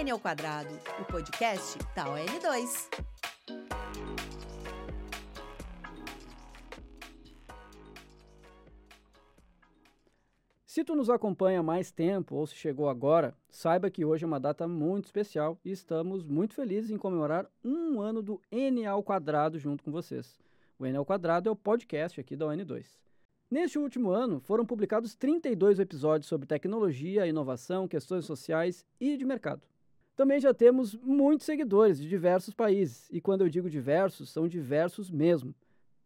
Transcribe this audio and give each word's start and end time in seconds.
N 0.00 0.10
ao 0.12 0.18
quadrado, 0.18 0.74
o 0.98 1.04
podcast 1.04 1.76
da 1.94 2.06
ON2. 2.06 2.88
Se 10.64 10.82
tu 10.82 10.96
nos 10.96 11.10
acompanha 11.10 11.60
há 11.60 11.62
mais 11.62 11.92
tempo 11.92 12.36
ou 12.36 12.46
se 12.46 12.54
chegou 12.54 12.88
agora, 12.88 13.36
saiba 13.50 13.90
que 13.90 14.02
hoje 14.02 14.24
é 14.24 14.26
uma 14.26 14.40
data 14.40 14.66
muito 14.66 15.04
especial 15.04 15.60
e 15.62 15.70
estamos 15.70 16.24
muito 16.24 16.54
felizes 16.54 16.90
em 16.90 16.96
comemorar 16.96 17.46
um 17.62 18.00
ano 18.00 18.22
do 18.22 18.40
N 18.50 18.86
ao 18.86 19.02
quadrado 19.02 19.58
junto 19.58 19.84
com 19.84 19.90
vocês. 19.90 20.40
O 20.78 20.86
N 20.86 20.96
ao 20.96 21.04
quadrado 21.04 21.50
é 21.50 21.52
o 21.52 21.56
podcast 21.56 22.18
aqui 22.18 22.34
da 22.34 22.46
ON2. 22.46 22.86
Neste 23.50 23.78
último 23.78 24.08
ano, 24.12 24.40
foram 24.40 24.64
publicados 24.64 25.14
32 25.14 25.78
episódios 25.78 26.26
sobre 26.26 26.46
tecnologia, 26.46 27.26
inovação, 27.26 27.86
questões 27.86 28.24
sociais 28.24 28.86
e 28.98 29.18
de 29.18 29.26
mercado. 29.26 29.68
Também 30.16 30.40
já 30.40 30.52
temos 30.52 30.94
muitos 30.94 31.46
seguidores 31.46 31.98
de 31.98 32.08
diversos 32.08 32.52
países, 32.54 33.08
e 33.10 33.20
quando 33.20 33.42
eu 33.42 33.48
digo 33.48 33.70
diversos, 33.70 34.30
são 34.30 34.46
diversos 34.46 35.10
mesmo. 35.10 35.54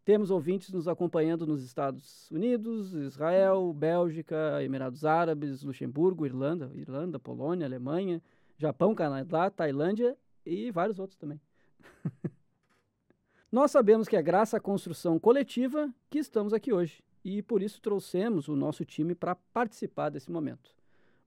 Temos 0.04 0.30
ouvintes 0.30 0.70
nos 0.70 0.86
acompanhando 0.86 1.46
nos 1.46 1.64
Estados 1.64 2.30
Unidos, 2.30 2.92
Israel, 2.92 3.72
Bélgica, 3.72 4.62
Emirados 4.62 5.04
Árabes, 5.04 5.62
Luxemburgo, 5.62 6.26
Irlanda, 6.26 6.70
Irlanda, 6.74 7.18
Polônia, 7.18 7.66
Alemanha, 7.66 8.22
Japão, 8.58 8.94
Canadá, 8.94 9.50
Tailândia 9.50 10.16
e 10.44 10.70
vários 10.70 10.98
outros 10.98 11.18
também. 11.18 11.40
Nós 13.50 13.70
sabemos 13.70 14.06
que 14.06 14.16
é 14.16 14.22
graças 14.22 14.54
à 14.54 14.60
construção 14.60 15.18
coletiva 15.18 15.92
que 16.10 16.18
estamos 16.18 16.52
aqui 16.52 16.70
hoje 16.70 17.02
e 17.24 17.40
por 17.40 17.62
isso 17.62 17.80
trouxemos 17.80 18.48
o 18.48 18.54
nosso 18.54 18.84
time 18.84 19.14
para 19.14 19.34
participar 19.34 20.10
desse 20.10 20.30
momento. 20.30 20.74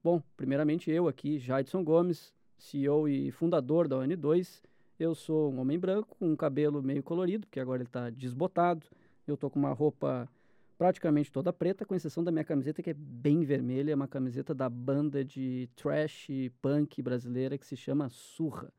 Bom, 0.04 0.22
primeiramente 0.36 0.92
eu 0.92 1.08
aqui, 1.08 1.40
Jaidson 1.40 1.84
Gomes, 1.84 2.32
CEO 2.58 3.08
e 3.08 3.32
fundador 3.32 3.88
da 3.88 3.98
ON2, 3.98 4.62
eu 5.00 5.14
sou 5.14 5.52
um 5.54 5.60
homem 5.60 5.78
branco 5.78 6.16
com 6.18 6.32
um 6.32 6.36
cabelo 6.36 6.82
meio 6.82 7.04
colorido, 7.04 7.46
porque 7.46 7.60
agora 7.60 7.82
ele 7.82 7.90
está 7.90 8.10
desbotado. 8.10 8.86
Eu 9.28 9.36
estou 9.36 9.50
com 9.50 9.60
uma 9.60 9.74
roupa 9.74 10.28
praticamente 10.78 11.32
toda 11.32 11.52
preta, 11.52 11.86
com 11.86 11.96
exceção 11.96 12.24
da 12.24 12.32
minha 12.32 12.44
camiseta 12.44 12.82
que 12.82 12.90
é 12.90 12.94
bem 12.94 13.44
vermelha, 13.44 13.92
é 13.92 13.96
uma 13.96 14.08
camiseta 14.08 14.54
da 14.54 14.70
banda 14.70 15.24
de 15.24 15.70
trash 15.76 16.28
punk 16.62 17.02
brasileira 17.02 17.58
que 17.58 17.66
se 17.66 17.76
chama 17.76 18.10
Surra. 18.10 18.72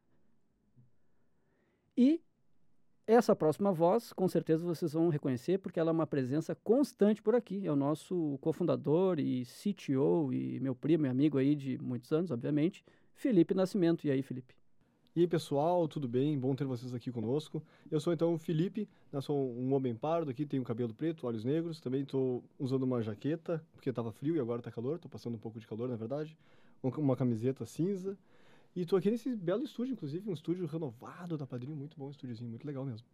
E 1.97 2.20
essa 3.06 3.34
próxima 3.34 3.72
voz, 3.72 4.12
com 4.12 4.28
certeza 4.28 4.64
vocês 4.64 4.92
vão 4.92 5.08
reconhecer, 5.08 5.58
porque 5.58 5.81
ela 5.81 5.91
é 5.91 5.92
uma 5.92 6.06
presença 6.06 6.55
constante 6.55 7.22
por 7.22 7.34
aqui. 7.34 7.66
É 7.66 7.72
o 7.72 7.77
nosso 7.77 8.38
cofundador 8.41 9.19
e 9.19 9.44
CTO 9.44 10.33
e 10.33 10.60
meu 10.60 10.75
primo 10.75 11.06
e 11.06 11.08
amigo 11.08 11.38
aí 11.38 11.56
de 11.56 11.78
muitos 11.78 12.12
anos, 12.12 12.31
obviamente, 12.31 12.84
Felipe 13.19 13.52
Nascimento. 13.52 14.06
E 14.06 14.12
aí, 14.12 14.22
Felipe? 14.22 14.55
E 15.16 15.22
aí, 15.22 15.27
pessoal, 15.27 15.88
tudo 15.88 16.06
bem? 16.06 16.38
Bom 16.38 16.55
ter 16.55 16.64
vocês 16.64 16.94
aqui 16.94 17.11
conosco. 17.11 17.60
Eu 17.91 17.98
sou 17.98 18.12
então 18.12 18.33
o 18.33 18.38
Felipe, 18.38 18.88
eu 19.12 19.20
sou 19.20 19.50
um 19.58 19.75
homem 19.75 19.92
pardo 19.92 20.30
aqui, 20.30 20.47
tenho 20.47 20.62
cabelo 20.62 20.94
preto, 20.94 21.27
olhos 21.27 21.44
negros, 21.44 21.80
também 21.80 22.02
estou 22.02 22.44
usando 22.60 22.84
uma 22.84 23.02
jaqueta, 23.02 23.60
porque 23.72 23.91
estava 23.91 24.12
frio 24.12 24.36
e 24.36 24.41
agora 24.41 24.60
está 24.60 24.70
calor, 24.70 24.94
estou 24.94 25.10
passando 25.10 25.34
um 25.34 25.38
pouco 25.38 25.58
de 25.58 25.66
calor, 25.66 25.88
na 25.88 25.97
verdade. 25.97 26.38
Uma 26.80 27.16
camiseta 27.16 27.66
cinza. 27.66 28.16
E 28.77 28.83
estou 28.83 28.97
aqui 28.97 29.10
nesse 29.10 29.34
belo 29.34 29.64
estúdio, 29.64 29.94
inclusive, 29.94 30.30
um 30.30 30.34
estúdio 30.34 30.64
renovado 30.66 31.36
da 31.36 31.44
Padrinho, 31.44 31.75
muito 31.75 31.98
bom, 31.98 32.06
um 32.06 32.10
estúdiozinho, 32.10 32.48
muito 32.48 32.64
legal 32.64 32.84
mesmo. 32.84 33.08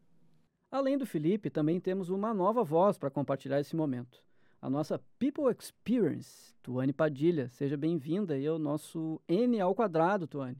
Além 0.71 0.99
do 0.99 1.07
Felipe, 1.07 1.49
também 1.49 1.81
temos 1.81 2.11
uma 2.11 2.35
nova 2.35 2.63
voz 2.63 2.99
para 2.99 3.09
compartilhar 3.09 3.59
esse 3.59 3.75
momento. 3.75 4.23
A 4.65 4.71
nossa 4.71 4.99
People 5.19 5.55
Experience, 5.55 6.55
Tuane 6.63 6.91
Padilha. 6.91 7.51
Seja 7.51 7.77
bem-vinda 7.77 8.33
aí 8.33 8.47
ao 8.47 8.59
nosso 8.59 9.21
N 9.29 9.61
ao 9.61 9.75
quadrado, 9.75 10.27
Tuane. 10.27 10.57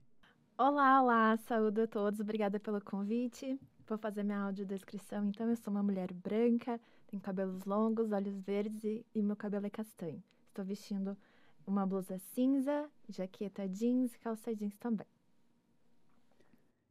Olá, 0.59 1.01
olá, 1.01 1.35
saúde 1.39 1.81
a 1.81 1.87
todos, 1.87 2.21
obrigada 2.21 2.61
pelo 2.61 2.83
convite. 2.83 3.59
Vou 3.89 3.97
fazer 3.97 4.23
minha 4.23 4.41
audiodescrição. 4.41 5.25
Então, 5.25 5.49
eu 5.49 5.57
sou 5.57 5.73
uma 5.73 5.83
mulher 5.83 6.13
branca, 6.13 6.79
tenho 7.07 7.23
cabelos 7.23 7.65
longos, 7.65 8.13
olhos 8.13 8.39
verdes 8.43 8.85
e, 8.85 9.07
e 9.15 9.23
meu 9.23 9.37
cabelo 9.37 9.65
é 9.65 9.71
castanho. 9.71 10.23
Estou 10.49 10.67
vestindo 10.67 11.17
uma 11.67 11.87
blusa 11.87 12.19
cinza, 12.19 12.87
jaqueta 13.09 13.67
jeans 13.67 14.15
e 14.15 14.19
calça 14.19 14.55
jeans 14.55 14.77
também. 14.77 15.07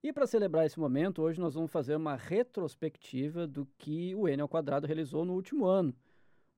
E 0.02 0.12
para 0.12 0.26
celebrar 0.26 0.66
esse 0.66 0.80
momento, 0.80 1.22
hoje 1.22 1.40
nós 1.40 1.54
vamos 1.54 1.72
fazer 1.72 1.96
uma 1.96 2.16
retrospectiva 2.16 3.46
do 3.46 3.68
que 3.78 4.16
o 4.16 4.28
N 4.28 4.42
ao 4.42 4.50
quadrado 4.50 4.88
realizou 4.88 5.24
no 5.24 5.34
último 5.34 5.66
ano, 5.68 5.96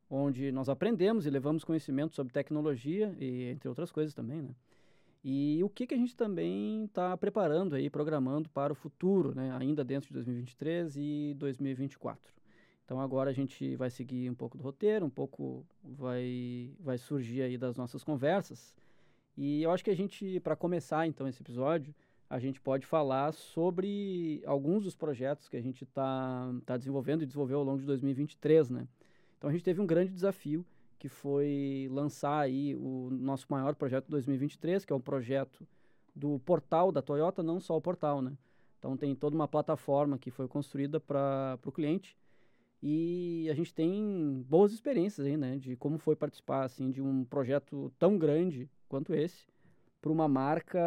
onde 0.09 0.51
nós 0.51 0.69
aprendemos 0.69 1.25
e 1.25 1.29
levamos 1.29 1.63
conhecimento 1.63 2.15
sobre 2.15 2.33
tecnologia 2.33 3.15
e 3.19 3.49
entre 3.49 3.67
outras 3.67 3.91
coisas 3.91 4.13
também, 4.13 4.41
né? 4.41 4.55
E 5.27 5.63
o 5.63 5.69
que, 5.69 5.87
que 5.87 5.95
a 5.95 5.97
gente 5.97 6.15
também 6.15 6.85
está 6.85 7.17
preparando 7.17 7.73
aí, 7.73 7.89
programando 7.89 8.47
para 8.47 8.71
o 8.71 8.75
futuro, 8.75 9.33
né? 9.33 9.51
ainda 9.57 9.83
dentro 9.83 10.09
de 10.09 10.13
2023 10.13 10.95
e 10.97 11.33
2024. 11.39 12.31
Então 12.85 13.01
agora 13.01 13.31
a 13.31 13.33
gente 13.33 13.75
vai 13.75 13.89
seguir 13.89 14.29
um 14.29 14.35
pouco 14.35 14.55
do 14.55 14.63
roteiro, 14.63 15.03
um 15.03 15.09
pouco 15.09 15.65
vai, 15.83 16.71
vai 16.79 16.99
surgir 16.99 17.41
aí 17.41 17.57
das 17.57 17.75
nossas 17.75 18.03
conversas. 18.03 18.77
E 19.35 19.63
eu 19.63 19.71
acho 19.71 19.83
que 19.83 19.89
a 19.89 19.95
gente, 19.95 20.39
para 20.41 20.55
começar 20.55 21.07
então 21.07 21.27
esse 21.27 21.41
episódio, 21.41 21.91
a 22.29 22.37
gente 22.37 22.61
pode 22.61 22.85
falar 22.85 23.33
sobre 23.33 24.43
alguns 24.45 24.83
dos 24.83 24.95
projetos 24.95 25.49
que 25.49 25.57
a 25.57 25.61
gente 25.61 25.83
está 25.85 26.53
tá 26.67 26.77
desenvolvendo 26.77 27.23
e 27.23 27.25
desenvolveu 27.25 27.57
ao 27.57 27.63
longo 27.65 27.79
de 27.79 27.85
2023, 27.87 28.69
né? 28.69 28.87
Então 29.37 29.49
a 29.49 29.53
gente 29.53 29.63
teve 29.63 29.81
um 29.81 29.85
grande 29.85 30.11
desafio 30.11 30.65
que 30.97 31.09
foi 31.09 31.87
lançar 31.91 32.39
aí 32.39 32.75
o 32.75 33.09
nosso 33.11 33.45
maior 33.49 33.75
projeto 33.75 34.05
de 34.05 34.11
2023, 34.11 34.85
que 34.85 34.93
é 34.93 34.95
o 34.95 34.99
projeto 34.99 35.67
do 36.15 36.39
portal 36.39 36.91
da 36.91 37.01
Toyota, 37.01 37.43
não 37.43 37.59
só 37.59 37.75
o 37.75 37.81
portal, 37.81 38.21
né? 38.21 38.37
Então 38.79 38.95
tem 38.95 39.13
toda 39.13 39.35
uma 39.35 39.47
plataforma 39.47 40.17
que 40.17 40.31
foi 40.31 40.47
construída 40.47 40.99
para 40.99 41.59
o 41.65 41.71
cliente 41.71 42.17
e 42.81 43.47
a 43.49 43.53
gente 43.53 43.73
tem 43.73 44.45
boas 44.47 44.71
experiências 44.71 45.25
aí, 45.25 45.35
né? 45.35 45.57
De 45.57 45.75
como 45.75 45.97
foi 45.97 46.15
participar, 46.15 46.63
assim, 46.63 46.91
de 46.91 47.01
um 47.01 47.25
projeto 47.25 47.91
tão 47.97 48.17
grande 48.17 48.69
quanto 48.87 49.13
esse 49.13 49.47
para 50.01 50.11
uma 50.11 50.27
marca 50.27 50.79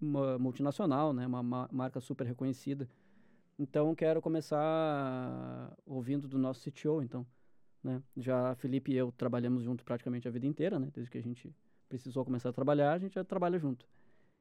multinacional, 0.00 1.12
né? 1.12 1.26
Uma, 1.26 1.40
uma 1.40 1.68
marca 1.70 2.00
super 2.00 2.26
reconhecida. 2.26 2.88
Então 3.58 3.94
quero 3.94 4.22
começar 4.22 5.76
ouvindo 5.84 6.26
do 6.26 6.38
nosso 6.38 6.62
CTO, 6.70 7.02
então. 7.02 7.26
Né? 7.88 8.02
Já 8.16 8.54
Felipe 8.56 8.92
e 8.92 8.96
eu 8.96 9.10
trabalhamos 9.12 9.62
junto 9.62 9.82
praticamente 9.82 10.28
a 10.28 10.30
vida 10.30 10.46
inteira, 10.46 10.78
né? 10.78 10.90
Desde 10.92 11.10
que 11.10 11.16
a 11.16 11.22
gente 11.22 11.54
precisou 11.88 12.22
começar 12.22 12.50
a 12.50 12.52
trabalhar, 12.52 12.92
a 12.92 12.98
gente 12.98 13.14
já 13.14 13.24
trabalha 13.24 13.58
junto. 13.58 13.86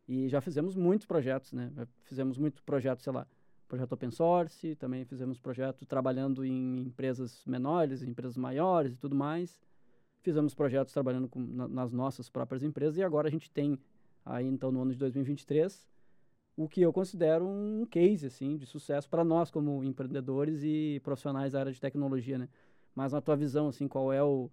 E 0.06 0.28
já 0.28 0.41
fizemos 0.41 0.75
muitos 0.75 1.06
projetos, 1.06 1.53
né? 1.53 1.72
fizemos 2.03 2.38
muitos 2.38 2.62
projetos, 2.62 3.03
sei 3.03 3.13
lá, 3.13 3.25
projeto 3.68 3.94
open 3.94 4.12
source, 4.12 4.75
também 4.75 5.06
fizemos 5.06 5.40
projeto 5.40 5.85
trabalhando 5.85 6.46
em 6.46 6.81
empresas 6.81 7.44
menores, 7.46 8.03
em 8.03 8.09
empresas 8.09 8.38
maiores 8.38 8.94
e 8.94 8.97
tudo 8.97 9.16
mais. 9.16 9.62
Fizemos 10.22 10.53
projetos 10.53 10.94
trabalhando 10.94 11.28
com, 11.28 11.40
na, 11.40 11.68
nas 11.68 11.94
nossas 11.94 12.29
próprias 12.29 12.64
empresas 12.64 12.97
e 12.97 13.03
agora 13.03 13.28
a 13.28 13.31
gente 13.31 13.50
tem 13.50 13.79
aí 14.25 14.46
então 14.46 14.72
no 14.72 14.81
ano 14.81 14.91
de 14.91 14.97
2023 14.97 15.88
o 16.58 16.68
que 16.68 16.81
eu 16.81 16.91
considero 16.91 17.47
um 17.47 17.85
case 17.85 18.25
assim 18.25 18.58
de 18.58 18.66
sucesso 18.66 19.08
para 19.09 19.24
nós 19.24 19.52
como 19.52 19.84
empreendedores 19.84 20.64
e 20.64 21.00
profissionais 21.03 21.53
da 21.53 21.59
área 21.59 21.72
de 21.72 21.79
tecnologia, 21.79 22.38
né? 22.38 22.50
Mas 22.97 23.13
na 23.13 23.22
tua 23.22 23.35
visão, 23.35 23.68
assim, 23.68 23.88
qual 23.88 24.12
é 24.12 24.24
o 24.24 24.50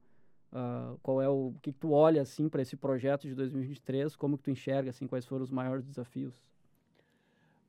uh, 0.53 0.99
qual 1.03 1.22
é 1.22 1.27
o, 1.27 1.49
o 1.49 1.59
que, 1.62 1.72
que 1.72 1.78
tu 1.78 1.93
olha 1.93 2.21
assim 2.21 2.47
para 2.47 2.60
esse 2.60 2.77
projeto 2.77 3.27
de 3.27 3.34
2023? 3.34 4.15
Como 4.16 4.37
que 4.37 4.44
tu 4.44 4.50
enxerga 4.50 4.91
assim 4.91 5.06
quais 5.06 5.25
foram 5.25 5.43
os 5.43 5.50
maiores 5.50 5.82
desafios? 5.87 6.44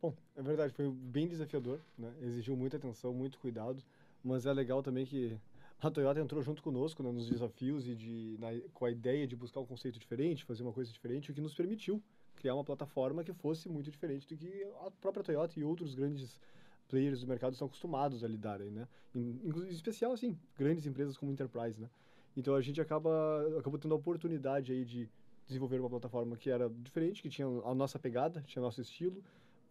Bom, 0.01 0.13
é 0.35 0.41
verdade, 0.41 0.73
foi 0.73 0.91
bem 0.91 1.29
desafiador, 1.29 1.79
né? 1.97 2.13
Exigiu 2.21 2.57
muita 2.57 2.75
atenção, 2.75 3.13
muito 3.13 3.39
cuidado, 3.39 3.81
mas 4.21 4.45
é 4.45 4.51
legal 4.51 4.83
também 4.83 5.05
que 5.05 5.39
a 5.79 5.89
Toyota 5.89 6.19
entrou 6.19 6.43
junto 6.43 6.61
conosco 6.61 7.01
né, 7.01 7.09
nos 7.09 7.29
desafios 7.29 7.87
e 7.87 7.95
de, 7.95 8.35
na, 8.37 8.49
com 8.73 8.83
a 8.83 8.91
ideia 8.91 9.25
de 9.25 9.33
buscar 9.33 9.61
um 9.61 9.65
conceito 9.65 9.97
diferente, 9.97 10.43
fazer 10.43 10.61
uma 10.61 10.73
coisa 10.73 10.91
diferente, 10.91 11.31
o 11.31 11.33
que 11.33 11.39
nos 11.39 11.53
permitiu 11.53 12.03
criar 12.35 12.53
uma 12.53 12.65
plataforma 12.65 13.23
que 13.23 13.31
fosse 13.31 13.69
muito 13.69 13.89
diferente 13.89 14.27
do 14.27 14.35
que 14.35 14.67
a 14.85 14.91
própria 14.91 15.23
Toyota 15.23 15.57
e 15.57 15.63
outros 15.63 15.95
grandes 15.95 16.37
players 16.87 17.21
do 17.21 17.27
mercado 17.27 17.53
estão 17.53 17.67
acostumados 17.67 18.23
a 18.23 18.27
lidarem, 18.27 18.71
né? 18.71 18.87
Em, 19.13 19.39
em 19.43 19.67
especial, 19.69 20.11
assim, 20.11 20.37
grandes 20.57 20.85
empresas 20.85 21.17
como 21.17 21.31
Enterprise, 21.31 21.79
né? 21.79 21.89
Então 22.35 22.53
a 22.55 22.61
gente 22.61 22.81
acaba 22.81 23.09
acabou 23.57 23.79
tendo 23.79 23.93
a 23.93 23.97
oportunidade 23.97 24.71
aí 24.71 24.83
de 24.83 25.09
desenvolver 25.47 25.79
uma 25.79 25.89
plataforma 25.89 26.35
que 26.35 26.49
era 26.49 26.69
diferente, 26.69 27.21
que 27.21 27.29
tinha 27.29 27.47
a 27.47 27.73
nossa 27.73 27.97
pegada, 27.97 28.41
tinha 28.41 28.61
nosso 28.61 28.81
estilo, 28.81 29.23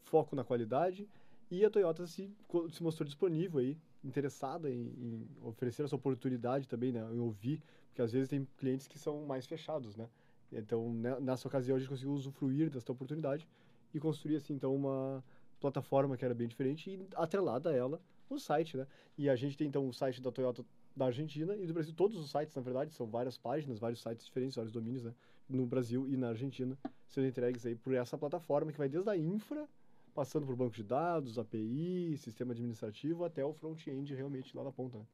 foco 0.04 0.34
na 0.34 0.44
qualidade 0.44 1.08
e 1.50 1.64
a 1.64 1.70
Toyota 1.70 2.06
se, 2.06 2.30
se 2.70 2.82
mostrou 2.82 3.04
disponível 3.04 3.60
aí, 3.60 3.76
interessada 4.02 4.70
em, 4.70 4.86
em, 4.98 5.28
oferecer 5.42 5.84
essa 5.84 5.94
oportunidade 5.94 6.66
também, 6.66 6.92
né? 6.92 7.06
Em 7.12 7.18
ouvir, 7.18 7.62
porque 7.88 8.02
às 8.02 8.12
vezes 8.12 8.28
tem 8.28 8.46
clientes 8.56 8.88
que 8.88 8.98
são 8.98 9.24
mais 9.24 9.46
fechados, 9.46 9.96
né? 9.96 10.08
Então 10.52 10.92
nessa 11.20 11.48
ocasião 11.48 11.76
a 11.76 11.78
gente 11.78 11.88
conseguiu 11.88 12.12
usufruir 12.12 12.70
dessa 12.70 12.90
oportunidade 12.92 13.46
e 13.92 14.00
construir 14.00 14.36
assim 14.36 14.54
então 14.54 14.74
uma 14.74 15.22
plataforma 15.64 16.14
que 16.14 16.24
era 16.24 16.34
bem 16.34 16.46
diferente 16.46 16.90
e 16.90 17.08
atrelada 17.16 17.70
a 17.70 17.74
ela 17.74 17.98
o 18.28 18.38
site, 18.38 18.76
né? 18.76 18.86
E 19.16 19.30
a 19.30 19.36
gente 19.36 19.56
tem 19.56 19.66
então 19.66 19.88
o 19.88 19.92
site 19.92 20.20
da 20.20 20.30
Toyota 20.30 20.64
da 20.94 21.06
Argentina 21.06 21.56
e 21.56 21.66
do 21.66 21.72
Brasil. 21.72 21.94
Todos 21.94 22.18
os 22.18 22.30
sites, 22.30 22.54
na 22.54 22.60
verdade, 22.60 22.92
são 22.92 23.06
várias 23.06 23.38
páginas, 23.38 23.78
vários 23.78 24.02
sites 24.02 24.26
diferentes, 24.26 24.56
vários 24.56 24.72
domínios, 24.72 25.04
né? 25.04 25.14
No 25.48 25.64
Brasil 25.66 26.06
e 26.08 26.16
na 26.16 26.28
Argentina, 26.28 26.76
sendo 27.06 27.26
entregues 27.26 27.64
aí 27.64 27.74
por 27.74 27.94
essa 27.94 28.18
plataforma 28.18 28.72
que 28.72 28.78
vai 28.78 28.88
desde 28.88 29.08
a 29.08 29.16
infra, 29.16 29.66
passando 30.14 30.46
por 30.46 30.54
banco 30.54 30.74
de 30.74 30.82
dados, 30.82 31.38
API, 31.38 32.16
sistema 32.18 32.52
administrativo, 32.52 33.24
até 33.24 33.44
o 33.44 33.52
front-end 33.52 34.14
realmente 34.14 34.54
lá 34.56 34.64
na 34.64 34.72
ponta, 34.72 34.98
né? 34.98 35.06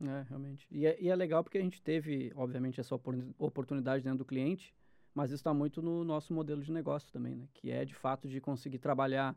É, 0.00 0.26
realmente. 0.28 0.66
E 0.70 0.86
é, 0.86 0.96
e 1.00 1.08
é 1.08 1.16
legal 1.16 1.42
porque 1.42 1.58
a 1.58 1.62
gente 1.62 1.82
teve, 1.82 2.32
obviamente, 2.34 2.80
essa 2.80 2.94
oportunidade 3.38 4.04
dentro 4.04 4.18
do 4.18 4.24
cliente, 4.24 4.74
mas 5.14 5.30
isso 5.30 5.40
está 5.40 5.52
muito 5.52 5.82
no 5.82 6.04
nosso 6.04 6.32
modelo 6.32 6.62
de 6.62 6.72
negócio 6.72 7.12
também, 7.12 7.34
né? 7.34 7.48
Que 7.52 7.70
é, 7.70 7.84
de 7.84 7.94
fato, 7.94 8.28
de 8.28 8.40
conseguir 8.40 8.78
trabalhar 8.78 9.36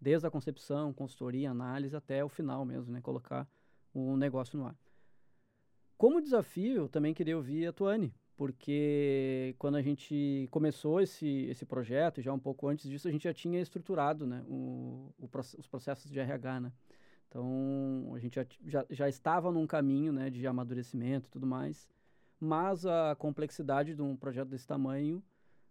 desde 0.00 0.26
a 0.26 0.30
concepção, 0.30 0.92
consultoria, 0.92 1.50
análise, 1.50 1.96
até 1.96 2.24
o 2.24 2.28
final 2.28 2.64
mesmo, 2.64 2.92
né? 2.92 3.00
Colocar 3.00 3.48
um 3.94 4.16
negócio 4.16 4.58
no 4.58 4.66
ar. 4.66 4.76
Como 5.96 6.20
desafio, 6.20 6.82
eu 6.82 6.88
também 6.88 7.14
queria 7.14 7.36
ouvir 7.36 7.66
a 7.66 7.72
Tuane, 7.72 8.14
porque 8.36 9.54
quando 9.58 9.76
a 9.76 9.82
gente 9.82 10.46
começou 10.50 11.00
esse, 11.00 11.46
esse 11.46 11.64
projeto, 11.64 12.20
já 12.20 12.32
um 12.32 12.38
pouco 12.38 12.68
antes 12.68 12.88
disso, 12.88 13.08
a 13.08 13.10
gente 13.10 13.24
já 13.24 13.32
tinha 13.32 13.60
estruturado 13.60 14.26
né, 14.26 14.44
o, 14.46 15.14
o, 15.18 15.28
os 15.58 15.66
processos 15.66 16.10
de 16.10 16.18
RH, 16.18 16.60
né? 16.60 16.72
Então, 17.28 18.12
a 18.14 18.18
gente 18.18 18.34
já, 18.34 18.46
já, 18.64 18.86
já 18.88 19.08
estava 19.08 19.50
num 19.50 19.66
caminho 19.66 20.12
né, 20.12 20.30
de 20.30 20.46
amadurecimento 20.46 21.28
e 21.28 21.30
tudo 21.30 21.46
mais, 21.46 21.88
mas 22.38 22.86
a 22.86 23.16
complexidade 23.16 23.94
de 23.94 24.02
um 24.02 24.16
projeto 24.16 24.48
desse 24.48 24.66
tamanho 24.66 25.22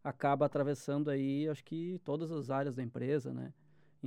acaba 0.04 0.46
atravessando 0.46 1.10
aí, 1.10 1.48
acho 1.48 1.64
que 1.64 2.00
todas 2.04 2.32
as 2.32 2.50
áreas 2.50 2.76
da 2.76 2.84
empresa, 2.84 3.34
né? 3.34 3.54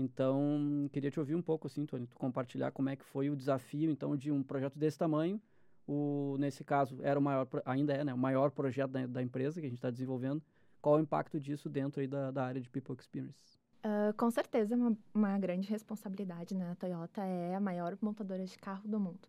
Então, 0.01 0.89
queria 0.93 1.11
te 1.11 1.19
ouvir 1.19 1.35
um 1.35 1.43
pouco, 1.43 1.67
assim, 1.67 1.85
Tony, 1.85 2.07
tu 2.07 2.17
compartilhar 2.17 2.71
como 2.71 2.89
é 2.89 2.95
que 2.95 3.05
foi 3.05 3.29
o 3.31 3.35
desafio, 3.35 3.91
então, 3.91 4.17
de 4.17 4.31
um 4.31 4.45
projeto 4.45 4.79
desse 4.79 4.97
tamanho. 4.97 5.43
O, 5.89 6.37
nesse 6.39 6.63
caso, 6.63 7.03
era 7.03 7.19
o 7.19 7.23
maior, 7.23 7.49
ainda 7.65 7.95
é, 7.95 8.05
né, 8.05 8.15
o 8.15 8.19
maior 8.19 8.53
projeto 8.53 8.93
da, 8.93 9.05
da 9.09 9.21
empresa 9.21 9.61
que 9.61 9.67
a 9.67 9.69
gente 9.69 9.79
está 9.79 9.91
desenvolvendo. 9.91 10.41
Qual 10.81 10.99
o 10.99 11.01
impacto 11.01 11.41
disso 11.41 11.69
dentro 11.69 12.01
aí 12.01 12.07
da, 12.07 12.31
da 12.31 12.45
área 12.45 12.61
de 12.61 12.69
People 12.69 12.95
Experience? 12.97 13.59
Uh, 13.85 14.15
com 14.17 14.31
certeza, 14.31 14.75
é 14.75 14.77
uma, 14.77 14.97
uma 15.13 15.37
grande 15.37 15.69
responsabilidade, 15.69 16.55
né? 16.55 16.71
A 16.71 16.77
Toyota 16.77 17.25
é 17.25 17.57
a 17.57 17.61
maior 17.61 17.99
montadora 18.01 18.45
de 18.45 18.57
carro 18.57 18.87
do 18.87 19.01
mundo. 19.01 19.29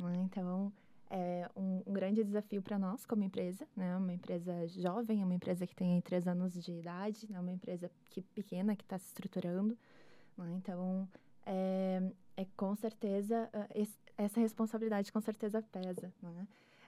Né? 0.00 0.14
Então, 0.24 0.72
é 1.10 1.48
um, 1.54 1.82
um 1.86 1.92
grande 1.92 2.24
desafio 2.24 2.60
para 2.60 2.76
nós 2.76 3.06
como 3.06 3.22
empresa, 3.22 3.68
né? 3.76 3.96
Uma 3.96 4.12
empresa 4.12 4.66
jovem, 4.66 5.22
uma 5.22 5.34
empresa 5.34 5.64
que 5.64 5.76
tem 5.76 6.00
três 6.00 6.26
anos 6.26 6.54
de 6.54 6.72
idade, 6.72 7.30
né? 7.30 7.38
Uma 7.38 7.52
empresa 7.52 7.88
que 8.10 8.20
pequena 8.20 8.74
que 8.74 8.82
está 8.82 8.98
se 8.98 9.06
estruturando. 9.06 9.78
Né? 10.38 10.54
Então, 10.56 11.08
é, 11.44 12.02
é, 12.36 12.46
com 12.56 12.74
certeza, 12.76 13.48
é, 13.52 13.86
essa 14.16 14.40
responsabilidade 14.40 15.12
com 15.12 15.20
certeza 15.20 15.62
pesa. 15.62 16.12
Né? 16.22 16.46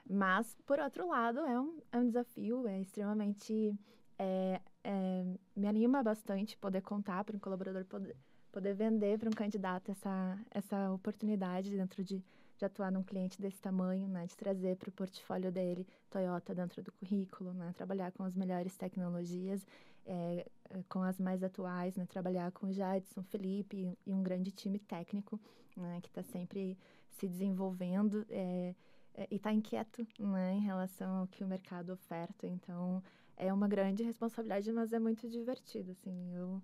Mas, 0.08 0.56
por 0.66 0.78
outro 0.78 1.08
lado, 1.08 1.40
é 1.40 1.60
um, 1.60 1.78
é 1.92 1.98
um 1.98 2.06
desafio, 2.06 2.66
é 2.66 2.80
extremamente. 2.80 3.74
É, 4.18 4.60
é, 4.84 5.24
me 5.56 5.66
anima 5.66 6.02
bastante 6.02 6.56
poder 6.58 6.82
contar 6.82 7.24
para 7.24 7.34
um 7.34 7.38
colaborador, 7.38 7.86
poder, 7.86 8.14
poder 8.52 8.74
vender 8.74 9.18
para 9.18 9.28
um 9.28 9.32
candidato 9.32 9.90
essa, 9.90 10.38
essa 10.50 10.90
oportunidade 10.92 11.70
dentro 11.70 12.04
de, 12.04 12.22
de 12.58 12.64
atuar 12.64 12.92
num 12.92 13.02
cliente 13.02 13.40
desse 13.40 13.60
tamanho, 13.60 14.06
né, 14.08 14.26
de 14.26 14.36
trazer 14.36 14.76
para 14.76 14.90
o 14.90 14.92
portfólio 14.92 15.50
dele 15.50 15.86
Toyota 16.10 16.54
dentro 16.54 16.82
do 16.82 16.92
currículo, 16.92 17.54
né, 17.54 17.72
trabalhar 17.74 18.12
com 18.12 18.22
as 18.24 18.34
melhores 18.34 18.76
tecnologias 18.76 19.66
é, 20.06 20.46
é, 20.70 20.82
com 20.88 21.02
as 21.02 21.18
mais 21.18 21.42
atuais, 21.42 21.96
né? 21.96 22.06
Trabalhar 22.06 22.50
com 22.52 22.66
o 22.66 22.72
Jadson, 22.72 23.22
Felipe 23.22 23.96
e 24.06 24.12
um 24.12 24.22
grande 24.22 24.50
time 24.50 24.78
técnico, 24.78 25.40
né? 25.76 26.00
Que 26.00 26.08
está 26.08 26.22
sempre 26.22 26.76
se 27.10 27.28
desenvolvendo 27.28 28.24
é, 28.28 28.74
é, 29.14 29.28
e 29.30 29.36
está 29.36 29.52
inquieto, 29.52 30.06
né? 30.18 30.54
Em 30.54 30.60
relação 30.60 31.20
ao 31.20 31.26
que 31.26 31.44
o 31.44 31.46
mercado 31.46 31.92
oferta. 31.92 32.46
Então, 32.46 33.02
é 33.36 33.52
uma 33.52 33.68
grande 33.68 34.02
responsabilidade, 34.02 34.70
mas 34.72 34.92
é 34.92 34.98
muito 34.98 35.28
divertido, 35.28 35.92
assim. 35.92 36.34
Eu 36.34 36.62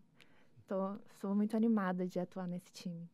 tô, 0.66 0.96
sou 1.20 1.34
muito 1.34 1.56
animada 1.56 2.06
de 2.06 2.18
atuar 2.18 2.46
nesse 2.46 2.72
time. 2.72 3.08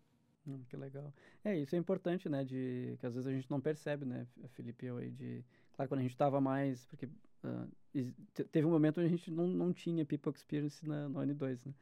Hum, 0.46 0.62
que 0.68 0.76
legal. 0.76 1.12
É, 1.44 1.56
isso 1.56 1.74
é 1.76 1.78
importante, 1.78 2.28
né? 2.28 2.44
De, 2.44 2.96
que 2.98 3.06
às 3.06 3.14
vezes 3.14 3.28
a 3.28 3.32
gente 3.32 3.50
não 3.50 3.60
percebe, 3.60 4.04
né, 4.04 4.26
Felipe, 4.48 4.86
eu 4.86 4.96
aí, 4.96 5.10
de... 5.10 5.44
Claro, 5.74 5.88
quando 5.88 6.00
a 6.00 6.02
gente 6.02 6.12
estava 6.12 6.40
mais... 6.40 6.84
Porque 6.86 7.08
Uh, 7.44 7.68
teve 8.50 8.66
um 8.66 8.70
momento 8.70 8.98
onde 8.98 9.06
a 9.06 9.10
gente 9.10 9.30
não, 9.30 9.46
não 9.46 9.72
tinha 9.72 10.04
People 10.04 10.32
Experience 10.34 10.86
na, 10.86 11.08
no 11.08 11.20
N2, 11.20 11.60
né? 11.66 11.74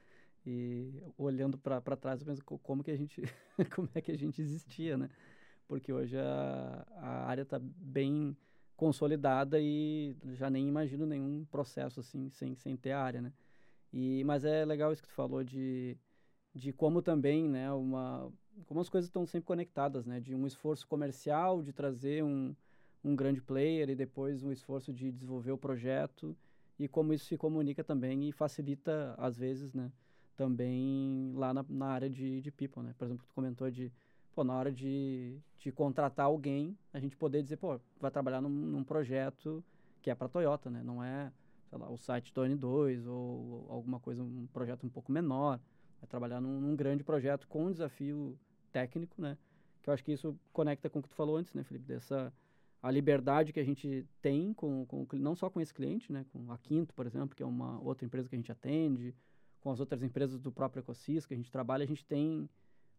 E 0.47 1.03
olhando 1.19 1.59
para 1.59 1.97
trás, 1.97 2.21
eu 2.21 2.27
penso 2.27 2.43
como 2.45 2.83
que 2.83 2.91
a 2.91 2.97
gente 2.97 3.23
como 3.75 3.89
é 3.95 4.01
que 4.01 4.11
a 4.11 4.17
gente 4.17 4.41
existia, 4.41 4.97
né? 4.97 5.11
Porque 5.69 5.93
hoje 5.93 6.17
a, 6.17 6.87
a 6.97 7.27
área 7.27 7.43
está 7.43 7.59
bem 7.61 8.37
consolidada 8.77 9.61
e 9.61 10.17
já 10.33 10.49
nem 10.49 10.67
imagino 10.67 11.05
nenhum 11.05 11.45
processo 11.45 12.01
assim 12.01 12.31
sem, 12.31 12.55
sem 12.55 12.77
ter 12.77 12.93
a 12.93 13.03
área, 13.03 13.21
né? 13.21 13.33
E 13.93 14.25
mas 14.25 14.45
é 14.45 14.65
legal 14.65 14.93
isso 14.93 15.03
que 15.03 15.09
tu 15.09 15.15
falou 15.15 15.45
de 15.45 15.97
de 16.55 16.73
como 16.73 17.01
também, 17.03 17.49
né, 17.49 17.71
uma 17.71 18.33
como 18.67 18.81
as 18.81 18.89
coisas 18.89 19.09
estão 19.09 19.27
sempre 19.27 19.47
conectadas, 19.47 20.07
né? 20.07 20.21
De 20.21 20.35
um 20.35 20.47
esforço 20.47 20.87
comercial 20.89 21.63
de 21.63 21.73
trazer 21.73 22.25
um 22.25 22.55
um 23.03 23.17
grande 23.17 23.41
player 23.41 23.89
e 23.89 23.95
depois 23.95 24.43
um 24.43 24.53
esforço 24.53 24.93
de 24.93 25.11
desenvolver 25.11 25.53
o 25.53 25.59
projeto 25.59 26.37
e 26.79 26.89
como 26.89 27.13
isso 27.13 27.27
se 27.27 27.37
comunica 27.37 27.85
também 27.85 28.29
e 28.29 28.33
facilita, 28.33 29.15
às 29.19 29.37
vezes, 29.37 29.75
né, 29.75 29.93
também 30.37 31.33
lá 31.35 31.53
na, 31.53 31.63
na 31.69 31.87
área 31.87 32.09
de, 32.09 32.41
de 32.41 32.51
people, 32.51 32.83
né? 32.83 32.95
Por 32.97 33.05
exemplo, 33.05 33.27
tu 33.27 33.35
comentou 33.35 33.71
de, 33.71 33.93
pô, 34.35 34.43
na 34.43 34.57
hora 34.57 34.73
de, 34.73 35.39
de 35.59 35.71
contratar 35.71 36.25
alguém, 36.25 36.75
a 36.95 36.99
gente 36.99 37.15
poder 37.15 37.43
dizer, 37.43 37.59
pô, 37.59 37.79
vai 38.01 38.11
trabalhar 38.11 38.41
num, 38.41 38.49
num 38.49 38.83
projeto 38.83 39.63
que 40.01 40.11
é 40.11 40.15
para 40.15 40.29
Toyota, 40.29 40.71
né? 40.71 40.83
Não 40.83 41.05
é, 41.05 41.31
sei 41.69 41.79
lá, 41.79 41.91
o 41.91 41.99
site 41.99 42.33
do 42.33 42.41
N2 42.41 43.07
ou 43.07 43.67
alguma 43.69 44.01
coisa, 44.01 44.23
um 44.23 44.47
projeto 44.51 44.87
um 44.87 44.89
pouco 44.89 45.13
menor. 45.13 45.61
Vai 46.01 46.09
trabalhar 46.09 46.41
num, 46.41 46.59
num 46.59 46.75
grande 46.75 47.05
projeto 47.05 47.47
com 47.47 47.67
um 47.67 47.73
desafio 47.73 48.39
técnico, 48.73 49.21
né? 49.21 49.37
Que 49.83 49.91
eu 49.91 49.93
acho 49.93 50.03
que 50.03 50.13
isso 50.13 50.35
conecta 50.55 50.89
com 50.89 51.01
o 51.01 51.03
que 51.03 51.11
tu 51.11 51.15
falou 51.15 51.37
antes, 51.37 51.53
né, 51.53 51.63
Felipe? 51.63 51.85
Dessa 51.85 52.33
a 52.83 52.91
liberdade 52.91 53.53
que 53.53 53.61
a 53.61 53.65
gente 53.65 54.07
tem 54.23 54.55
com, 54.55 54.87
com 54.87 55.07
não 55.13 55.35
só 55.35 55.51
com 55.51 55.61
esse 55.61 55.73
cliente, 55.73 56.11
né, 56.11 56.25
com 56.33 56.51
a 56.51 56.59
Quinto, 56.59 56.95
por 56.95 57.07
exemplo, 57.07 57.37
que 57.37 57.43
é 57.43 57.47
uma 57.47 57.81
outra 57.81 58.07
empresa 58.07 58.29
que 58.29 58.35
a 58.35 58.39
gente 58.39 58.51
atende, 58.51 59.15
com 59.61 59.71
as 59.71 59.81
outras 59.81 60.03
empresas 60.03 60.41
do 60.41 60.51
próprio 60.51 60.81
Ecosis 60.81 61.27
que 61.27 61.35
a 61.35 61.37
gente 61.37 61.53
trabalha, 61.53 61.85
a 61.85 61.87
gente 61.87 62.05
tem 62.05 62.49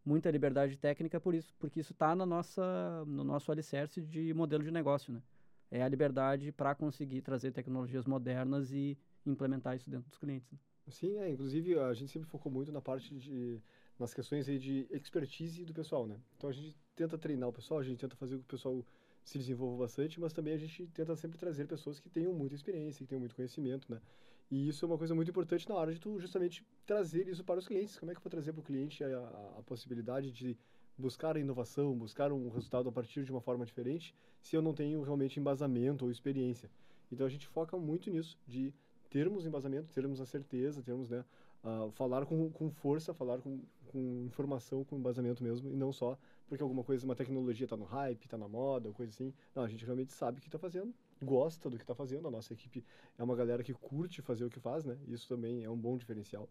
muita 0.06 0.30
liberdade 0.30 0.78
técnica 0.78 1.20
por 1.20 1.34
isso, 1.34 1.54
porque 1.58 1.80
isso 1.80 1.94
está 1.94 2.16
na 2.16 2.26
nossa 2.26 3.04
no 3.06 3.24
nosso 3.24 3.52
alicerce 3.52 4.02
de 4.02 4.34
modelo 4.34 4.64
de 4.64 4.72
negócio, 4.72 5.12
né? 5.12 5.22
É 5.70 5.82
a 5.82 5.88
liberdade 5.88 6.52
para 6.52 6.76
conseguir 6.76 7.22
trazer 7.22 7.52
tecnologias 7.52 8.06
modernas 8.06 8.72
e 8.72 8.98
implementar 9.26 9.76
isso 9.76 9.90
dentro 9.90 10.10
dos 10.10 10.18
clientes. 10.18 10.52
Né? 10.52 10.60
Sim, 10.90 11.18
é, 11.18 11.30
inclusive 11.30 11.80
a 11.80 11.94
gente 11.94 12.12
sempre 12.12 12.28
focou 12.28 12.52
muito 12.52 12.72
na 12.72 12.82
parte 12.82 13.16
de 13.16 13.62
nas 13.98 14.14
questões 14.14 14.50
aí 14.50 14.58
de 14.58 14.88
expertise 14.90 15.64
do 15.64 15.74
pessoal, 15.74 16.08
né? 16.08 16.20
Então 16.36 16.50
a 16.50 16.54
gente 16.54 16.76
tenta 16.96 17.18
treinar 17.18 17.50
o 17.50 17.54
pessoal, 17.54 17.80
a 17.80 17.84
gente 17.84 18.00
tenta 18.00 18.16
fazer 18.16 18.36
com 18.36 18.42
que 18.42 18.48
o 18.48 18.58
pessoal 18.58 18.86
se 19.24 19.38
desenvolva 19.38 19.84
bastante, 19.84 20.20
mas 20.20 20.34
também 20.34 20.54
a 20.54 20.58
gente 20.58 20.88
tenta 20.88 21.16
sempre 21.16 21.38
trazer 21.38 21.68
pessoas 21.68 22.00
que 22.00 22.10
tenham 22.10 22.34
muita 22.34 22.56
experiência, 22.56 23.04
que 23.04 23.10
tenham 23.10 23.20
muito 23.20 23.36
conhecimento, 23.36 23.92
né? 23.92 24.02
E 24.50 24.68
isso 24.68 24.84
é 24.84 24.88
uma 24.88 24.98
coisa 24.98 25.16
muito 25.16 25.32
importante 25.32 25.68
na 25.70 25.76
hora 25.76 25.94
de 25.94 26.00
tu 26.00 26.20
justamente 26.20 26.66
trazer 26.86 27.28
isso 27.28 27.44
para 27.44 27.58
os 27.58 27.68
clientes. 27.68 27.98
Como 27.98 28.12
é 28.12 28.14
que 28.14 28.20
eu 28.20 28.24
vou 28.24 28.30
trazer 28.30 28.52
para 28.52 28.60
o 28.60 28.64
cliente 28.64 29.02
a, 29.02 29.08
a, 29.08 29.60
a, 29.60 29.64
possibilidade 29.64 30.30
de 30.30 30.58
buscar 30.98 31.38
a 31.38 31.40
inovação, 31.40 31.98
buscar 31.98 32.34
um 32.34 32.50
resultado 32.50 32.90
a 32.90 32.92
partir 32.92 33.24
de 33.24 33.32
uma 33.32 33.40
forma 33.40 33.66
diferente, 33.66 34.14
se 34.42 34.56
eu 34.56 34.62
não 34.62 34.74
tenho 34.74 35.02
realmente 35.04 35.40
embasamento 35.40 36.04
ou 36.04 36.12
experiência? 36.12 36.70
Então 37.10 37.26
a 37.26 37.30
gente 37.30 37.48
foca 37.48 37.78
muito 37.78 38.10
nisso, 38.10 38.38
de 38.46 38.74
termos 39.10 39.46
embasamento, 39.46 39.94
termos 39.94 40.20
a 40.20 40.26
certeza, 40.26 40.82
termos, 40.82 41.10
né, 41.10 41.24
uh, 41.64 41.90
falar 41.92 42.26
com, 42.26 42.50
com 42.50 42.70
força, 42.70 43.14
falar 43.14 43.40
com, 43.40 43.62
com 43.88 44.24
informação, 44.26 44.84
com 44.84 44.98
embasamento 44.98 45.44
mesmo, 45.44 45.70
e 45.70 45.76
não 45.76 45.94
só 45.94 46.18
porque 46.52 46.64
alguma 46.64 46.84
coisa, 46.84 47.06
uma 47.06 47.16
tecnologia 47.16 47.64
está 47.64 47.78
no 47.78 47.86
hype, 47.86 48.26
está 48.26 48.38
na 48.38 48.46
moda, 48.46 48.90
ou 48.90 48.94
coisa 48.94 49.10
assim. 49.10 49.34
Não, 49.56 49.64
a 49.64 49.70
gente 49.70 49.86
realmente 49.86 50.12
sabe 50.12 50.38
o 50.38 50.42
que 50.42 50.50
está 50.50 50.60
fazendo, 50.60 50.94
gosta 51.22 51.70
do 51.70 51.78
que 51.78 51.84
está 51.84 51.96
fazendo. 51.96 52.28
A 52.28 52.32
nossa 52.32 52.52
equipe 52.52 52.84
é 53.18 53.24
uma 53.24 53.38
galera 53.38 53.64
que 53.64 53.74
curte 53.74 54.22
fazer 54.22 54.44
o 54.44 54.50
que 54.50 54.60
faz, 54.60 54.84
né? 54.84 54.98
Isso 55.08 55.30
também 55.30 55.64
é 55.64 55.70
um 55.70 55.78
bom 55.78 55.98
diferencial. 55.98 56.50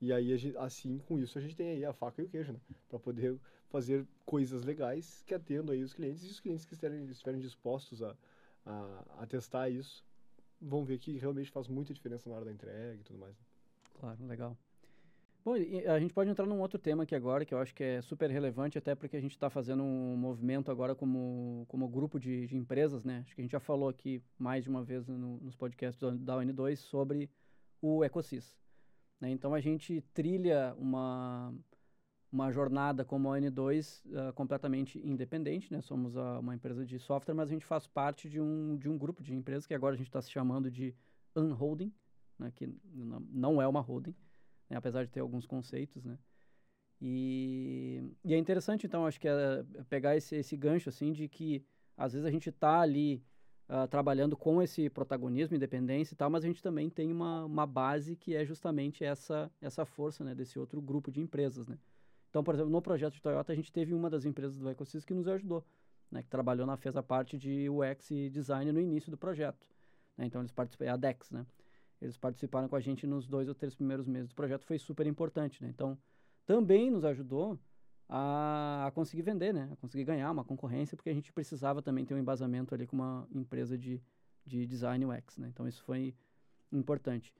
E 0.00 0.12
aí, 0.12 0.36
gente, 0.36 0.56
assim, 0.56 0.98
com 0.98 1.16
isso, 1.16 1.38
a 1.38 1.40
gente 1.40 1.54
tem 1.54 1.68
aí 1.68 1.84
a 1.84 1.92
faca 1.92 2.20
e 2.20 2.24
o 2.24 2.28
queijo, 2.28 2.54
né? 2.54 2.60
Para 2.88 2.98
poder 2.98 3.38
fazer 3.68 4.04
coisas 4.24 4.64
legais 4.64 5.22
que 5.24 5.32
atendam 5.32 5.72
aí 5.72 5.84
os 5.84 5.94
clientes. 5.94 6.24
E 6.24 6.26
os 6.26 6.40
clientes 6.40 6.64
que 6.64 6.74
estiverem, 6.74 7.06
estiverem 7.06 7.40
dispostos 7.40 8.02
a, 8.02 8.16
a, 8.64 9.04
a 9.18 9.26
testar 9.28 9.70
isso, 9.70 10.04
vão 10.60 10.84
ver 10.84 10.98
que 10.98 11.16
realmente 11.18 11.52
faz 11.52 11.68
muita 11.68 11.94
diferença 11.94 12.28
na 12.28 12.34
hora 12.34 12.46
da 12.46 12.52
entrega 12.52 13.00
e 13.00 13.04
tudo 13.04 13.20
mais. 13.20 13.38
Né? 13.38 13.44
Claro, 14.00 14.26
legal. 14.26 14.56
Bom, 15.46 15.54
a 15.54 16.00
gente 16.00 16.12
pode 16.12 16.28
entrar 16.28 16.44
num 16.44 16.58
outro 16.58 16.76
tema 16.76 17.04
aqui 17.04 17.14
agora, 17.14 17.44
que 17.44 17.54
eu 17.54 17.58
acho 17.60 17.72
que 17.72 17.84
é 17.84 18.02
super 18.02 18.28
relevante, 18.28 18.78
até 18.78 18.96
porque 18.96 19.16
a 19.16 19.20
gente 19.20 19.30
está 19.30 19.48
fazendo 19.48 19.80
um 19.80 20.16
movimento 20.16 20.72
agora 20.72 20.92
como, 20.92 21.64
como 21.68 21.86
grupo 21.86 22.18
de, 22.18 22.48
de, 22.48 22.56
empresas, 22.56 23.04
né? 23.04 23.22
Acho 23.24 23.32
que 23.32 23.42
a 23.42 23.44
gente 23.44 23.52
já 23.52 23.60
falou 23.60 23.88
aqui 23.88 24.20
mais 24.36 24.64
de 24.64 24.70
uma 24.70 24.82
vez 24.82 25.06
no, 25.06 25.38
nos 25.38 25.54
podcasts 25.54 26.00
da 26.18 26.36
UN2 26.38 26.74
sobre 26.78 27.30
o 27.80 28.04
Ecosys. 28.04 28.58
Né? 29.20 29.30
Então, 29.30 29.54
a 29.54 29.60
gente 29.60 30.00
trilha 30.12 30.74
uma, 30.76 31.54
uma 32.32 32.50
jornada 32.50 33.04
como 33.04 33.32
a 33.32 33.38
N2 33.38 34.02
uh, 34.06 34.32
completamente 34.32 34.98
independente, 34.98 35.72
né? 35.72 35.80
Somos 35.80 36.16
a, 36.16 36.40
uma 36.40 36.56
empresa 36.56 36.84
de 36.84 36.98
software, 36.98 37.34
mas 37.34 37.50
a 37.50 37.52
gente 37.52 37.64
faz 37.64 37.86
parte 37.86 38.28
de 38.28 38.40
um, 38.40 38.76
de 38.76 38.88
um 38.88 38.98
grupo 38.98 39.22
de 39.22 39.32
empresas 39.32 39.64
que 39.64 39.74
agora 39.74 39.94
a 39.94 39.96
gente 39.96 40.08
está 40.08 40.20
se 40.20 40.28
chamando 40.32 40.68
de 40.68 40.92
Unholding, 41.36 41.94
né? 42.36 42.50
que 42.52 42.68
não 43.30 43.62
é 43.62 43.68
uma 43.68 43.80
holding, 43.80 44.12
né? 44.68 44.76
apesar 44.76 45.04
de 45.04 45.10
ter 45.10 45.20
alguns 45.20 45.46
conceitos, 45.46 46.04
né? 46.04 46.18
E, 47.00 48.02
e 48.24 48.34
é 48.34 48.38
interessante, 48.38 48.86
então, 48.86 49.04
acho 49.04 49.20
que 49.20 49.28
é, 49.28 49.64
é 49.74 49.84
pegar 49.84 50.16
esse, 50.16 50.36
esse 50.36 50.56
gancho, 50.56 50.88
assim, 50.88 51.12
de 51.12 51.28
que 51.28 51.64
às 51.96 52.12
vezes 52.12 52.26
a 52.26 52.30
gente 52.30 52.48
está 52.48 52.80
ali 52.80 53.22
uh, 53.68 53.86
trabalhando 53.88 54.36
com 54.36 54.62
esse 54.62 54.88
protagonismo, 54.88 55.56
independência 55.56 56.14
e 56.14 56.16
tal, 56.16 56.30
mas 56.30 56.44
a 56.44 56.46
gente 56.46 56.62
também 56.62 56.88
tem 56.88 57.12
uma, 57.12 57.44
uma 57.44 57.66
base 57.66 58.16
que 58.16 58.34
é 58.34 58.44
justamente 58.44 59.04
essa, 59.04 59.50
essa 59.60 59.84
força, 59.84 60.24
né, 60.24 60.34
desse 60.34 60.58
outro 60.58 60.80
grupo 60.80 61.10
de 61.10 61.20
empresas, 61.20 61.66
né. 61.66 61.78
Então, 62.30 62.42
por 62.44 62.54
exemplo, 62.54 62.70
no 62.70 62.82
projeto 62.82 63.14
de 63.14 63.22
Toyota, 63.22 63.52
a 63.52 63.56
gente 63.56 63.72
teve 63.72 63.94
uma 63.94 64.10
das 64.10 64.24
empresas 64.24 64.58
do 64.58 64.68
ecossistema 64.68 65.06
que 65.06 65.14
nos 65.14 65.28
ajudou, 65.28 65.64
né, 66.10 66.22
que 66.22 66.28
trabalhou 66.28 66.66
na, 66.66 66.76
fez 66.76 66.96
a 66.96 67.02
parte 67.02 67.38
de 67.38 67.68
UX 67.68 68.10
e 68.10 68.30
design 68.30 68.72
no 68.72 68.80
início 68.80 69.10
do 69.10 69.16
projeto. 69.16 69.66
Né, 70.16 70.26
então, 70.26 70.40
eles 70.40 70.52
participaram, 70.52 70.90
é 70.90 70.94
a 70.94 70.96
DEX, 70.96 71.30
né, 71.30 71.46
eles 72.06 72.16
participaram 72.16 72.68
com 72.68 72.76
a 72.76 72.80
gente 72.80 73.06
nos 73.06 73.26
dois 73.26 73.48
ou 73.48 73.54
três 73.54 73.74
primeiros 73.74 74.06
meses 74.06 74.28
do 74.28 74.34
projeto, 74.34 74.64
foi 74.64 74.78
super 74.78 75.06
importante, 75.06 75.62
né, 75.62 75.68
então 75.68 75.98
também 76.46 76.90
nos 76.90 77.04
ajudou 77.04 77.58
a, 78.08 78.86
a, 78.86 78.90
conseguir 78.92 79.22
vender, 79.22 79.52
né? 79.52 79.68
A 79.72 79.76
conseguir 79.76 80.04
ganhar 80.04 80.30
uma 80.30 80.44
concorrência, 80.44 80.96
porque 80.96 81.10
a 81.10 81.14
gente 81.14 81.32
precisava 81.32 81.82
também 81.82 82.04
ter 82.04 82.14
um 82.14 82.18
embasamento 82.18 82.74
ali 82.74 82.86
com 82.86 82.96
uma 82.96 83.26
empresa 83.34 83.76
de, 83.76 84.00
de 84.44 84.66
design 84.66 85.04
UX, 85.04 85.36
né? 85.38 85.48
Então 85.48 85.66
isso 85.66 85.82
foi 85.82 86.14
importante. 86.72 87.32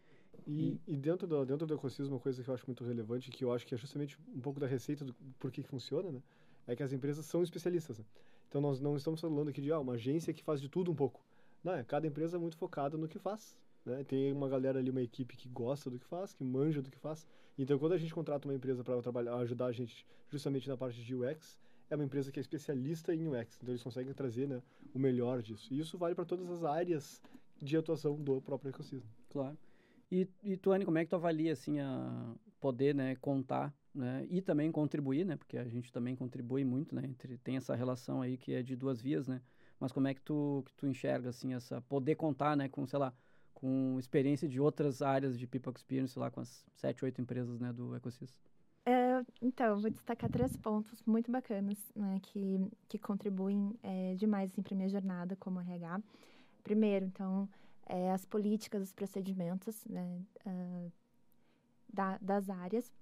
E, 0.46 0.80
e, 0.86 0.96
dentro, 0.96 1.26
do, 1.26 1.44
dentro 1.44 1.66
do 1.66 1.74
ecossistema, 1.74 2.10
uma 2.10 2.20
coisa 2.20 2.42
que 2.42 2.48
eu 2.48 2.54
acho 2.54 2.66
muito 2.66 2.84
relevante, 2.84 3.30
que 3.30 3.44
eu 3.44 3.52
acho 3.52 3.66
que 3.66 3.74
é 3.74 3.78
justamente 3.78 4.18
um 4.34 4.40
pouco 4.40 4.60
da 4.60 4.66
receita 4.66 5.04
do 5.04 5.14
por 5.38 5.50
que 5.50 5.62
funciona, 5.62 6.10
né? 6.10 6.22
É 6.66 6.74
que 6.74 6.82
as 6.82 6.92
empresas 6.92 7.24
são 7.24 7.42
especialistas, 7.42 7.98
né? 7.98 8.04
Então 8.48 8.60
nós 8.60 8.80
não 8.80 8.96
estamos 8.96 9.20
falando 9.20 9.48
aqui 9.48 9.60
de 9.60 9.72
ah, 9.72 9.78
uma 9.78 9.94
agência 9.94 10.32
que 10.34 10.42
faz 10.42 10.60
de 10.60 10.68
tudo 10.68 10.90
um 10.90 10.94
pouco. 10.94 11.24
Não, 11.62 11.74
é 11.74 11.84
cada 11.84 12.06
empresa 12.06 12.36
é 12.36 12.40
muito 12.40 12.56
focada 12.56 12.96
no 12.96 13.08
que 13.08 13.18
faz. 13.18 13.56
Né? 13.86 14.04
Tem 14.04 14.32
uma 14.32 14.48
galera 14.48 14.78
ali, 14.78 14.90
uma 14.90 15.02
equipe 15.02 15.36
que 15.36 15.48
gosta 15.48 15.88
do 15.88 15.98
que 15.98 16.06
faz, 16.06 16.34
que 16.34 16.42
manja 16.42 16.82
do 16.82 16.90
que 16.90 16.98
faz. 16.98 17.26
Então, 17.56 17.78
quando 17.78 17.92
a 17.92 17.98
gente 17.98 18.12
contrata 18.12 18.46
uma 18.46 18.54
empresa 18.54 18.82
para 18.82 19.00
trabalhar, 19.00 19.36
ajudar 19.36 19.66
a 19.66 19.72
gente 19.72 20.06
justamente 20.28 20.68
na 20.68 20.76
parte 20.76 21.02
de 21.02 21.14
UX, 21.14 21.58
é 21.88 21.94
uma 21.94 22.04
empresa 22.04 22.32
que 22.32 22.40
é 22.40 22.42
especialista 22.42 23.14
em 23.14 23.28
UX. 23.28 23.58
Então, 23.62 23.72
eles 23.72 23.82
conseguem 23.82 24.12
trazer 24.12 24.48
né, 24.48 24.60
o 24.92 24.98
melhor 24.98 25.40
disso. 25.40 25.72
E 25.72 25.78
isso 25.78 25.96
vale 25.96 26.14
para 26.14 26.24
todas 26.24 26.50
as 26.50 26.64
áreas 26.64 27.22
de 27.62 27.76
atuação 27.76 28.16
do 28.16 28.40
próprio 28.42 28.70
ecossistema. 28.70 29.02
Claro. 29.30 29.56
E, 30.10 30.28
e 30.42 30.56
Tuane, 30.56 30.84
como 30.84 30.98
é 30.98 31.04
que 31.04 31.10
tu 31.10 31.16
avalia 31.16 31.52
assim 31.52 31.80
a 31.80 32.34
poder, 32.60 32.94
né, 32.94 33.16
contar, 33.16 33.74
né, 33.94 34.26
e 34.30 34.40
também 34.40 34.70
contribuir, 34.70 35.24
né, 35.24 35.36
porque 35.36 35.58
a 35.58 35.64
gente 35.64 35.92
também 35.92 36.14
contribui 36.14 36.64
muito, 36.64 36.94
né, 36.94 37.02
entre 37.04 37.36
tem 37.38 37.56
essa 37.56 37.74
relação 37.74 38.22
aí 38.22 38.36
que 38.36 38.52
é 38.52 38.62
de 38.62 38.76
duas 38.76 39.00
vias, 39.00 39.26
né, 39.26 39.42
mas 39.80 39.92
como 39.92 40.06
é 40.06 40.14
que 40.14 40.20
tu 40.20 40.62
que 40.64 40.72
tu 40.74 40.86
enxerga 40.86 41.30
assim 41.30 41.54
essa 41.54 41.80
poder 41.82 42.14
contar, 42.14 42.56
né, 42.56 42.68
com 42.68 42.86
sei 42.86 42.98
lá 42.98 43.12
com 43.56 43.98
experiência 43.98 44.46
de 44.46 44.60
outras 44.60 45.00
áreas 45.00 45.38
de 45.38 45.46
People 45.46 45.72
Experience, 45.74 46.18
lá 46.18 46.30
com 46.30 46.40
as 46.40 46.64
sete, 46.74 47.04
oito 47.04 47.20
empresas 47.22 47.58
né, 47.58 47.72
do 47.72 47.94
ecossistema? 47.96 48.46
É, 48.84 49.24
então, 49.40 49.80
vou 49.80 49.90
destacar 49.90 50.30
três 50.30 50.54
pontos 50.56 51.02
muito 51.06 51.32
bacanas 51.32 51.78
né, 51.94 52.20
que, 52.22 52.60
que 52.86 52.98
contribuem 52.98 53.74
é, 53.82 54.14
demais 54.14 54.52
assim, 54.52 54.62
para 54.62 54.74
a 54.74 54.76
minha 54.76 54.88
jornada 54.88 55.34
como 55.36 55.58
RH. 55.58 56.00
Primeiro, 56.62 57.06
então, 57.06 57.48
é, 57.86 58.12
as 58.12 58.26
políticas, 58.26 58.82
os 58.82 58.92
procedimentos 58.92 59.84
né, 59.86 60.20
uh, 60.46 60.92
da, 61.92 62.18
das 62.18 62.50
áreas. 62.50 62.92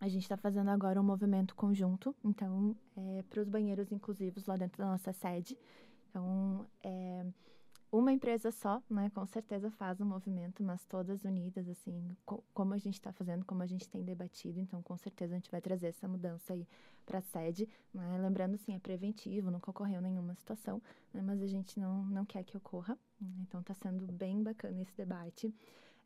A 0.00 0.06
gente 0.06 0.22
está 0.22 0.36
fazendo 0.36 0.70
agora 0.70 1.00
um 1.00 1.04
movimento 1.04 1.54
conjunto, 1.56 2.14
então, 2.22 2.76
é, 2.96 3.24
para 3.28 3.40
os 3.40 3.48
banheiros 3.48 3.90
inclusivos 3.90 4.46
lá 4.46 4.56
dentro 4.56 4.78
da 4.78 4.90
nossa 4.90 5.12
sede. 5.12 5.58
Então, 6.08 6.64
é, 6.82 7.26
uma 7.98 8.12
empresa 8.12 8.50
só, 8.50 8.82
né, 8.90 9.10
com 9.14 9.24
certeza 9.26 9.70
faz 9.70 10.00
um 10.00 10.04
movimento, 10.04 10.62
mas 10.62 10.84
todas 10.84 11.24
unidas, 11.24 11.68
assim, 11.68 12.16
co 12.26 12.42
como 12.52 12.74
a 12.74 12.78
gente 12.78 12.94
está 12.94 13.12
fazendo, 13.12 13.44
como 13.44 13.62
a 13.62 13.66
gente 13.66 13.88
tem 13.88 14.02
debatido, 14.02 14.58
então 14.58 14.82
com 14.82 14.96
certeza 14.96 15.34
a 15.34 15.36
gente 15.36 15.50
vai 15.50 15.60
trazer 15.60 15.88
essa 15.88 16.08
mudança 16.08 16.52
aí 16.52 16.66
para 17.06 17.18
a 17.18 17.22
sede, 17.22 17.68
né? 17.92 18.18
lembrando, 18.18 18.56
sim, 18.58 18.74
é 18.74 18.78
preventivo, 18.78 19.50
nunca 19.50 19.70
ocorreu 19.70 20.00
nenhuma 20.00 20.34
situação, 20.34 20.82
né, 21.12 21.22
mas 21.22 21.40
a 21.40 21.46
gente 21.46 21.78
não, 21.78 22.04
não 22.06 22.24
quer 22.24 22.42
que 22.42 22.56
ocorra, 22.56 22.98
né? 23.20 23.28
então 23.42 23.60
está 23.60 23.74
sendo 23.74 24.10
bem 24.12 24.42
bacana 24.42 24.80
esse 24.82 24.96
debate. 24.96 25.54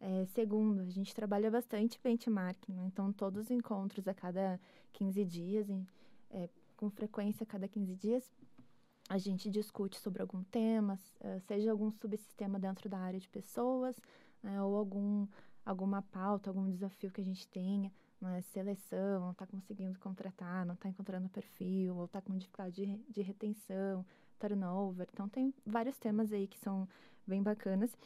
É, 0.01 0.27
segundo, 0.27 0.83
a 0.83 0.91
gente 0.91 1.15
trabalha 1.15 1.51
bastante 1.51 1.99
benchmarking, 2.03 2.73
né? 2.73 2.85
então 2.87 3.13
todos 3.13 3.45
os 3.45 3.51
encontros 3.51 4.07
a 4.07 4.15
cada 4.15 4.61
15 4.93 5.25
dias, 5.25 5.71
em, 5.71 5.87
é, 6.31 6.49
com 6.77 6.91
frequência 6.91 7.45
a 7.45 7.47
cada 7.47 7.67
15 7.67 7.95
dias, 7.97 8.31
a 9.09 9.17
gente 9.17 9.51
discute 9.51 9.99
sobre 9.99 10.21
algum 10.21 10.43
tema, 10.45 10.99
eh, 11.21 11.41
seja 11.41 11.71
algum 11.71 11.91
subsistema 11.91 12.59
dentro 12.59 12.89
da 12.89 12.99
área 12.99 13.19
de 13.19 13.29
pessoas, 13.29 13.97
né, 14.43 14.63
ou 14.63 14.77
algum, 14.77 15.27
alguma 15.65 16.03
pauta, 16.03 16.51
algum 16.51 16.69
desafio 16.71 17.11
que 17.11 17.21
a 17.21 17.25
gente 17.25 17.49
tenha, 17.49 17.91
né, 18.21 18.43
seleção, 18.43 19.21
não 19.21 19.31
está 19.31 19.47
conseguindo 19.47 19.99
contratar, 19.99 20.67
não 20.67 20.75
está 20.75 20.89
encontrando 20.89 21.29
perfil, 21.29 21.97
ou 21.97 22.05
está 22.05 22.21
com 22.21 22.37
dificuldade 22.37 22.85
de, 22.85 22.97
de 23.09 23.23
retenção, 23.23 24.05
turnover. 24.39 25.09
Então, 25.13 25.29
tem 25.29 25.55
vários 25.65 25.97
temas 25.99 26.33
aí 26.33 26.47
que 26.47 26.59
são 26.59 26.87
bem 27.27 27.43
bacanas. 27.43 27.97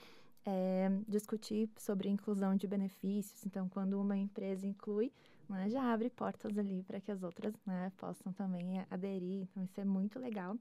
É, 0.45 0.91
discutir 1.07 1.71
sobre 1.77 2.09
inclusão 2.09 2.57
de 2.57 2.67
benefícios. 2.67 3.47
Então, 3.47 3.69
quando 3.69 4.01
uma 4.01 4.17
empresa 4.17 4.67
inclui, 4.67 5.13
né, 5.53 5.69
já 5.71 5.93
abre 5.93 6.11
portas 6.11 6.57
ali 6.59 6.83
para 6.83 7.01
que 7.01 7.11
as 7.11 7.23
outras 7.23 7.55
né, 7.67 7.93
possam 7.97 8.33
também 8.33 8.85
aderir. 8.91 9.43
Então, 9.43 9.63
isso 9.63 9.81
é 9.81 9.85
muito 9.85 10.19
legal. 10.19 10.57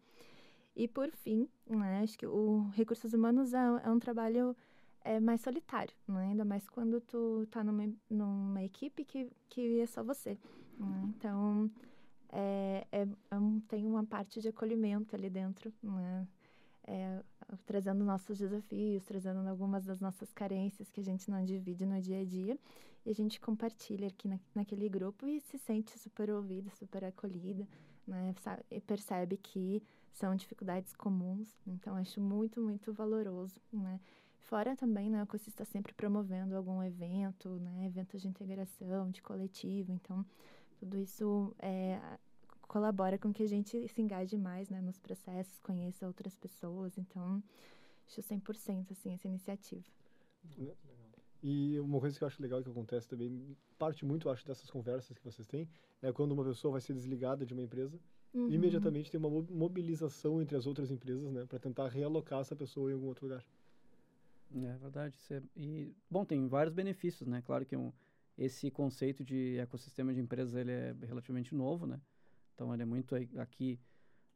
E 0.76 0.88
por 0.88 1.10
fim, 1.12 1.48
né, 1.68 2.02
acho 2.04 2.18
que 2.18 2.26
o 2.26 2.70
recursos 2.74 3.14
humanos 3.14 3.54
é, 3.54 3.58
é 3.84 3.90
um 3.90 4.00
trabalho 4.00 4.56
é, 5.04 5.20
mais 5.20 5.42
solitário, 5.42 5.94
né? 6.08 6.28
ainda 6.30 6.46
mais 6.46 6.68
quando 6.70 7.02
tu 7.02 7.48
tá 7.50 7.64
numa, 7.64 7.92
numa 8.10 8.64
equipe 8.64 9.04
que, 9.04 9.30
que 9.50 9.80
é 9.80 9.86
só 9.86 10.04
você. 10.04 10.38
Né? 10.78 11.14
Então, 11.16 11.70
é, 12.30 12.88
é, 12.92 13.02
é 13.02 13.08
tem 13.68 13.86
uma 13.86 14.06
parte 14.06 14.40
de 14.40 14.50
acolhimento 14.50 15.16
ali 15.16 15.30
dentro, 15.30 15.74
né? 15.82 16.28
É, 16.88 17.22
trazendo 17.66 18.04
nossos 18.04 18.38
desafios, 18.38 19.04
trazendo 19.06 19.48
algumas 19.48 19.86
das 19.86 20.00
nossas 20.00 20.32
carências 20.34 20.90
que 20.90 21.00
a 21.00 21.04
gente 21.04 21.30
não 21.30 21.44
divide 21.44 21.86
no 21.86 22.02
dia 22.02 22.22
a 22.22 22.26
dia. 22.26 22.58
E 23.06 23.10
a 23.10 23.14
gente 23.14 23.40
compartilha 23.40 24.08
aqui 24.08 24.28
na, 24.28 24.40
naquele 24.54 24.88
grupo 24.88 25.28
e 25.28 25.40
se 25.42 25.58
sente 25.58 25.98
super 25.98 26.30
ouvida, 26.30 26.70
super 26.72 27.04
acolhida, 27.04 27.68
né? 28.08 28.34
E 28.70 28.80
percebe 28.80 29.38
que 29.38 29.82
são 30.14 30.36
dificuldades 30.36 30.94
comuns, 30.94 31.48
então 31.66 31.96
acho 31.96 32.22
muito, 32.22 32.62
muito 32.62 32.94
valoroso, 32.94 33.60
né? 33.72 34.00
Fora 34.40 34.76
também, 34.76 35.10
né, 35.10 35.24
o 35.24 35.36
está 35.36 35.64
sempre 35.64 35.94
promovendo 35.94 36.58
algum 36.58 36.84
evento, 36.84 37.50
né, 37.60 37.86
eventos 37.86 38.22
de 38.22 38.28
integração, 38.28 39.10
de 39.10 39.22
coletivo, 39.22 39.94
então 39.94 40.26
tudo 40.78 40.98
isso 40.98 41.56
é, 41.60 42.00
colabora 42.72 43.18
com 43.18 43.34
que 43.34 43.44
a 43.44 43.48
gente 43.48 43.86
se 43.90 44.02
engaje 44.02 44.38
mais, 44.38 44.70
né, 44.70 44.80
nos 44.80 44.98
processos, 44.98 45.60
conheça 45.60 46.08
outras 46.08 46.38
pessoas, 46.38 46.98
então 46.98 47.44
acho 48.08 48.22
100% 48.22 48.92
assim 48.92 49.12
essa 49.12 49.28
iniciativa. 49.28 49.84
E 51.44 51.78
uma 51.82 52.00
coisa 52.00 52.18
que 52.18 52.24
eu 52.24 52.28
acho 52.30 52.42
legal 52.42 52.64
que 52.64 52.70
acontece 52.70 53.10
também, 53.10 53.58
parte 53.78 54.06
muito, 54.06 54.30
acho, 54.30 54.48
dessas 54.48 54.70
conversas 54.70 55.18
que 55.18 55.26
vocês 55.26 55.46
têm, 55.46 55.68
é 56.02 56.14
quando 56.14 56.32
uma 56.32 56.46
pessoa 56.46 56.72
vai 56.72 56.80
ser 56.80 56.94
desligada 56.94 57.46
de 57.46 57.54
uma 57.54 57.62
empresa 57.62 58.00
Uhum. 58.34 58.48
imediatamente 58.48 59.12
tem 59.12 59.20
uma 59.20 59.30
mobilização 59.30 60.42
entre 60.42 60.56
as 60.56 60.66
outras 60.66 60.90
empresas, 60.90 61.30
né, 61.34 61.46
para 61.46 61.60
tentar 61.60 61.90
realocar 61.90 62.40
essa 62.40 62.56
pessoa 62.56 62.90
em 62.90 62.94
algum 62.94 63.08
outro 63.08 63.26
lugar. 63.28 63.46
É 64.54 64.78
verdade. 64.78 65.16
É, 65.30 65.42
e, 65.56 65.94
bom, 66.10 66.26
tem 66.26 66.48
vários 66.48 66.74
benefícios, 66.74 67.28
né? 67.28 67.42
Claro 67.42 67.66
que 67.66 67.76
um, 67.76 67.92
esse 68.38 68.70
conceito 68.70 69.24
de 69.24 69.58
ecossistema 69.58 70.14
de 70.14 70.20
empresas 70.20 70.56
ele 70.56 70.72
é 70.72 70.96
relativamente 71.06 71.56
novo, 71.56 71.86
né? 71.86 72.02
Então, 72.62 72.72
ele 72.72 72.84
é 72.84 72.86
muito 72.86 73.16
aqui 73.40 73.80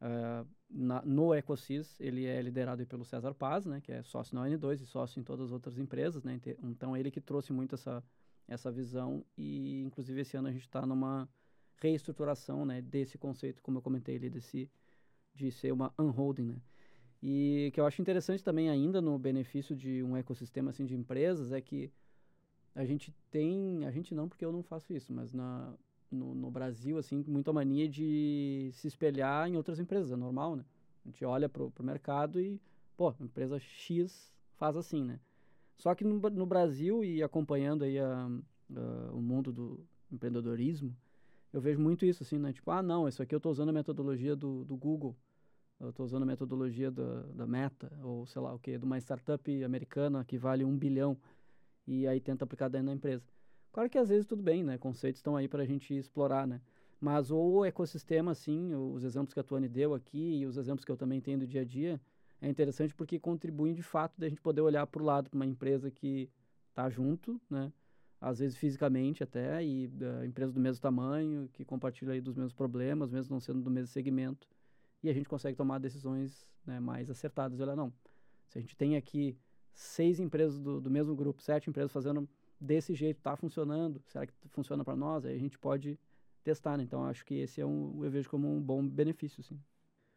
uh, 0.01 0.49
na, 0.67 0.99
no 1.03 1.31
Ecosys, 1.35 1.95
ele 1.99 2.25
é 2.25 2.41
liderado 2.41 2.83
pelo 2.87 3.05
César 3.05 3.35
Paz, 3.35 3.67
né? 3.67 3.79
Que 3.79 3.91
é 3.91 4.01
sócio 4.01 4.33
na 4.33 4.47
N2 4.49 4.81
e 4.81 4.85
sócio 4.87 5.19
em 5.19 5.23
todas 5.23 5.45
as 5.45 5.51
outras 5.51 5.77
empresas, 5.77 6.23
né? 6.23 6.41
Então, 6.63 6.97
ele 6.97 7.11
que 7.11 7.21
trouxe 7.21 7.53
muito 7.53 7.75
essa, 7.75 8.03
essa 8.47 8.71
visão 8.71 9.23
e, 9.37 9.83
inclusive, 9.83 10.21
esse 10.21 10.35
ano 10.35 10.47
a 10.47 10.51
gente 10.51 10.63
está 10.63 10.87
numa 10.87 11.29
reestruturação 11.75 12.65
né, 12.65 12.81
desse 12.81 13.15
conceito, 13.15 13.61
como 13.61 13.77
eu 13.77 13.81
comentei 13.83 14.15
ali, 14.15 14.27
desse, 14.27 14.71
de 15.35 15.51
ser 15.51 15.71
uma 15.71 15.93
unholding, 15.99 16.47
né? 16.47 16.61
E 17.21 17.69
que 17.75 17.79
eu 17.79 17.85
acho 17.85 18.01
interessante 18.01 18.43
também 18.43 18.71
ainda 18.71 18.99
no 19.03 19.19
benefício 19.19 19.75
de 19.75 20.01
um 20.01 20.17
ecossistema 20.17 20.71
assim 20.71 20.85
de 20.85 20.95
empresas 20.95 21.51
é 21.51 21.61
que 21.61 21.91
a 22.73 22.83
gente 22.85 23.13
tem, 23.29 23.85
a 23.85 23.91
gente 23.91 24.15
não 24.15 24.27
porque 24.27 24.43
eu 24.43 24.51
não 24.51 24.63
faço 24.63 24.91
isso, 24.93 25.13
mas 25.13 25.31
na, 25.31 25.73
no, 26.11 26.33
no 26.33 26.51
Brasil, 26.51 26.97
assim, 26.97 27.23
muita 27.27 27.51
mania 27.51 27.87
de 27.87 28.69
se 28.73 28.87
espelhar 28.87 29.47
em 29.47 29.57
outras 29.57 29.79
empresas, 29.79 30.11
é 30.11 30.15
normal, 30.15 30.55
né? 30.55 30.65
A 31.03 31.09
gente 31.09 31.23
olha 31.23 31.47
pro, 31.47 31.69
pro 31.71 31.83
mercado 31.83 32.39
e, 32.39 32.59
pô, 32.97 33.13
empresa 33.19 33.59
X 33.59 34.33
faz 34.55 34.75
assim, 34.75 35.03
né? 35.03 35.19
Só 35.77 35.93
que 35.93 36.03
no, 36.03 36.17
no 36.29 36.45
Brasil 36.45 37.03
e 37.03 37.21
acompanhando 37.21 37.83
aí 37.83 37.99
a, 37.99 38.27
a, 38.75 39.11
o 39.13 39.21
mundo 39.21 39.51
do 39.51 39.85
empreendedorismo, 40.11 40.95
eu 41.51 41.61
vejo 41.61 41.79
muito 41.79 42.05
isso, 42.05 42.23
assim, 42.23 42.39
né? 42.39 42.51
Tipo, 42.51 42.71
ah, 42.71 42.81
não, 42.81 43.07
isso 43.07 43.21
aqui 43.21 43.35
eu 43.35 43.37
estou 43.37 43.51
usando 43.51 43.69
a 43.69 43.73
metodologia 43.73 44.35
do, 44.35 44.65
do 44.65 44.75
Google, 44.75 45.15
eu 45.79 45.89
estou 45.89 46.05
usando 46.05 46.23
a 46.23 46.25
metodologia 46.25 46.89
da, 46.89 47.21
da 47.23 47.45
Meta, 47.45 47.91
ou 48.01 48.25
sei 48.25 48.41
lá 48.41 48.53
o 48.53 48.59
que, 48.59 48.77
de 48.77 48.85
uma 48.85 48.97
startup 48.97 49.63
americana 49.63 50.23
que 50.23 50.37
vale 50.37 50.63
um 50.63 50.77
bilhão, 50.77 51.17
e 51.85 52.07
aí 52.07 52.19
tenta 52.19 52.45
aplicar 52.45 52.69
dentro 52.69 52.87
da 52.87 52.93
empresa. 52.93 53.25
Claro 53.75 53.89
que 53.89 53.97
às 53.97 54.07
vezes 54.07 54.25
tudo 54.25 54.41
bem, 54.41 54.63
né? 54.63 54.77
Conceitos 54.77 55.19
estão 55.19 55.35
aí 55.35 55.49
para 55.49 55.63
a 55.63 55.65
gente 55.65 55.93
explorar, 55.93 56.47
né? 56.47 56.61
Mas 56.97 57.29
o 57.29 57.65
ecossistema, 57.65 58.31
assim, 58.31 58.73
os 58.73 59.03
exemplos 59.03 59.33
que 59.33 59.39
a 59.41 59.43
Tuane 59.43 59.67
deu 59.67 59.93
aqui 59.93 60.37
e 60.37 60.45
os 60.45 60.55
exemplos 60.55 60.85
que 60.85 60.91
eu 60.93 60.95
também 60.95 61.19
tenho 61.19 61.39
do 61.39 61.45
dia 61.45 61.59
a 61.59 61.65
dia, 61.65 61.99
é 62.41 62.47
interessante 62.47 62.95
porque 62.95 63.19
contribuem 63.19 63.73
de 63.73 63.83
fato 63.83 64.17
da 64.17 64.29
gente 64.29 64.39
poder 64.39 64.61
olhar 64.61 64.87
para 64.87 65.01
o 65.01 65.05
lado 65.05 65.29
para 65.29 65.35
uma 65.35 65.45
empresa 65.45 65.91
que 65.91 66.29
está 66.69 66.89
junto, 66.89 67.37
né? 67.49 67.69
Às 68.21 68.39
vezes 68.39 68.55
fisicamente 68.55 69.21
até, 69.21 69.61
e 69.61 69.91
empresa 70.25 70.53
do 70.53 70.59
mesmo 70.61 70.81
tamanho, 70.81 71.49
que 71.51 71.65
compartilha 71.65 72.13
aí 72.13 72.21
dos 72.21 72.33
mesmos 72.33 72.53
problemas, 72.53 73.11
mesmo 73.11 73.33
não 73.33 73.41
sendo 73.41 73.61
do 73.61 73.69
mesmo 73.69 73.87
segmento, 73.87 74.47
e 75.03 75.09
a 75.09 75.13
gente 75.13 75.27
consegue 75.27 75.57
tomar 75.57 75.79
decisões 75.79 76.49
né, 76.65 76.79
mais 76.79 77.09
acertadas. 77.09 77.59
Olha, 77.59 77.75
não, 77.75 77.91
se 78.47 78.57
a 78.57 78.61
gente 78.61 78.77
tem 78.77 78.95
aqui 78.95 79.37
seis 79.73 80.17
empresas 80.21 80.61
do, 80.61 80.79
do 80.79 80.89
mesmo 80.89 81.13
grupo, 81.13 81.41
sete 81.41 81.69
empresas 81.69 81.91
fazendo 81.91 82.25
desse 82.59 82.93
jeito, 82.93 83.17
está 83.17 83.35
funcionando, 83.35 84.01
será 84.07 84.25
que 84.25 84.33
funciona 84.49 84.83
para 84.83 84.95
nós? 84.95 85.25
Aí 85.25 85.35
a 85.35 85.39
gente 85.39 85.57
pode 85.57 85.99
testar, 86.43 86.77
né? 86.77 86.83
Então 86.83 87.05
acho 87.05 87.25
que 87.25 87.35
esse 87.35 87.61
é 87.61 87.65
um, 87.65 88.03
eu 88.03 88.11
vejo 88.11 88.29
como 88.29 88.51
um 88.51 88.61
bom 88.61 88.87
benefício, 88.87 89.43
sim. 89.43 89.59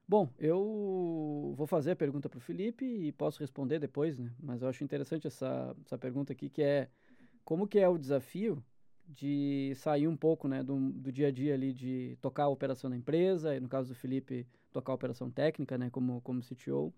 Bom, 0.06 0.32
eu 0.38 1.52
vou 1.56 1.66
fazer 1.66 1.90
a 1.90 1.96
pergunta 1.96 2.28
para 2.28 2.38
o 2.38 2.40
Felipe 2.40 2.84
e 2.84 3.12
posso 3.12 3.40
responder 3.40 3.78
depois, 3.78 4.18
né? 4.18 4.32
Mas 4.40 4.62
eu 4.62 4.68
acho 4.68 4.82
interessante 4.82 5.26
essa, 5.26 5.76
essa 5.84 5.98
pergunta 5.98 6.32
aqui, 6.32 6.48
que 6.48 6.62
é 6.62 6.88
como 7.44 7.66
que 7.68 7.78
é 7.78 7.88
o 7.88 7.98
desafio 7.98 8.62
de 9.06 9.72
sair 9.76 10.06
um 10.06 10.16
pouco, 10.16 10.48
né, 10.48 10.62
do, 10.62 10.78
do 10.92 11.10
dia 11.10 11.28
a 11.28 11.30
dia 11.30 11.54
ali 11.54 11.72
de 11.72 12.16
tocar 12.20 12.44
a 12.44 12.48
operação 12.48 12.90
da 12.90 12.96
empresa, 12.96 13.56
e 13.56 13.60
no 13.60 13.68
caso 13.68 13.88
do 13.88 13.94
Felipe, 13.94 14.46
tocar 14.70 14.92
a 14.92 14.94
operação 14.94 15.30
técnica, 15.30 15.78
né, 15.78 15.88
como, 15.90 16.20
como 16.20 16.42
CTO, 16.42 16.92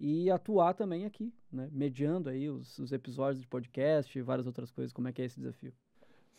e 0.00 0.30
atuar 0.30 0.74
também 0.74 1.04
aqui, 1.04 1.32
né, 1.50 1.68
mediando 1.72 2.28
aí 2.28 2.48
os, 2.48 2.78
os 2.78 2.92
episódios 2.92 3.40
de 3.40 3.46
podcast 3.46 4.16
e 4.16 4.22
várias 4.22 4.46
outras 4.46 4.70
coisas. 4.70 4.92
Como 4.92 5.08
é 5.08 5.12
que 5.12 5.22
é 5.22 5.24
esse 5.24 5.38
desafio? 5.38 5.72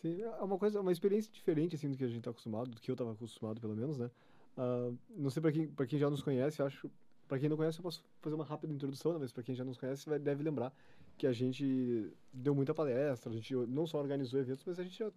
Sim, 0.00 0.22
é 0.22 0.42
uma 0.42 0.58
coisa, 0.58 0.80
uma 0.80 0.92
experiência 0.92 1.30
diferente 1.30 1.76
assim 1.76 1.90
do 1.90 1.96
que 1.96 2.04
a 2.04 2.08
gente 2.08 2.18
está 2.18 2.30
acostumado, 2.30 2.70
do 2.70 2.80
que 2.80 2.90
eu 2.90 2.94
estava 2.94 3.12
acostumado 3.12 3.60
pelo 3.60 3.76
menos, 3.76 3.98
né? 3.98 4.10
Uh, 4.56 4.96
não 5.10 5.30
sei 5.30 5.42
para 5.42 5.52
quem, 5.52 5.68
para 5.68 5.86
quem 5.86 5.98
já 5.98 6.08
nos 6.08 6.22
conhece, 6.22 6.62
acho, 6.62 6.90
para 7.28 7.38
quem 7.38 7.48
não 7.48 7.56
conhece 7.56 7.78
eu 7.78 7.82
posso 7.82 8.02
fazer 8.20 8.34
uma 8.34 8.44
rápida 8.44 8.72
introdução, 8.72 9.12
né? 9.12 9.18
mas 9.20 9.30
para 9.30 9.42
quem 9.42 9.54
já 9.54 9.64
nos 9.64 9.76
conhece 9.76 10.08
vai, 10.08 10.18
deve 10.18 10.42
lembrar 10.42 10.74
que 11.18 11.26
a 11.26 11.32
gente 11.32 12.10
deu 12.32 12.54
muita 12.54 12.74
palestra, 12.74 13.30
a 13.30 13.34
gente 13.34 13.54
não 13.54 13.86
só 13.86 13.98
organizou 13.98 14.40
eventos, 14.40 14.64
mas 14.64 14.78
a 14.78 14.82
gente 14.82 14.98
já 14.98 15.12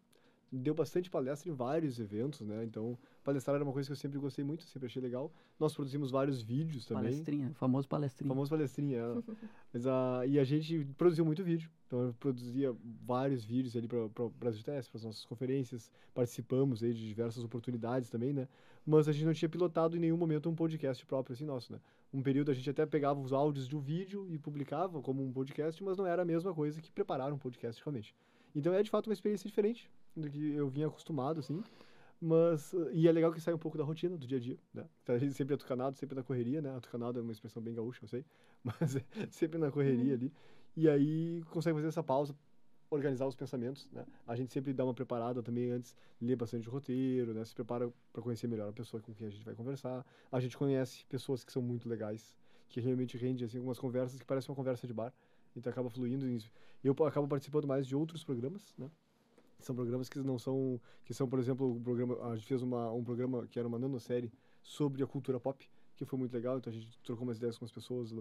deu 0.57 0.74
bastante 0.74 1.10
palestra 1.10 1.50
em 1.50 1.53
vários 1.53 2.00
eventos, 2.00 2.41
né? 2.41 2.63
Então, 2.63 2.98
palestrar 3.24 3.55
era 3.55 3.63
uma 3.63 3.74
coisa 3.74 3.88
que 3.88 3.93
eu 3.93 3.98
sempre 3.98 4.19
gostei 4.19 4.45
muito, 4.45 4.63
sempre 4.63 4.86
achei 4.86 5.01
legal. 5.01 5.33
Nós 5.60 5.74
produzimos 5.74 6.12
vários 6.12 6.41
vídeos 6.41 6.86
também. 6.86 7.05
Palestrinha, 7.05 7.51
famoso 7.55 7.88
palestrinha. 7.88 8.27
Famoso 8.29 8.50
palestrinha, 8.51 8.98
é. 9.00 9.33
Mas, 9.74 9.86
uh, 9.86 10.24
e 10.27 10.38
a 10.38 10.43
gente 10.43 10.86
produziu 10.98 11.25
muito 11.25 11.43
vídeo. 11.43 11.72
Então, 11.88 12.03
eu 12.03 12.13
produzia 12.13 12.75
vários 13.03 13.43
vídeos 13.43 13.75
ali 13.75 13.88
para 13.88 14.25
o 14.25 14.29
Brasil 14.29 14.62
TS, 14.63 14.88
para 14.88 14.98
as 14.98 15.03
nossas 15.03 15.25
conferências. 15.25 15.91
Participamos 16.13 16.83
aí 16.83 16.93
de 16.93 17.07
diversas 17.07 17.43
oportunidades 17.43 18.10
também, 18.10 18.31
né? 18.31 18.48
Mas 18.86 19.07
a 19.07 19.12
gente 19.12 19.25
não 19.25 19.33
tinha 19.33 19.50
pilotado 19.50 19.98
em 19.98 20.00
nenhum 20.00 20.17
momento 20.17 20.50
um 20.50 20.55
podcast 20.55 21.03
próprio 21.05 21.33
assim 21.33 21.45
nosso, 21.45 21.72
né? 21.72 21.79
Um 22.13 22.22
período 22.22 22.51
a 22.51 22.53
gente 22.53 22.69
até 22.69 22.86
pegava 22.86 23.19
os 23.19 23.33
áudios 23.33 23.67
de 23.67 23.75
um 23.75 23.79
vídeo 23.79 24.27
e 24.29 24.38
publicava 24.38 25.01
como 25.01 25.24
um 25.24 25.31
podcast, 25.31 25.83
mas 25.83 25.98
não 25.98 26.05
era 26.05 26.22
a 26.22 26.25
mesma 26.25 26.53
coisa 26.53 26.79
que 26.79 26.91
preparar 26.91 27.33
um 27.33 27.39
podcast 27.39 27.81
realmente. 27.83 28.13
Então 28.53 28.72
é 28.72 28.83
de 28.83 28.89
fato 28.91 29.07
uma 29.07 29.13
experiência 29.13 29.48
diferente 29.50 29.89
do 30.15 30.29
que 30.29 30.53
eu 30.53 30.67
vinha 30.70 30.88
acostumado, 30.88 31.39
assim. 31.39 31.62
Mas, 32.25 32.74
e 32.93 33.05
é 33.05 33.12
legal 33.12 33.34
que 33.34 33.41
sai 33.41 33.53
um 33.53 33.58
pouco 33.58 33.77
da 33.77 33.84
rotina, 33.84 34.15
do 34.15 34.25
dia 34.25 34.38
a 34.38 34.41
dia, 34.41 34.58
né? 34.74 34.86
A 35.10 35.17
gente 35.17 35.34
sempre 35.34 35.55
atucanado, 35.55 35.98
sempre 35.98 36.15
na 36.15 36.24
correria, 36.24 36.62
né? 36.62 36.74
Atucanado 36.74 37.20
é 37.20 37.22
uma 37.22 37.34
expressão 37.34 37.62
bem 37.62 37.74
gaúcha, 37.74 38.00
eu 38.01 38.08
sei. 38.08 38.25
Mas 38.63 38.96
é 38.96 39.03
sempre 39.29 39.58
na 39.58 39.70
correria 39.70 40.13
uhum. 40.13 40.13
ali. 40.13 40.34
E 40.75 40.88
aí 40.88 41.43
consegue 41.50 41.75
fazer 41.75 41.89
essa 41.89 42.01
pausa, 42.01 42.34
organizar 42.89 43.27
os 43.27 43.36
pensamentos, 43.36 43.89
né? 43.91 44.05
A 44.25 44.38
gente 44.38 44.53
sempre 44.53 44.72
dá 44.72 44.86
uma 44.86 44.93
preparada 44.93 45.43
também 45.43 45.71
antes, 45.71 45.95
lê 46.21 46.34
bastante 46.34 46.69
roteiro, 46.69 47.34
né? 47.34 47.43
Se 47.43 47.54
prepara 47.54 47.91
para 48.13 48.21
conhecer 48.21 48.47
melhor 48.47 48.69
a 48.69 48.73
pessoa 48.73 49.02
com 49.02 49.13
quem 49.13 49.28
a 49.28 49.30
gente 49.30 49.43
vai 49.43 49.54
conversar. 49.54 50.06
A 50.32 50.39
gente 50.39 50.58
conhece 50.58 51.06
pessoas 51.08 51.43
que 51.43 51.52
são 51.52 51.62
muito 51.62 51.89
legais, 51.89 52.34
que 52.69 52.80
realmente 52.80 53.17
rendem, 53.17 53.45
assim, 53.45 53.58
algumas 53.58 53.80
conversas 53.80 54.17
que 54.17 54.26
parecem 54.26 54.49
uma 54.49 54.56
conversa 54.56 54.88
de 54.88 54.93
bar. 54.93 55.13
Então 55.56 55.69
acaba 55.69 55.89
fluindo. 55.89 56.26
Eu 56.82 56.95
acabo 57.06 57.28
participando 57.28 57.67
mais 57.67 57.86
de 57.86 57.95
outros 57.95 58.23
programas, 58.23 58.73
né? 58.78 58.89
São 59.63 59.73
programas 59.76 60.10
que 60.10 60.19
não 60.19 60.38
são, 60.38 60.80
que 61.06 61.13
são, 61.13 61.28
por 61.28 61.39
exemplo, 61.39 61.76
o 61.76 61.80
programa, 61.80 62.17
a 62.30 62.36
gente 62.36 62.47
fez 62.47 62.62
uma, 62.62 62.91
um 62.91 63.04
programa 63.04 63.47
que 63.47 63.58
era 63.58 63.67
uma 63.67 63.80
nanosérie 63.80 64.32
sobre 64.62 65.02
a 65.04 65.08
cultura 65.08 65.39
pop, 65.39 65.69
que 65.95 66.06
foi 66.06 66.19
muito 66.19 66.34
legal, 66.34 66.58
então 66.58 66.71
a 66.71 66.76
gente 66.76 66.99
trocou 67.02 67.23
umas 67.23 67.38
ideias 67.38 67.58
com 67.58 67.63
as 67.63 67.71
pessoas, 67.71 68.13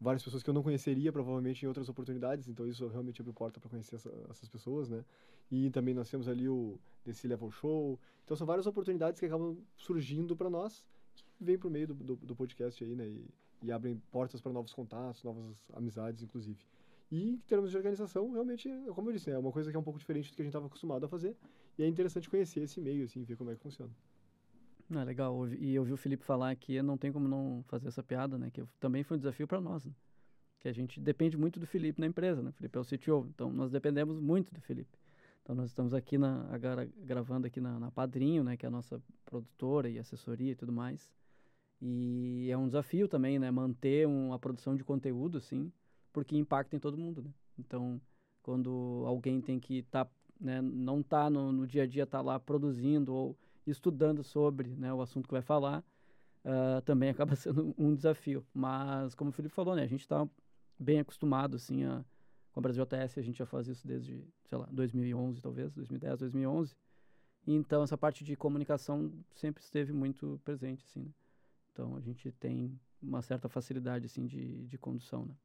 várias 0.00 0.22
pessoas 0.22 0.42
que 0.42 0.50
eu 0.50 0.54
não 0.54 0.62
conheceria 0.62 1.12
provavelmente 1.12 1.64
em 1.64 1.68
outras 1.68 1.88
oportunidades, 1.88 2.48
então 2.48 2.66
isso 2.66 2.86
realmente 2.88 3.20
abriu 3.20 3.32
porta 3.32 3.60
para 3.60 3.70
conhecer 3.70 3.96
essa, 3.96 4.12
essas 4.28 4.48
pessoas, 4.48 4.88
né? 4.88 5.04
E 5.50 5.70
também 5.70 5.94
nós 5.94 6.10
temos 6.10 6.28
ali 6.28 6.48
o 6.48 6.78
desse 7.04 7.26
level 7.26 7.50
show, 7.50 7.98
então 8.24 8.36
são 8.36 8.46
várias 8.46 8.66
oportunidades 8.66 9.20
que 9.20 9.26
acabam 9.26 9.56
surgindo 9.76 10.36
para 10.36 10.50
nós, 10.50 10.84
que 11.14 11.44
vem 11.44 11.58
por 11.58 11.70
meio 11.70 11.88
do, 11.88 11.94
do, 11.94 12.16
do 12.16 12.36
podcast 12.36 12.82
aí, 12.82 12.94
né? 12.94 13.06
E, 13.06 13.24
e 13.62 13.72
abrem 13.72 14.00
portas 14.10 14.40
para 14.40 14.52
novos 14.52 14.72
contatos, 14.72 15.22
novas 15.22 15.64
amizades, 15.74 16.22
inclusive. 16.22 16.64
E 17.10 17.30
em 17.30 17.36
termos 17.38 17.70
de 17.70 17.76
organização, 17.76 18.30
realmente, 18.30 18.68
como 18.94 19.08
eu 19.08 19.14
disse, 19.14 19.30
né, 19.30 19.36
é 19.36 19.38
uma 19.38 19.50
coisa 19.50 19.70
que 19.70 19.76
é 19.76 19.80
um 19.80 19.82
pouco 19.82 19.98
diferente 19.98 20.30
do 20.30 20.36
que 20.36 20.42
a 20.42 20.44
gente 20.44 20.50
estava 20.50 20.66
acostumado 20.66 21.04
a 21.06 21.08
fazer. 21.08 21.34
E 21.78 21.82
é 21.82 21.88
interessante 21.88 22.28
conhecer 22.28 22.60
esse 22.60 22.80
meio, 22.80 23.04
assim, 23.04 23.24
ver 23.24 23.36
como 23.36 23.50
é 23.50 23.54
que 23.54 23.62
funciona. 23.62 23.90
É 24.90 25.04
legal. 25.04 25.48
E 25.48 25.74
eu 25.74 25.84
vi 25.84 25.92
o 25.92 25.96
Felipe 25.96 26.24
falar 26.24 26.54
que 26.56 26.80
não 26.82 26.96
tem 26.96 27.12
como 27.12 27.28
não 27.28 27.62
fazer 27.68 27.88
essa 27.88 28.02
piada, 28.02 28.38
né? 28.38 28.50
Que 28.50 28.62
também 28.80 29.02
foi 29.02 29.16
um 29.16 29.18
desafio 29.18 29.46
para 29.46 29.60
nós, 29.60 29.84
né? 29.84 29.92
Que 30.60 30.68
a 30.68 30.72
gente 30.72 31.00
depende 31.00 31.36
muito 31.36 31.60
do 31.60 31.66
Felipe 31.66 32.00
na 32.00 32.06
empresa, 32.06 32.42
né? 32.42 32.50
O 32.50 32.52
Felipe 32.52 32.76
é 32.76 32.80
o 32.80 32.84
CTO, 32.84 33.26
então 33.28 33.52
nós 33.52 33.70
dependemos 33.70 34.18
muito 34.18 34.52
do 34.52 34.60
Felipe. 34.60 34.98
Então 35.42 35.54
nós 35.54 35.70
estamos 35.70 35.94
aqui 35.94 36.18
na, 36.18 36.46
agora 36.50 36.88
gravando 37.04 37.46
aqui 37.46 37.60
na, 37.60 37.78
na 37.78 37.90
Padrinho, 37.90 38.42
né? 38.42 38.56
Que 38.56 38.66
é 38.66 38.68
a 38.68 38.72
nossa 38.72 39.00
produtora 39.24 39.88
e 39.88 39.98
assessoria 39.98 40.52
e 40.52 40.54
tudo 40.54 40.72
mais. 40.72 41.10
E 41.80 42.48
é 42.50 42.56
um 42.56 42.66
desafio 42.66 43.08
também, 43.08 43.38
né? 43.38 43.50
Manter 43.50 44.06
uma 44.06 44.38
produção 44.38 44.74
de 44.74 44.82
conteúdo, 44.82 45.38
assim, 45.38 45.70
porque 46.18 46.36
impacta 46.36 46.74
em 46.74 46.80
todo 46.80 46.98
mundo, 46.98 47.22
né? 47.22 47.32
Então, 47.56 48.00
quando 48.42 49.04
alguém 49.06 49.40
tem 49.40 49.60
que 49.60 49.78
estar, 49.78 50.04
tá, 50.04 50.10
né, 50.40 50.60
não 50.60 51.00
tá 51.00 51.30
no, 51.30 51.52
no, 51.52 51.64
dia 51.64 51.84
a 51.84 51.86
dia, 51.86 52.04
tá 52.04 52.20
lá 52.20 52.40
produzindo 52.40 53.14
ou 53.14 53.38
estudando 53.64 54.24
sobre 54.24 54.70
né, 54.70 54.92
o 54.92 55.00
assunto 55.00 55.28
que 55.28 55.32
vai 55.32 55.42
falar, 55.42 55.84
uh, 56.44 56.82
também 56.82 57.10
acaba 57.10 57.36
sendo 57.36 57.72
um 57.78 57.94
desafio. 57.94 58.44
Mas, 58.52 59.14
como 59.14 59.30
o 59.30 59.32
Felipe 59.32 59.54
falou, 59.54 59.76
né, 59.76 59.84
a 59.84 59.86
gente 59.86 60.00
está 60.00 60.28
bem 60.76 60.98
acostumado, 60.98 61.54
assim, 61.54 61.84
a, 61.84 62.04
com 62.50 62.58
a 62.58 62.62
Brasil 62.62 62.82
ATS, 62.82 63.16
a 63.16 63.22
gente 63.22 63.38
já 63.38 63.46
faz 63.46 63.68
isso 63.68 63.86
desde, 63.86 64.26
sei 64.46 64.58
lá, 64.58 64.68
2011, 64.72 65.40
talvez, 65.40 65.72
2010, 65.72 66.18
2011. 66.18 66.76
Então, 67.46 67.84
essa 67.84 67.96
parte 67.96 68.24
de 68.24 68.34
comunicação 68.34 69.12
sempre 69.36 69.62
esteve 69.62 69.92
muito 69.92 70.40
presente, 70.44 70.84
assim, 70.84 71.02
né? 71.02 71.12
Então, 71.72 71.94
a 71.94 72.00
gente 72.00 72.32
tem 72.32 72.76
uma 73.00 73.22
certa 73.22 73.48
facilidade, 73.48 74.06
assim, 74.06 74.26
de, 74.26 74.66
de 74.66 74.76
condução, 74.76 75.24
né? 75.24 75.36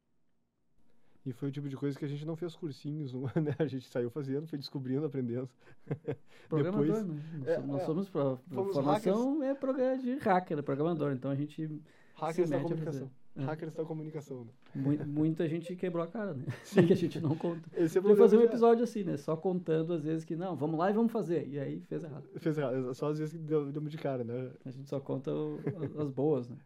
E 1.26 1.32
foi 1.32 1.50
o 1.50 1.52
tipo 1.52 1.70
de 1.70 1.78
coisa 1.78 1.98
que 1.98 2.04
a 2.04 2.08
gente 2.08 2.26
não 2.26 2.36
fez 2.36 2.56
cursinhos, 2.56 3.14
né? 3.36 3.56
A 3.58 3.66
gente 3.66 3.88
saiu 3.88 4.10
fazendo, 4.10 4.48
foi 4.48 4.60
descobrindo, 4.60 5.06
aprendendo. 5.06 5.50
Programador, 6.50 6.86
Depois, 6.86 7.08
né? 7.08 7.24
Nós, 7.38 7.48
é, 7.48 7.60
nós 7.60 7.82
é, 7.82 7.86
somos, 7.86 8.10
pra, 8.10 8.38
formação 8.52 9.40
hackers. 9.40 9.50
é 9.50 9.56
programa 9.56 9.98
de 9.98 10.16
hacker, 10.18 10.60
é 10.60 10.62
programador, 10.62 11.12
então 11.14 11.32
a 11.32 11.36
gente 11.36 11.82
Hackers 12.16 12.50
da 12.50 12.60
comunicação. 12.60 13.12
É. 13.36 13.44
Hackers 13.44 13.74
da 13.74 13.84
comunicação, 13.84 14.48
né? 14.76 15.06
Muita 15.08 15.48
gente 15.48 15.76
quebrou 15.76 16.04
a 16.04 16.08
cara, 16.08 16.34
né? 16.34 16.46
Sim. 16.64 16.86
que 16.88 16.94
a 16.94 16.96
gente 16.96 17.20
não 17.20 17.36
conta. 17.36 17.68
Esse 17.74 17.98
é 17.98 18.02
Podia 18.02 18.16
fazer 18.16 18.38
um 18.38 18.42
episódio 18.42 18.84
assim, 18.84 19.04
né? 19.04 19.18
Só 19.18 19.36
contando 19.36 19.94
às 19.94 20.04
vezes 20.04 20.24
que 20.24 20.36
não, 20.36 20.56
vamos 20.56 20.78
lá 20.78 20.92
e 20.92 20.94
vamos 20.94 21.12
fazer. 21.12 21.48
E 21.48 21.60
aí 21.60 21.80
fez 21.82 22.04
errado. 22.04 22.28
Fez 22.38 22.58
errado, 22.58 22.94
só 22.94 23.10
às 23.10 23.18
vezes 23.18 23.34
que 23.34 23.40
deu, 23.40 23.72
deu 23.72 23.82
de 23.84 23.98
cara, 23.98 24.24
né? 24.24 24.52
A 24.64 24.70
gente 24.70 24.88
só 24.88 25.00
conta 25.00 25.34
o, 25.34 25.60
as 26.00 26.12
boas, 26.12 26.48
né? 26.48 26.58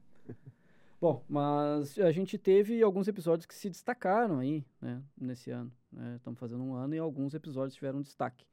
Bom, 0.99 1.23
mas 1.29 1.97
a 1.99 2.11
gente 2.11 2.39
teve 2.39 2.81
alguns 2.81 3.07
episódios 3.07 3.45
que 3.45 3.53
se 3.53 3.69
destacaram 3.69 4.39
aí, 4.39 4.65
né, 4.81 5.03
nesse 5.15 5.51
ano. 5.51 5.71
Né? 5.91 6.15
Estamos 6.15 6.39
fazendo 6.39 6.63
um 6.63 6.73
ano 6.73 6.95
e 6.95 6.97
alguns 6.97 7.35
episódios 7.35 7.75
tiveram 7.75 8.01
destaque. 8.01 8.47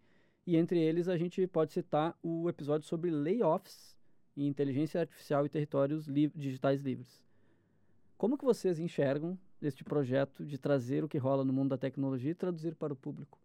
E 0.47 0.57
entre 0.57 0.79
eles 0.79 1.09
a 1.09 1.17
gente 1.17 1.47
pode 1.47 1.73
citar 1.73 2.15
o 2.23 2.47
episódio 2.51 2.87
sobre 2.87 3.11
layoffs 3.11 3.97
e 4.37 4.47
inteligência 4.47 5.01
artificial 5.01 5.47
e 5.47 5.49
territórios 5.49 6.07
li 6.07 6.31
digitais 6.35 6.83
livres. 6.83 7.25
Como 8.19 8.37
que 8.37 8.45
vocês 8.45 8.79
enxergam 8.79 9.39
este 9.63 9.83
projeto 9.83 10.45
de 10.45 10.59
trazer 10.59 11.03
o 11.03 11.09
que 11.09 11.17
rola 11.17 11.45
no 11.45 11.53
mundo 11.53 11.71
da 11.71 11.79
tecnologia 11.79 12.33
e 12.33 12.35
traduzir 12.35 12.75
para 12.75 12.93
o 12.93 12.97
público? 12.97 13.41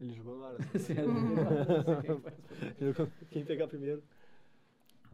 Ele 0.00 0.12
jogou 0.12 0.38
no 0.38 0.44
ar. 0.44 0.56
Assim. 0.74 0.94
Quem 3.30 3.44
pegar 3.44 3.68
primeiro. 3.68 4.02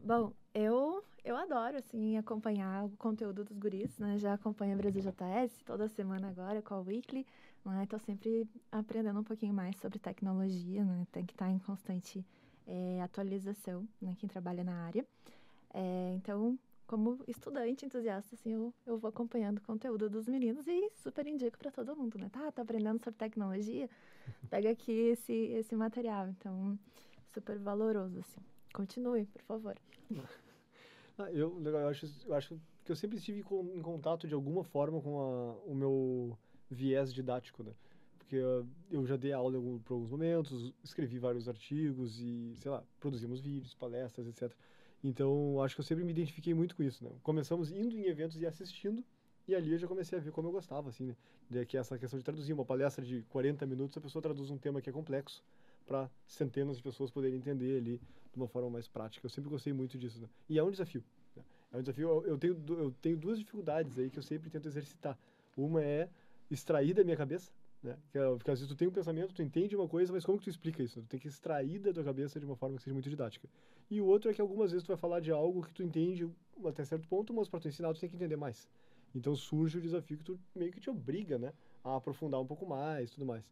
Bom, 0.05 0.33
eu 0.53 1.03
eu 1.23 1.35
adoro 1.35 1.77
assim 1.77 2.15
acompanhar 2.15 2.85
o 2.85 2.89
conteúdo 2.91 3.43
dos 3.43 3.57
guris, 3.57 3.97
né? 3.97 4.19
Já 4.19 4.35
acompanho 4.35 4.73
a 4.73 4.77
Brasil 4.77 5.01
JS 5.01 5.63
toda 5.65 5.87
semana 5.87 6.29
agora 6.29 6.61
com 6.61 6.75
a 6.75 6.79
Weekly, 6.79 7.25
né? 7.65 7.87
Tô 7.89 7.97
sempre 7.97 8.47
aprendendo 8.71 9.19
um 9.19 9.23
pouquinho 9.23 9.51
mais 9.51 9.75
sobre 9.77 9.97
tecnologia, 9.97 10.85
né? 10.85 11.07
Tem 11.11 11.25
que 11.25 11.33
estar 11.33 11.49
em 11.49 11.57
constante 11.57 12.23
é, 12.67 13.01
atualização, 13.01 13.87
né? 13.99 14.15
Quem 14.19 14.29
trabalha 14.29 14.63
na 14.63 14.85
área. 14.85 15.03
É, 15.73 16.13
então, 16.15 16.55
como 16.85 17.19
estudante 17.27 17.83
entusiasta, 17.83 18.35
assim, 18.35 18.53
eu, 18.53 18.71
eu 18.85 18.99
vou 18.99 19.09
acompanhando 19.09 19.57
o 19.57 19.61
conteúdo 19.61 20.07
dos 20.07 20.27
meninos 20.27 20.67
e 20.67 20.91
super 20.97 21.25
indico 21.25 21.57
para 21.57 21.71
todo 21.71 21.95
mundo, 21.95 22.19
né? 22.19 22.29
Tá, 22.31 22.51
tá 22.51 22.61
aprendendo 22.61 23.03
sobre 23.03 23.17
tecnologia? 23.17 23.89
Pega 24.51 24.69
aqui 24.69 24.91
esse, 24.91 25.33
esse 25.33 25.75
material. 25.75 26.27
Então, 26.29 26.77
super 27.33 27.57
valoroso, 27.57 28.19
assim. 28.19 28.54
Continue, 28.75 29.25
por 29.25 29.41
favor. 29.43 29.75
Ah, 31.17 31.31
eu, 31.31 31.63
eu 31.63 31.87
acho, 31.87 32.05
eu 32.25 32.33
acho 32.33 32.59
que 32.83 32.91
eu 32.91 32.95
sempre 32.97 33.15
estive 33.17 33.41
com, 33.41 33.63
em 33.73 33.81
contato 33.81 34.27
de 34.27 34.33
alguma 34.33 34.65
forma 34.65 34.99
com 35.01 35.17
a, 35.17 35.53
o 35.65 35.73
meu 35.73 36.37
viés 36.69 37.13
didático, 37.13 37.63
né? 37.63 37.71
Porque 38.17 38.35
eu 38.91 39.05
já 39.05 39.15
dei 39.15 39.31
aula 39.31 39.57
por 39.85 39.93
alguns 39.93 40.11
momentos, 40.11 40.73
escrevi 40.83 41.17
vários 41.17 41.47
artigos 41.47 42.19
e, 42.19 42.53
sei 42.57 42.69
lá, 42.69 42.83
produzimos 42.99 43.39
vídeos, 43.39 43.73
palestras, 43.73 44.27
etc. 44.27 44.51
Então, 45.01 45.61
acho 45.61 45.75
que 45.75 45.79
eu 45.79 45.85
sempre 45.85 46.03
me 46.03 46.11
identifiquei 46.11 46.53
muito 46.53 46.75
com 46.75 46.83
isso, 46.83 47.01
né? 47.01 47.11
Começamos 47.23 47.71
indo 47.71 47.95
em 47.95 48.07
eventos 48.07 48.41
e 48.41 48.45
assistindo, 48.45 49.01
e 49.47 49.55
ali 49.55 49.71
eu 49.71 49.77
já 49.77 49.87
comecei 49.87 50.17
a 50.17 50.21
ver 50.21 50.31
como 50.31 50.49
eu 50.49 50.51
gostava, 50.51 50.89
assim, 50.89 51.05
né? 51.05 51.15
De 51.49 51.65
que 51.65 51.77
essa 51.77 51.97
questão 51.97 52.19
de 52.19 52.25
traduzir 52.25 52.51
uma 52.51 52.65
palestra 52.65 53.05
de 53.05 53.21
40 53.29 53.65
minutos, 53.65 53.95
a 53.95 54.01
pessoa 54.01 54.21
traduz 54.21 54.49
um 54.49 54.57
tema 54.57 54.81
que 54.81 54.89
é 54.89 54.91
complexo 54.91 55.41
para 55.85 56.09
centenas 56.27 56.75
de 56.75 56.83
pessoas 56.83 57.09
poderem 57.09 57.37
entender 57.37 57.77
ali 57.77 58.01
de 58.35 58.41
uma 58.41 58.47
forma 58.47 58.69
mais 58.69 58.87
prática. 58.87 59.25
Eu 59.25 59.29
sempre 59.29 59.49
gostei 59.49 59.71
muito 59.71 59.97
disso, 59.97 60.19
né? 60.19 60.27
E 60.49 60.59
é 60.59 60.63
um 60.63 60.69
desafio. 60.69 61.03
Né? 61.35 61.43
É 61.71 61.77
um 61.77 61.81
desafio. 61.81 62.23
Eu 62.25 62.37
tenho, 62.37 62.61
eu 62.67 62.91
tenho 63.01 63.17
duas 63.17 63.39
dificuldades 63.39 63.97
aí 63.97 64.09
que 64.09 64.19
eu 64.19 64.23
sempre 64.23 64.49
tento 64.49 64.67
exercitar. 64.67 65.17
Uma 65.55 65.81
é 65.81 66.09
extrair 66.51 66.93
da 66.93 67.03
minha 67.03 67.15
cabeça, 67.15 67.49
né? 67.81 67.97
É, 68.13 68.19
porque 68.35 68.51
às 68.51 68.59
vezes 68.59 68.67
tu 68.67 68.77
tem 68.77 68.87
um 68.87 68.91
pensamento, 68.91 69.33
tu 69.33 69.41
entende 69.41 69.75
uma 69.75 69.87
coisa, 69.87 70.11
mas 70.11 70.25
como 70.25 70.37
que 70.37 70.43
tu 70.43 70.49
explica 70.49 70.83
isso? 70.83 71.01
Tu 71.01 71.07
tem 71.07 71.19
que 71.19 71.29
extrair 71.29 71.79
da 71.79 71.93
tua 71.93 72.03
cabeça 72.03 72.39
de 72.39 72.45
uma 72.45 72.57
forma 72.57 72.75
que 72.75 72.83
seja 72.83 72.93
muito 72.93 73.09
didática. 73.09 73.47
E 73.89 74.01
o 74.01 74.05
outro 74.05 74.29
é 74.29 74.33
que 74.33 74.41
algumas 74.41 74.71
vezes 74.71 74.83
tu 74.83 74.89
vai 74.89 74.97
falar 74.97 75.21
de 75.21 75.31
algo 75.31 75.63
que 75.63 75.73
tu 75.73 75.81
entende 75.81 76.29
até 76.65 76.83
certo 76.83 77.07
ponto, 77.07 77.33
mas 77.33 77.47
para 77.47 77.61
tu 77.61 77.69
ensinar 77.69 77.93
tu 77.93 78.01
tem 78.01 78.09
que 78.09 78.15
entender 78.15 78.35
mais. 78.35 78.67
Então 79.15 79.33
surge 79.33 79.77
o 79.77 79.81
desafio 79.81 80.17
que 80.17 80.25
tu 80.25 80.37
meio 80.53 80.73
que 80.73 80.79
te 80.81 80.89
obriga, 80.89 81.37
né, 81.37 81.53
a 81.83 81.95
aprofundar 81.95 82.41
um 82.41 82.45
pouco 82.45 82.65
mais, 82.65 83.11
tudo 83.11 83.25
mais. 83.25 83.49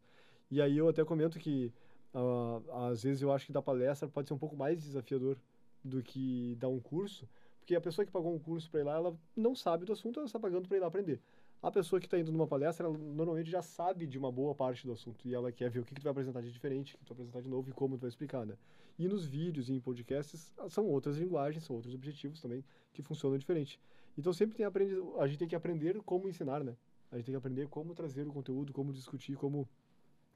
E 0.52 0.62
aí 0.62 0.78
eu 0.78 0.90
até 0.90 1.06
comento 1.06 1.40
que 1.40 1.72
uh, 2.14 2.72
às 2.86 3.04
vezes 3.04 3.22
eu 3.22 3.32
acho 3.32 3.46
que 3.46 3.52
dar 3.52 3.62
palestra 3.62 4.08
pode 4.08 4.28
ser 4.28 4.34
um 4.34 4.38
pouco 4.38 4.56
mais 4.56 4.82
desafiador 4.82 5.38
do 5.84 6.02
que 6.02 6.56
dar 6.60 6.70
um 6.70 6.80
curso, 6.80 7.28
porque 7.60 7.76
a 7.76 7.82
pessoa 7.82 8.06
que 8.06 8.12
pagou 8.12 8.34
um 8.34 8.40
curso 8.40 8.70
para 8.70 8.82
ir 8.82 8.84
lá, 8.84 8.96
ela 8.96 9.18
não 9.36 9.56
sabe 9.56 9.86
do 9.86 9.94
assunto, 9.94 10.20
ela 10.20 10.26
está 10.26 10.40
pagando 10.40 10.68
para 10.68 10.78
ir 10.78 10.80
lá 10.80 10.88
aprender. 10.88 11.22
A 11.62 11.72
pessoa 11.72 11.98
que 11.98 12.08
está 12.08 12.20
indo 12.20 12.30
numa 12.30 12.46
palestra, 12.46 12.86
ela 12.88 12.98
normalmente 12.98 13.50
já 13.50 13.62
sabe 13.62 14.06
de 14.06 14.18
uma 14.18 14.30
boa 14.30 14.54
parte 14.54 14.86
do 14.86 14.92
assunto 14.92 15.26
e 15.26 15.34
ela 15.34 15.50
quer 15.50 15.70
ver 15.70 15.80
o 15.80 15.86
que, 15.86 15.96
que 15.96 16.02
tu 16.02 16.04
vai 16.04 16.12
apresentar 16.12 16.42
de 16.42 16.52
diferente, 16.52 16.96
o 16.96 16.98
que 16.98 17.06
tu 17.06 17.10
vai 17.14 17.16
apresentar 17.16 17.42
de 17.42 17.48
novo 17.48 17.70
e 17.70 17.72
como 17.72 17.98
tu 17.98 18.02
vai 18.02 18.10
explicar, 18.10 18.46
né? 18.46 18.58
E 19.00 19.08
nos 19.08 19.26
vídeos 19.26 19.70
e 19.70 19.74
em 19.74 19.80
podcasts 19.80 20.54
ah, 20.58 20.70
são 20.70 20.86
outras 20.88 21.18
linguagens, 21.18 21.64
são 21.64 21.78
outros 21.78 21.96
objetivos 21.96 22.42
também 22.42 22.66
que 22.92 23.02
funcionam 23.02 23.38
diferente. 23.38 23.80
Então 24.18 24.34
sempre 24.34 24.58
tem 24.58 24.66
aprendi 24.66 24.96
a 25.18 25.26
gente 25.26 25.40
tem 25.40 25.48
que 25.48 25.56
aprender 25.56 26.02
como 26.04 26.28
ensinar, 26.28 26.62
né? 26.66 26.76
A 27.10 27.16
gente 27.16 27.28
tem 27.28 27.34
que 27.34 27.38
aprender 27.38 27.70
como 27.70 27.96
trazer 27.96 28.28
o 28.28 28.34
conteúdo, 28.34 28.74
como 28.74 28.92
discutir, 28.92 29.38
como 29.38 29.66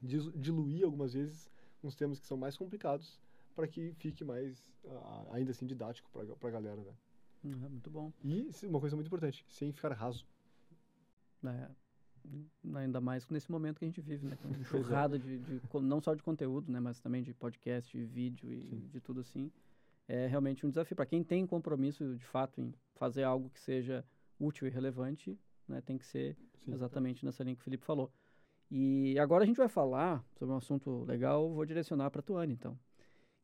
diluir 0.00 0.84
algumas 0.84 1.12
vezes 1.12 1.50
uns 1.82 1.94
temas 1.94 2.18
que 2.18 2.26
são 2.26 2.36
mais 2.36 2.56
complicados 2.56 3.20
para 3.54 3.66
que 3.66 3.92
fique 3.94 4.24
mais, 4.24 4.60
uh, 4.84 5.32
ainda 5.32 5.50
assim, 5.50 5.66
didático 5.66 6.10
para 6.10 6.48
a 6.48 6.52
galera, 6.52 6.80
né? 6.82 6.94
Uhum, 7.44 7.68
muito 7.70 7.90
bom. 7.90 8.12
E 8.24 8.50
uma 8.64 8.80
coisa 8.80 8.96
muito 8.96 9.06
importante, 9.06 9.44
sem 9.48 9.72
ficar 9.72 9.92
raso. 9.92 10.26
É, 11.44 11.68
ainda 12.74 13.00
mais 13.00 13.28
nesse 13.28 13.50
momento 13.50 13.78
que 13.78 13.84
a 13.84 13.88
gente 13.88 14.00
vive, 14.00 14.26
né? 14.26 14.36
Com 14.36 14.48
enxurrada 14.60 15.18
de, 15.18 15.38
de, 15.38 15.60
não 15.82 16.00
só 16.00 16.14
de 16.14 16.22
conteúdo, 16.22 16.70
né? 16.70 16.80
Mas 16.80 17.00
também 17.00 17.22
de 17.22 17.32
podcast, 17.32 17.96
de 17.96 18.04
vídeo 18.04 18.52
e 18.52 18.62
Sim. 18.62 18.88
de 18.88 19.00
tudo 19.00 19.20
assim. 19.20 19.50
É 20.06 20.26
realmente 20.26 20.64
um 20.64 20.70
desafio. 20.70 20.96
Para 20.96 21.06
quem 21.06 21.22
tem 21.22 21.46
compromisso, 21.46 22.16
de 22.16 22.24
fato, 22.24 22.60
em 22.60 22.72
fazer 22.94 23.24
algo 23.24 23.50
que 23.50 23.60
seja 23.60 24.04
útil 24.40 24.66
e 24.66 24.70
relevante, 24.70 25.38
né? 25.66 25.80
Tem 25.80 25.98
que 25.98 26.06
ser 26.06 26.36
Sim, 26.64 26.72
exatamente 26.72 27.24
nessa 27.24 27.44
linha 27.44 27.54
que 27.54 27.60
o 27.60 27.64
Felipe 27.64 27.84
falou. 27.84 28.10
E 28.70 29.18
agora 29.18 29.44
a 29.44 29.46
gente 29.46 29.56
vai 29.56 29.68
falar 29.68 30.22
sobre 30.34 30.54
um 30.54 30.58
assunto 30.58 31.04
legal, 31.04 31.50
vou 31.52 31.64
direcionar 31.64 32.10
para 32.10 32.20
a 32.20 32.22
Tuane, 32.22 32.52
então. 32.52 32.78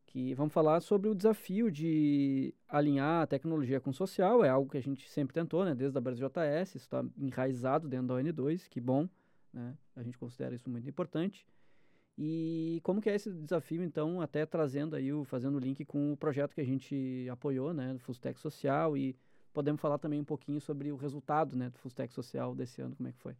Que 0.07 0.35
vamos 0.35 0.53
falar 0.53 0.81
sobre 0.81 1.09
o 1.09 1.15
desafio 1.15 1.71
de 1.71 2.55
alinhar 2.69 3.23
a 3.23 3.27
tecnologia 3.27 3.81
com 3.81 3.91
o 3.91 3.95
social, 3.95 4.45
é 4.45 4.49
algo 4.49 4.71
que 4.71 4.77
a 4.77 4.83
gente 4.83 5.09
sempre 5.11 5.33
tentou, 5.33 5.65
né, 5.65 5.75
desde 5.75 5.97
a 5.97 6.01
Brasil 6.01 6.29
JS, 6.29 6.75
isso 6.75 6.79
está 6.79 7.05
enraizado 7.17 7.89
dentro 7.89 8.09
da 8.09 8.15
ON2, 8.15 8.69
que 8.69 8.81
bom, 8.81 9.09
né, 9.53 9.75
a 9.97 10.03
gente 10.03 10.19
considera 10.19 10.55
isso 10.55 10.69
muito 10.69 10.89
importante. 10.89 11.47
E 12.17 12.81
como 12.85 13.01
que 13.01 13.11
é 13.11 13.15
esse 13.15 13.33
desafio, 13.33 13.83
então, 13.83 14.21
até 14.21 14.47
trazendo 14.47 14.95
aí, 14.95 15.13
o, 15.13 15.25
fazendo 15.25 15.57
o 15.57 15.59
link 15.59 15.85
com 15.85 16.13
o 16.13 16.17
projeto 16.17 16.55
que 16.55 16.61
a 16.61 16.67
gente 16.67 17.27
apoiou, 17.31 17.73
né, 17.73 17.95
do 17.95 17.99
Fustec 17.99 18.39
Social, 18.39 18.97
e 18.97 19.17
podemos 19.53 19.81
falar 19.81 19.99
também 19.99 20.21
um 20.21 20.25
pouquinho 20.25 20.61
sobre 20.61 20.93
o 20.93 20.97
resultado, 20.97 21.57
né, 21.57 21.71
do 21.71 21.79
Fustec 21.79 22.13
Social 22.13 22.55
desse 22.55 22.81
ano, 22.83 22.95
como 22.95 23.09
é 23.09 23.13
que 23.13 23.19
foi? 23.19 23.35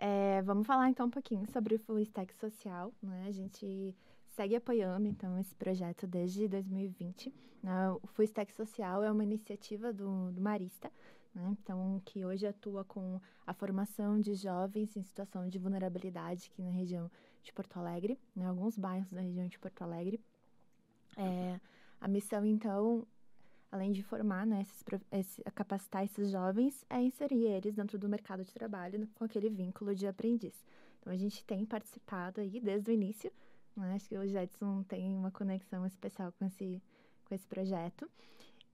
É, 0.00 0.40
vamos 0.42 0.64
falar 0.64 0.88
então 0.88 1.06
um 1.06 1.10
pouquinho 1.10 1.44
sobre 1.50 1.74
o 1.74 1.78
Full 1.80 1.98
Stack 2.00 2.32
Social. 2.36 2.92
Né? 3.02 3.24
A 3.26 3.32
gente 3.32 3.94
segue 4.28 4.54
apoiando 4.54 5.08
então 5.08 5.36
esse 5.38 5.54
projeto 5.56 6.06
desde 6.06 6.46
2020. 6.46 7.34
Né? 7.60 7.90
O 7.90 8.06
Full 8.06 8.24
Stack 8.26 8.52
Social 8.52 9.02
é 9.02 9.10
uma 9.10 9.24
iniciativa 9.24 9.92
do, 9.92 10.30
do 10.30 10.40
Marista, 10.40 10.92
né? 11.34 11.56
então 11.60 12.00
que 12.04 12.24
hoje 12.24 12.46
atua 12.46 12.84
com 12.84 13.20
a 13.44 13.52
formação 13.52 14.20
de 14.20 14.34
jovens 14.34 14.96
em 14.96 15.02
situação 15.02 15.48
de 15.48 15.58
vulnerabilidade 15.58 16.48
aqui 16.52 16.62
na 16.62 16.70
região 16.70 17.10
de 17.42 17.52
Porto 17.52 17.76
Alegre, 17.76 18.16
né? 18.36 18.46
alguns 18.46 18.78
bairros 18.78 19.10
da 19.10 19.20
região 19.20 19.48
de 19.48 19.58
Porto 19.58 19.82
Alegre. 19.82 20.20
É, 21.16 21.58
a 22.00 22.06
missão 22.06 22.44
então 22.44 23.04
além 23.70 23.92
de 23.92 24.02
formar, 24.02 24.46
né, 24.46 24.62
esses, 24.62 24.84
esse, 25.12 25.42
capacitar 25.54 26.04
esses 26.04 26.30
jovens, 26.30 26.84
é 26.88 27.00
inserir 27.02 27.44
eles 27.44 27.74
dentro 27.74 27.98
do 27.98 28.08
mercado 28.08 28.44
de 28.44 28.52
trabalho 28.52 29.06
com 29.14 29.24
aquele 29.24 29.48
vínculo 29.50 29.94
de 29.94 30.06
aprendiz. 30.06 30.54
Então, 31.00 31.12
a 31.12 31.16
gente 31.16 31.44
tem 31.44 31.64
participado 31.64 32.40
aí 32.40 32.60
desde 32.60 32.90
o 32.90 32.94
início, 32.94 33.30
né, 33.76 33.94
acho 33.94 34.08
que 34.08 34.16
o 34.16 34.26
Jetson 34.26 34.82
tem 34.84 35.14
uma 35.14 35.30
conexão 35.30 35.86
especial 35.86 36.32
com 36.32 36.46
esse, 36.46 36.82
com 37.26 37.34
esse 37.34 37.46
projeto. 37.46 38.10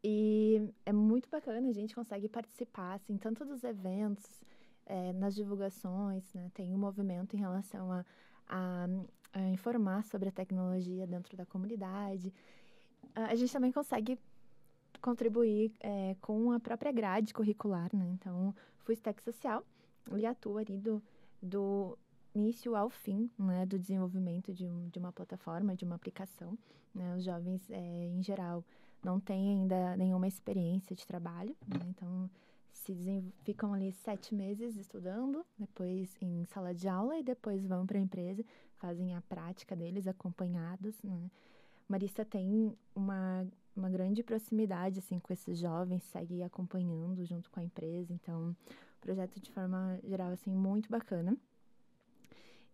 E 0.02 0.70
é 0.84 0.92
muito 0.92 1.28
bacana, 1.28 1.68
a 1.68 1.72
gente 1.72 1.94
consegue 1.94 2.28
participar, 2.28 2.94
assim, 2.94 3.16
tanto 3.16 3.44
dos 3.44 3.64
eventos, 3.64 4.44
é, 4.86 5.12
nas 5.14 5.34
divulgações, 5.34 6.32
né, 6.34 6.50
tem 6.54 6.74
um 6.74 6.78
movimento 6.78 7.34
em 7.34 7.38
relação 7.40 7.90
a, 7.90 8.04
a, 8.46 8.86
a 9.32 9.40
informar 9.48 10.04
sobre 10.04 10.28
a 10.28 10.32
tecnologia 10.32 11.06
dentro 11.06 11.36
da 11.36 11.46
comunidade. 11.46 12.32
A 13.14 13.34
gente 13.34 13.52
também 13.52 13.72
consegue 13.72 14.18
contribuir 15.04 15.70
é, 15.80 16.16
com 16.22 16.50
a 16.50 16.58
própria 16.58 16.90
grade 16.90 17.34
curricular, 17.34 17.94
né? 17.94 18.08
Então, 18.14 18.54
o 18.88 18.92
Stack 18.92 19.22
Social, 19.22 19.62
ele 20.10 20.24
atua 20.24 20.62
ali 20.62 20.78
do, 20.78 21.02
do 21.42 21.98
início 22.34 22.74
ao 22.74 22.88
fim, 22.88 23.30
né, 23.38 23.66
do 23.66 23.78
desenvolvimento 23.78 24.50
de, 24.50 24.66
um, 24.66 24.88
de 24.88 24.98
uma 24.98 25.12
plataforma, 25.12 25.76
de 25.76 25.84
uma 25.84 25.94
aplicação. 25.94 26.56
Né? 26.94 27.14
Os 27.14 27.22
jovens, 27.22 27.70
é, 27.70 28.06
em 28.06 28.22
geral, 28.22 28.64
não 29.04 29.20
têm 29.20 29.50
ainda 29.50 29.94
nenhuma 29.94 30.26
experiência 30.26 30.96
de 30.96 31.06
trabalho, 31.06 31.54
né? 31.68 31.80
então 31.90 32.30
se 32.72 33.22
ficam 33.42 33.74
ali 33.74 33.92
sete 33.92 34.34
meses 34.34 34.76
estudando, 34.76 35.44
depois 35.58 36.16
em 36.20 36.44
sala 36.46 36.74
de 36.74 36.88
aula 36.88 37.18
e 37.18 37.22
depois 37.22 37.66
vão 37.66 37.86
para 37.86 37.98
a 37.98 38.00
empresa, 38.00 38.42
fazem 38.76 39.14
a 39.14 39.20
prática 39.20 39.76
deles 39.76 40.06
acompanhados. 40.06 41.00
Né? 41.02 41.30
Marista 41.88 42.24
tem 42.24 42.74
uma 42.94 43.46
uma 43.76 43.90
grande 43.90 44.22
proximidade 44.22 44.98
assim 44.98 45.18
com 45.18 45.32
esses 45.32 45.58
jovens, 45.58 46.02
segue 46.04 46.42
acompanhando 46.42 47.24
junto 47.24 47.50
com 47.50 47.60
a 47.60 47.64
empresa. 47.64 48.12
Então, 48.12 48.56
projeto 49.00 49.40
de 49.40 49.50
forma 49.50 49.98
geral 50.04 50.30
assim 50.30 50.50
muito 50.50 50.90
bacana. 50.90 51.36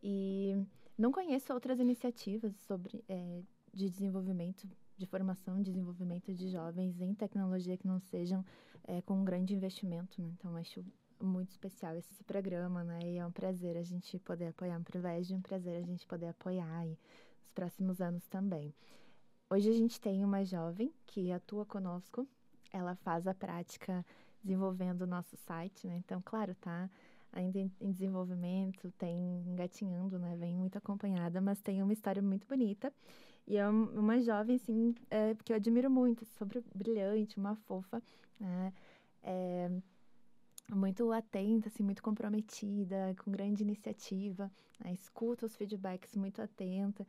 E 0.02 0.56
não 0.96 1.12
conheço 1.12 1.52
outras 1.52 1.78
iniciativas 1.80 2.54
sobre 2.66 3.04
é, 3.08 3.42
de 3.72 3.88
desenvolvimento, 3.88 4.68
de 4.96 5.06
formação, 5.06 5.62
desenvolvimento 5.62 6.32
de 6.32 6.48
jovens 6.48 7.00
em 7.00 7.14
tecnologia 7.14 7.76
que 7.76 7.86
não 7.86 7.98
sejam 7.98 8.44
é, 8.84 9.00
com 9.02 9.14
um 9.14 9.24
grande 9.24 9.54
investimento. 9.54 10.20
Né? 10.20 10.30
Então, 10.38 10.56
acho 10.56 10.84
muito 11.22 11.50
especial 11.50 11.94
esse 11.96 12.24
programa, 12.24 12.82
né? 12.82 12.98
E 13.04 13.18
é 13.18 13.26
um 13.26 13.30
prazer 13.30 13.76
a 13.76 13.82
gente 13.82 14.18
poder 14.20 14.48
apoiar, 14.48 14.78
um 14.78 14.82
privilégio 14.82 15.34
e 15.34 15.38
um 15.38 15.42
prazer 15.42 15.76
a 15.76 15.86
gente 15.86 16.06
poder 16.06 16.28
apoiar 16.28 16.78
aí 16.78 16.98
nos 17.42 17.50
próximos 17.52 18.00
anos 18.00 18.26
também. 18.26 18.72
Hoje 19.52 19.68
a 19.68 19.72
gente 19.72 20.00
tem 20.00 20.24
uma 20.24 20.44
jovem 20.44 20.92
que 21.04 21.32
atua 21.32 21.66
conosco. 21.66 22.24
Ela 22.72 22.94
faz 22.94 23.26
a 23.26 23.34
prática 23.34 24.06
desenvolvendo 24.44 25.02
o 25.02 25.06
nosso 25.08 25.36
site, 25.38 25.88
né? 25.88 25.96
Então, 25.96 26.22
claro, 26.24 26.54
tá 26.54 26.88
ainda 27.32 27.58
em 27.58 27.90
desenvolvimento, 27.90 28.92
tem 28.92 29.42
engatinhando, 29.48 30.20
né? 30.20 30.36
Vem 30.36 30.54
muito 30.54 30.78
acompanhada, 30.78 31.40
mas 31.40 31.60
tem 31.60 31.82
uma 31.82 31.92
história 31.92 32.22
muito 32.22 32.46
bonita. 32.46 32.92
E 33.44 33.56
é 33.56 33.68
uma 33.68 34.20
jovem, 34.20 34.54
assim, 34.54 34.94
é, 35.10 35.34
que 35.44 35.52
eu 35.52 35.56
admiro 35.56 35.90
muito, 35.90 36.24
sobre 36.24 36.62
brilhante, 36.72 37.36
uma 37.36 37.56
fofa, 37.56 38.00
né? 38.38 38.72
É, 39.20 39.68
muito 40.72 41.10
atenta, 41.10 41.66
assim, 41.66 41.82
muito 41.82 42.04
comprometida, 42.04 43.16
com 43.24 43.32
grande 43.32 43.64
iniciativa, 43.64 44.48
né? 44.78 44.92
escuta 44.92 45.44
os 45.44 45.56
feedbacks 45.56 46.14
muito 46.14 46.40
atenta. 46.40 47.04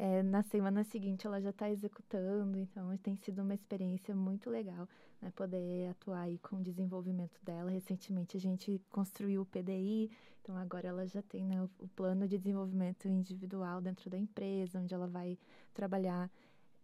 É, 0.00 0.22
na 0.22 0.44
semana 0.44 0.84
seguinte 0.84 1.26
ela 1.26 1.40
já 1.40 1.50
está 1.50 1.68
executando, 1.68 2.56
então 2.56 2.96
tem 2.98 3.16
sido 3.16 3.42
uma 3.42 3.52
experiência 3.52 4.14
muito 4.14 4.48
legal 4.48 4.88
né, 5.20 5.32
poder 5.34 5.90
atuar 5.90 6.20
aí 6.20 6.38
com 6.38 6.56
o 6.56 6.62
desenvolvimento 6.62 7.36
dela. 7.44 7.68
Recentemente 7.68 8.36
a 8.36 8.40
gente 8.40 8.80
construiu 8.90 9.42
o 9.42 9.46
PDI, 9.46 10.08
então 10.40 10.56
agora 10.56 10.86
ela 10.86 11.04
já 11.04 11.20
tem 11.22 11.44
né, 11.44 11.60
o, 11.80 11.88
plano 11.88 12.28
de 12.28 12.38
desenvolvimento 12.38 13.08
individual 13.08 13.80
dentro 13.80 14.08
da 14.08 14.16
empresa, 14.16 14.78
onde 14.78 14.94
ela 14.94 15.08
vai 15.08 15.36
trabalhar 15.74 16.30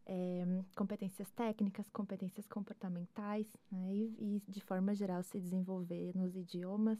é, 0.06 0.44
competências 0.74 1.30
técnicas, 1.30 1.88
competências 1.90 2.48
comportamentais, 2.48 3.46
né, 3.70 3.94
e, 3.94 4.42
e, 4.46 4.50
de 4.50 4.60
forma 4.60 4.92
geral 4.92 5.22
se 5.22 5.40
desenvolver 5.40 6.16
nos 6.16 6.34
idiomas. 6.34 6.98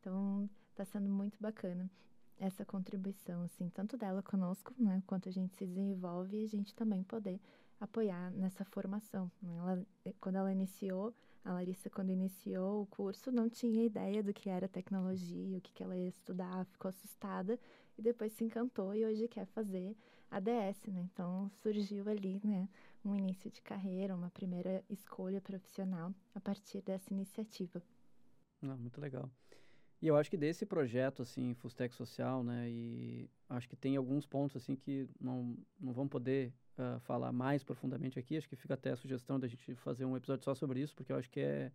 Então, 0.00 0.48
está 0.72 0.86
sendo 0.86 1.10
muito 1.10 1.36
bacana 1.38 1.90
essa 2.38 2.64
contribuição, 2.64 3.42
assim, 3.42 3.68
tanto 3.70 3.96
dela 3.96 4.22
conosco, 4.22 4.74
né, 4.78 5.02
quanto 5.06 5.28
a 5.28 5.32
gente 5.32 5.54
se 5.54 5.66
desenvolve 5.66 6.40
e 6.40 6.44
a 6.44 6.48
gente 6.48 6.74
também 6.74 7.02
poder 7.02 7.40
apoiar 7.80 8.30
nessa 8.32 8.64
formação. 8.64 9.30
Né. 9.42 9.56
Ela, 9.56 9.86
quando 10.20 10.36
ela 10.36 10.52
iniciou, 10.52 11.14
a 11.44 11.52
Larissa, 11.52 11.90
quando 11.90 12.10
iniciou 12.10 12.82
o 12.82 12.86
curso, 12.86 13.30
não 13.30 13.48
tinha 13.48 13.84
ideia 13.84 14.22
do 14.22 14.32
que 14.32 14.48
era 14.48 14.66
tecnologia, 14.66 15.58
o 15.58 15.60
que, 15.60 15.72
que 15.72 15.82
ela 15.82 15.96
ia 15.96 16.08
estudar, 16.08 16.64
ficou 16.66 16.88
assustada 16.88 17.58
e 17.98 18.02
depois 18.02 18.32
se 18.32 18.44
encantou 18.44 18.94
e 18.94 19.04
hoje 19.04 19.28
quer 19.28 19.46
fazer 19.46 19.94
ADS, 20.30 20.86
né? 20.88 21.06
Então 21.12 21.50
surgiu 21.62 22.08
ali, 22.08 22.40
né, 22.42 22.68
um 23.04 23.14
início 23.14 23.50
de 23.50 23.60
carreira, 23.60 24.16
uma 24.16 24.30
primeira 24.30 24.82
escolha 24.88 25.40
profissional 25.40 26.14
a 26.34 26.40
partir 26.40 26.80
dessa 26.80 27.12
iniciativa. 27.12 27.82
Ah, 28.62 28.76
muito 28.76 28.98
legal. 29.00 29.30
E 30.04 30.06
eu 30.06 30.18
acho 30.18 30.28
que 30.28 30.36
desse 30.36 30.66
projeto, 30.66 31.22
assim, 31.22 31.54
Fustec 31.54 31.94
Social, 31.94 32.44
né, 32.44 32.68
e 32.68 33.26
acho 33.48 33.66
que 33.66 33.74
tem 33.74 33.96
alguns 33.96 34.26
pontos, 34.26 34.54
assim, 34.54 34.76
que 34.76 35.08
não, 35.18 35.56
não 35.80 35.94
vão 35.94 36.06
poder 36.06 36.52
uh, 36.76 37.00
falar 37.00 37.32
mais 37.32 37.64
profundamente 37.64 38.18
aqui, 38.18 38.36
acho 38.36 38.46
que 38.46 38.54
fica 38.54 38.74
até 38.74 38.90
a 38.90 38.96
sugestão 38.96 39.40
da 39.40 39.48
gente 39.48 39.74
fazer 39.76 40.04
um 40.04 40.14
episódio 40.14 40.44
só 40.44 40.54
sobre 40.54 40.80
isso, 40.80 40.94
porque 40.94 41.10
eu 41.10 41.16
acho 41.16 41.30
que 41.30 41.40
é, 41.40 41.72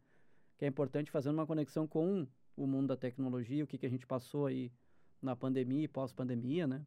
que 0.59 0.63
é 0.63 0.67
importante 0.67 1.09
fazer 1.09 1.31
uma 1.31 1.47
conexão 1.47 1.87
com 1.87 2.27
o 2.55 2.67
mundo 2.67 2.89
da 2.89 2.95
tecnologia, 2.95 3.63
o 3.63 3.67
que, 3.67 3.79
que 3.79 3.87
a 3.87 3.89
gente 3.89 4.05
passou 4.05 4.45
aí 4.45 4.71
na 5.19 5.35
pandemia 5.35 5.85
e 5.85 5.87
pós-pandemia, 5.87 6.67
né, 6.67 6.85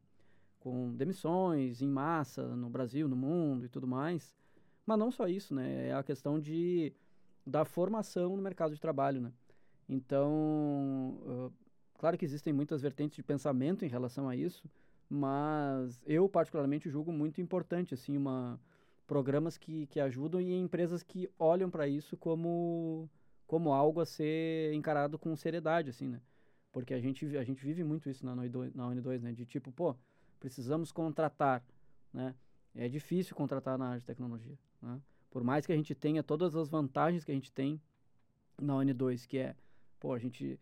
com 0.61 0.95
demissões 0.95 1.81
em 1.81 1.89
massa 1.89 2.55
no 2.55 2.69
Brasil, 2.69 3.05
no 3.09 3.17
mundo 3.17 3.65
e 3.65 3.67
tudo 3.67 3.85
mais. 3.85 4.33
Mas 4.85 4.97
não 4.97 5.11
só 5.11 5.27
isso, 5.27 5.53
né? 5.53 5.89
É 5.89 5.93
a 5.93 6.03
questão 6.03 6.39
de 6.39 6.93
da 7.45 7.65
formação 7.65 8.37
no 8.37 8.41
mercado 8.41 8.73
de 8.73 8.79
trabalho, 8.79 9.19
né? 9.19 9.33
Então, 9.87 11.17
uh, 11.25 11.53
claro 11.97 12.17
que 12.17 12.25
existem 12.25 12.53
muitas 12.53 12.81
vertentes 12.81 13.15
de 13.15 13.23
pensamento 13.23 13.85
em 13.85 13.89
relação 13.89 14.27
a 14.29 14.35
isso, 14.35 14.69
mas 15.09 16.01
eu 16.05 16.27
particularmente 16.27 16.89
julgo 16.89 17.11
muito 17.11 17.41
importante 17.41 17.93
assim 17.93 18.17
uma 18.17 18.59
programas 19.05 19.57
que, 19.57 19.85
que 19.87 19.99
ajudam 19.99 20.41
e 20.41 20.53
empresas 20.53 21.03
que 21.03 21.29
olham 21.37 21.69
para 21.69 21.87
isso 21.87 22.15
como 22.17 23.09
como 23.45 23.73
algo 23.73 23.99
a 23.99 24.05
ser 24.05 24.73
encarado 24.73 25.19
com 25.19 25.35
seriedade 25.35 25.89
assim, 25.89 26.07
né? 26.07 26.21
Porque 26.71 26.93
a 26.93 26.99
gente 26.99 27.37
a 27.37 27.43
gente 27.43 27.63
vive 27.63 27.83
muito 27.83 28.09
isso 28.09 28.25
na 28.25 28.35
Uni2, 28.35 28.73
na 28.73 28.87
Uni2 28.89 29.21
né? 29.21 29.33
De 29.33 29.45
tipo, 29.45 29.71
pô, 29.71 29.95
precisamos 30.39 30.91
contratar, 30.91 31.63
né? 32.11 32.33
É 32.73 32.87
difícil 32.87 33.35
contratar 33.35 33.77
na 33.77 33.89
área 33.89 33.99
de 33.99 34.05
tecnologia, 34.05 34.57
né? 34.81 34.99
Por 35.29 35.43
mais 35.43 35.65
que 35.65 35.73
a 35.73 35.75
gente 35.75 35.93
tenha 35.93 36.23
todas 36.23 36.55
as 36.55 36.69
vantagens 36.69 37.23
que 37.23 37.31
a 37.31 37.35
gente 37.35 37.51
tem 37.51 37.79
na 38.59 38.73
Uni2, 38.73 39.27
que 39.27 39.37
é, 39.37 39.55
pô, 40.03 40.13
a 40.13 40.19
gente 40.19 40.59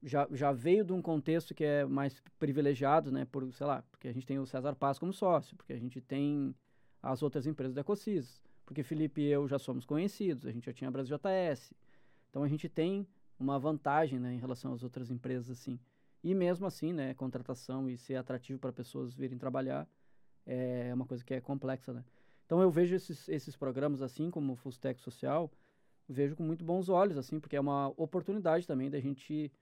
já, 0.00 0.28
já 0.30 0.52
veio 0.52 0.84
de 0.84 0.92
um 0.92 1.02
contexto 1.02 1.52
que 1.52 1.64
é 1.64 1.84
mais 1.84 2.22
privilegiado, 2.38 3.10
né? 3.10 3.24
Por, 3.24 3.52
sei 3.52 3.66
lá, 3.66 3.82
porque 3.90 4.06
a 4.06 4.12
gente 4.12 4.24
tem 4.24 4.38
o 4.38 4.46
César 4.46 4.76
Paz 4.76 4.96
como 4.96 5.12
sócio, 5.12 5.56
porque 5.56 5.72
a 5.72 5.78
gente 5.78 6.00
tem 6.00 6.54
as 7.02 7.20
outras 7.20 7.48
empresas 7.48 7.74
da 7.74 7.80
Ecosis, 7.80 8.40
porque 8.64 8.84
Felipe 8.84 9.22
e 9.22 9.26
eu 9.26 9.48
já 9.48 9.58
somos 9.58 9.84
conhecidos, 9.84 10.46
a 10.46 10.52
gente 10.52 10.66
já 10.66 10.72
tinha 10.72 10.86
a 10.86 10.92
Brasil 10.92 11.18
JS. 11.18 11.74
Então 12.30 12.44
a 12.44 12.48
gente 12.48 12.68
tem 12.68 13.04
uma 13.40 13.58
vantagem, 13.58 14.20
né, 14.20 14.34
em 14.34 14.38
relação 14.38 14.72
às 14.72 14.84
outras 14.84 15.10
empresas, 15.10 15.50
assim. 15.50 15.80
E 16.22 16.32
mesmo 16.32 16.64
assim, 16.64 16.92
né, 16.92 17.12
contratação 17.14 17.90
e 17.90 17.98
ser 17.98 18.14
atrativo 18.14 18.60
para 18.60 18.72
pessoas 18.72 19.16
virem 19.16 19.36
trabalhar 19.36 19.88
é 20.46 20.94
uma 20.94 21.06
coisa 21.06 21.24
que 21.24 21.34
é 21.34 21.40
complexa, 21.40 21.92
né? 21.92 22.04
Então 22.44 22.62
eu 22.62 22.70
vejo 22.70 22.94
esses, 22.94 23.28
esses 23.28 23.56
programas 23.56 24.00
assim, 24.00 24.30
como 24.30 24.52
o 24.52 24.56
Fustec 24.56 25.00
Social, 25.00 25.50
vejo 26.08 26.36
com 26.36 26.42
muito 26.42 26.64
bons 26.64 26.88
olhos, 26.88 27.16
assim, 27.16 27.40
porque 27.40 27.56
é 27.56 27.60
uma 27.60 27.88
oportunidade 27.96 28.66
também 28.66 28.90
da 28.90 29.00
gente 29.00 29.52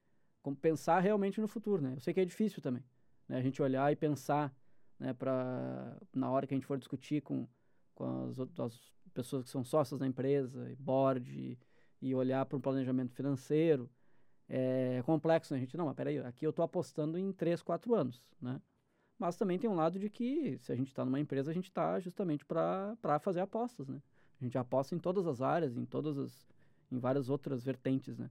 pensar 0.60 1.00
realmente 1.00 1.40
no 1.40 1.48
futuro, 1.48 1.82
né? 1.82 1.94
Eu 1.96 2.00
sei 2.00 2.12
que 2.12 2.20
é 2.20 2.24
difícil 2.24 2.60
também, 2.60 2.84
né? 3.28 3.38
A 3.38 3.42
gente 3.42 3.62
olhar 3.62 3.90
e 3.90 3.96
pensar, 3.96 4.54
né, 4.98 5.14
para 5.14 5.96
na 6.12 6.30
hora 6.30 6.46
que 6.46 6.54
a 6.54 6.56
gente 6.56 6.66
for 6.66 6.78
discutir 6.78 7.22
com, 7.22 7.48
com 7.94 8.26
as, 8.26 8.38
as 8.38 8.92
pessoas 9.14 9.44
que 9.44 9.50
são 9.50 9.64
sócias 9.64 9.98
da 9.98 10.06
empresa, 10.06 10.70
e 10.70 10.76
board, 10.76 11.32
e, 11.32 11.58
e 12.02 12.14
olhar 12.14 12.44
para 12.44 12.58
um 12.58 12.60
planejamento 12.60 13.14
financeiro, 13.14 13.90
é 14.48 15.02
complexo, 15.06 15.54
né? 15.54 15.58
A 15.58 15.60
gente, 15.60 15.76
não, 15.76 15.86
mas 15.86 15.94
peraí, 15.94 16.18
aqui 16.18 16.46
eu 16.46 16.50
estou 16.50 16.64
apostando 16.64 17.18
em 17.18 17.32
3, 17.32 17.62
4 17.62 17.94
anos, 17.94 18.22
né? 18.40 18.60
Mas 19.18 19.36
também 19.36 19.58
tem 19.58 19.70
um 19.70 19.76
lado 19.76 19.98
de 19.98 20.10
que, 20.10 20.58
se 20.58 20.72
a 20.72 20.76
gente 20.76 20.88
está 20.88 21.04
numa 21.04 21.20
empresa, 21.20 21.50
a 21.50 21.54
gente 21.54 21.68
está 21.68 21.98
justamente 22.00 22.44
para 22.44 23.18
fazer 23.20 23.40
apostas, 23.40 23.88
né? 23.88 24.02
A 24.40 24.44
gente 24.44 24.58
aposta 24.58 24.94
em 24.94 24.98
todas 24.98 25.26
as 25.26 25.40
áreas, 25.40 25.76
em 25.76 25.84
todas 25.84 26.18
as, 26.18 26.46
em 26.90 26.98
várias 26.98 27.28
outras 27.28 27.64
vertentes, 27.64 28.18
né? 28.18 28.30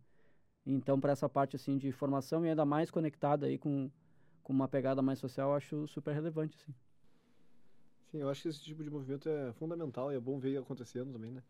Então, 0.66 1.00
para 1.00 1.12
essa 1.12 1.28
parte, 1.28 1.56
assim, 1.56 1.78
de 1.78 1.92
formação 1.92 2.46
e 2.46 2.50
ainda 2.50 2.66
mais 2.66 2.90
conectada 2.90 3.48
aí 3.48 3.58
com, 3.58 3.92
com 4.42 4.54
uma 4.54 4.68
pegada 4.68 5.02
mais 5.02 5.20
social, 5.20 5.50
eu 5.50 5.56
acho 5.56 5.88
super 5.88 6.14
relevante, 6.14 6.56
assim. 6.56 6.74
Sim, 8.12 8.20
eu 8.20 8.30
acho 8.30 8.44
que 8.44 8.48
esse 8.48 8.62
tipo 8.62 8.84
de 8.84 8.90
movimento 8.90 9.28
é 9.28 9.52
fundamental 9.54 10.12
e 10.12 10.16
é 10.16 10.20
bom 10.20 10.40
ver 10.40 10.58
acontecendo 10.58 11.12
também, 11.12 11.32
né? 11.32 11.44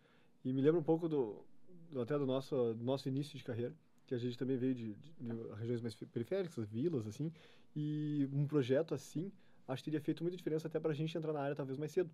E 0.44 0.52
me 0.52 0.62
lembra 0.62 0.80
um 0.80 0.84
pouco 0.84 1.08
do, 1.08 1.46
do 1.92 2.02
até 2.02 2.18
do 2.18 2.26
nosso, 2.26 2.74
do 2.74 2.84
nosso 2.84 3.08
início 3.08 3.38
de 3.38 3.44
carreira, 3.44 3.76
que 4.08 4.16
a 4.16 4.18
gente 4.18 4.38
também 4.38 4.58
veio 4.58 4.74
de, 4.74 4.94
de, 4.96 5.12
de, 5.20 5.54
regiões 5.58 5.82
mais 5.82 5.96
periféricas, 5.96 6.66
vilas, 6.66 7.06
assim, 7.06 7.32
e 7.76 8.28
um 8.32 8.48
projeto 8.48 8.94
assim, 8.94 9.32
acho 9.68 9.84
que 9.84 9.92
teria 9.92 10.02
feito 10.02 10.24
muita 10.24 10.38
diferença 10.38 10.68
até 10.68 10.80
para 10.80 10.92
a 10.92 10.96
gente 10.96 11.18
entrar 11.18 11.34
na 11.34 11.42
área 11.42 11.56
talvez 11.56 11.78
mais 11.78 11.92
cedo. 11.92 12.10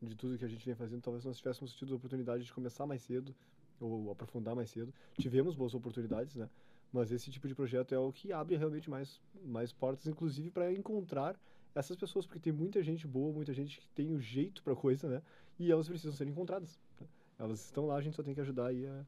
De 0.00 0.14
tudo 0.14 0.38
que 0.38 0.44
a 0.44 0.48
gente 0.48 0.64
vem 0.64 0.74
fazendo, 0.74 1.02
talvez 1.02 1.24
nós 1.24 1.38
tivéssemos 1.38 1.74
tido 1.74 1.92
a 1.92 1.96
oportunidade 1.96 2.44
de 2.44 2.52
começar 2.52 2.86
mais 2.86 3.02
cedo, 3.02 3.34
ou 3.80 4.10
aprofundar 4.10 4.54
mais 4.54 4.70
cedo. 4.70 4.92
Tivemos 5.18 5.54
boas 5.54 5.74
oportunidades, 5.74 6.34
né? 6.34 6.48
Mas 6.92 7.10
esse 7.12 7.30
tipo 7.30 7.46
de 7.48 7.54
projeto 7.54 7.94
é 7.94 7.98
o 7.98 8.12
que 8.12 8.32
abre 8.32 8.56
realmente 8.56 8.88
mais, 8.88 9.20
mais 9.44 9.72
portas, 9.72 10.06
inclusive 10.06 10.50
para 10.50 10.72
encontrar 10.72 11.38
essas 11.74 11.96
pessoas, 11.96 12.24
porque 12.24 12.40
tem 12.40 12.52
muita 12.52 12.82
gente 12.82 13.06
boa, 13.06 13.32
muita 13.32 13.52
gente 13.52 13.80
que 13.80 13.88
tem 13.88 14.12
o 14.14 14.20
jeito 14.20 14.62
para 14.62 14.74
coisa, 14.74 15.08
né? 15.08 15.22
E 15.58 15.70
elas 15.70 15.88
precisam 15.88 16.12
ser 16.12 16.26
encontradas. 16.26 16.78
Né? 17.00 17.06
Elas 17.38 17.64
estão 17.66 17.86
lá, 17.86 17.96
a 17.96 18.00
gente 18.00 18.16
só 18.16 18.22
tem 18.22 18.34
que 18.34 18.40
ajudar 18.40 18.68
aí 18.68 18.86
a 18.86 19.04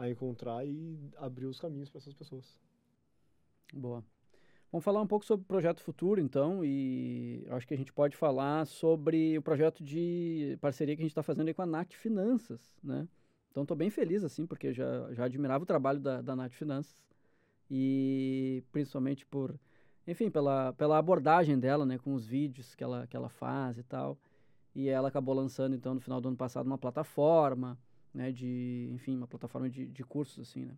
a 0.00 0.08
encontrar 0.08 0.66
e 0.66 0.98
abrir 1.18 1.44
os 1.44 1.60
caminhos 1.60 1.90
para 1.90 1.98
essas 1.98 2.14
pessoas. 2.14 2.58
Boa. 3.74 4.02
Vamos 4.72 4.84
falar 4.84 5.02
um 5.02 5.06
pouco 5.06 5.24
sobre 5.24 5.42
o 5.42 5.48
projeto 5.48 5.82
futuro, 5.82 6.20
então, 6.20 6.64
e 6.64 7.44
acho 7.50 7.66
que 7.66 7.74
a 7.74 7.76
gente 7.76 7.92
pode 7.92 8.16
falar 8.16 8.64
sobre 8.66 9.36
o 9.36 9.42
projeto 9.42 9.82
de 9.82 10.56
parceria 10.60 10.94
que 10.94 11.02
a 11.02 11.04
gente 11.04 11.10
está 11.10 11.24
fazendo 11.24 11.48
aí 11.48 11.54
com 11.54 11.62
a 11.62 11.66
Nat 11.66 11.92
Finanças, 11.96 12.78
né? 12.82 13.08
Então, 13.50 13.64
estou 13.64 13.76
bem 13.76 13.90
feliz, 13.90 14.22
assim, 14.22 14.46
porque 14.46 14.72
já, 14.72 15.12
já 15.12 15.24
admirava 15.24 15.64
o 15.64 15.66
trabalho 15.66 15.98
da, 15.98 16.22
da 16.22 16.36
Nat 16.36 16.54
Finanças 16.54 17.02
e 17.68 18.62
principalmente 18.70 19.26
por, 19.26 19.58
enfim, 20.06 20.30
pela, 20.30 20.72
pela 20.74 20.98
abordagem 20.98 21.58
dela, 21.58 21.84
né, 21.84 21.98
com 21.98 22.14
os 22.14 22.24
vídeos 22.24 22.76
que 22.76 22.84
ela, 22.84 23.08
que 23.08 23.16
ela 23.16 23.28
faz 23.28 23.76
e 23.76 23.82
tal. 23.82 24.16
E 24.72 24.88
ela 24.88 25.08
acabou 25.08 25.34
lançando, 25.34 25.74
então, 25.74 25.94
no 25.94 26.00
final 26.00 26.20
do 26.20 26.28
ano 26.28 26.36
passado, 26.36 26.66
uma 26.66 26.78
plataforma, 26.78 27.76
né, 28.14 28.30
de, 28.30 28.88
enfim, 28.92 29.16
uma 29.16 29.26
plataforma 29.26 29.68
de, 29.68 29.88
de 29.88 30.04
cursos, 30.04 30.48
assim, 30.48 30.64
né. 30.64 30.74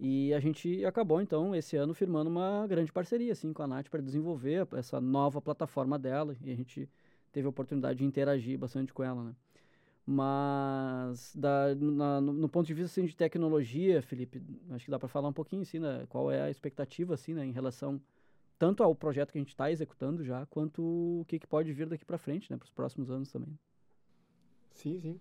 E 0.00 0.32
a 0.32 0.38
gente 0.38 0.84
acabou, 0.84 1.20
então, 1.20 1.54
esse 1.54 1.76
ano 1.76 1.92
firmando 1.92 2.30
uma 2.30 2.66
grande 2.68 2.92
parceria, 2.92 3.32
assim, 3.32 3.52
com 3.52 3.62
a 3.62 3.66
Nath 3.66 3.88
para 3.88 4.00
desenvolver 4.00 4.66
essa 4.76 5.00
nova 5.00 5.40
plataforma 5.40 5.98
dela 5.98 6.36
e 6.40 6.52
a 6.52 6.54
gente 6.54 6.88
teve 7.32 7.46
a 7.46 7.50
oportunidade 7.50 7.98
de 7.98 8.04
interagir 8.04 8.56
bastante 8.58 8.92
com 8.92 9.02
ela, 9.02 9.24
né. 9.24 9.34
Mas, 10.06 11.34
da, 11.36 11.74
na, 11.74 12.20
no, 12.20 12.32
no, 12.32 12.48
ponto 12.48 12.66
de 12.66 12.72
vista, 12.72 13.00
assim, 13.00 13.06
de 13.06 13.14
tecnologia, 13.14 14.00
Felipe, 14.00 14.40
acho 14.70 14.84
que 14.84 14.90
dá 14.90 14.98
para 14.98 15.08
falar 15.08 15.28
um 15.28 15.32
pouquinho, 15.32 15.62
assim, 15.62 15.78
né, 15.78 16.06
qual 16.08 16.30
é 16.30 16.42
a 16.42 16.50
expectativa, 16.50 17.14
assim, 17.14 17.34
né, 17.34 17.44
em 17.44 17.52
relação 17.52 18.00
tanto 18.58 18.82
ao 18.82 18.94
projeto 18.94 19.32
que 19.32 19.38
a 19.38 19.40
gente 19.40 19.50
está 19.50 19.70
executando 19.70 20.24
já, 20.24 20.46
quanto 20.46 20.82
o 20.82 21.24
que, 21.26 21.38
que 21.38 21.46
pode 21.46 21.72
vir 21.72 21.86
daqui 21.86 22.04
para 22.04 22.18
frente, 22.18 22.50
né, 22.50 22.56
para 22.56 22.64
os 22.64 22.70
próximos 22.70 23.10
anos 23.10 23.30
também. 23.30 23.58
Sim, 24.72 24.98
sim 25.00 25.20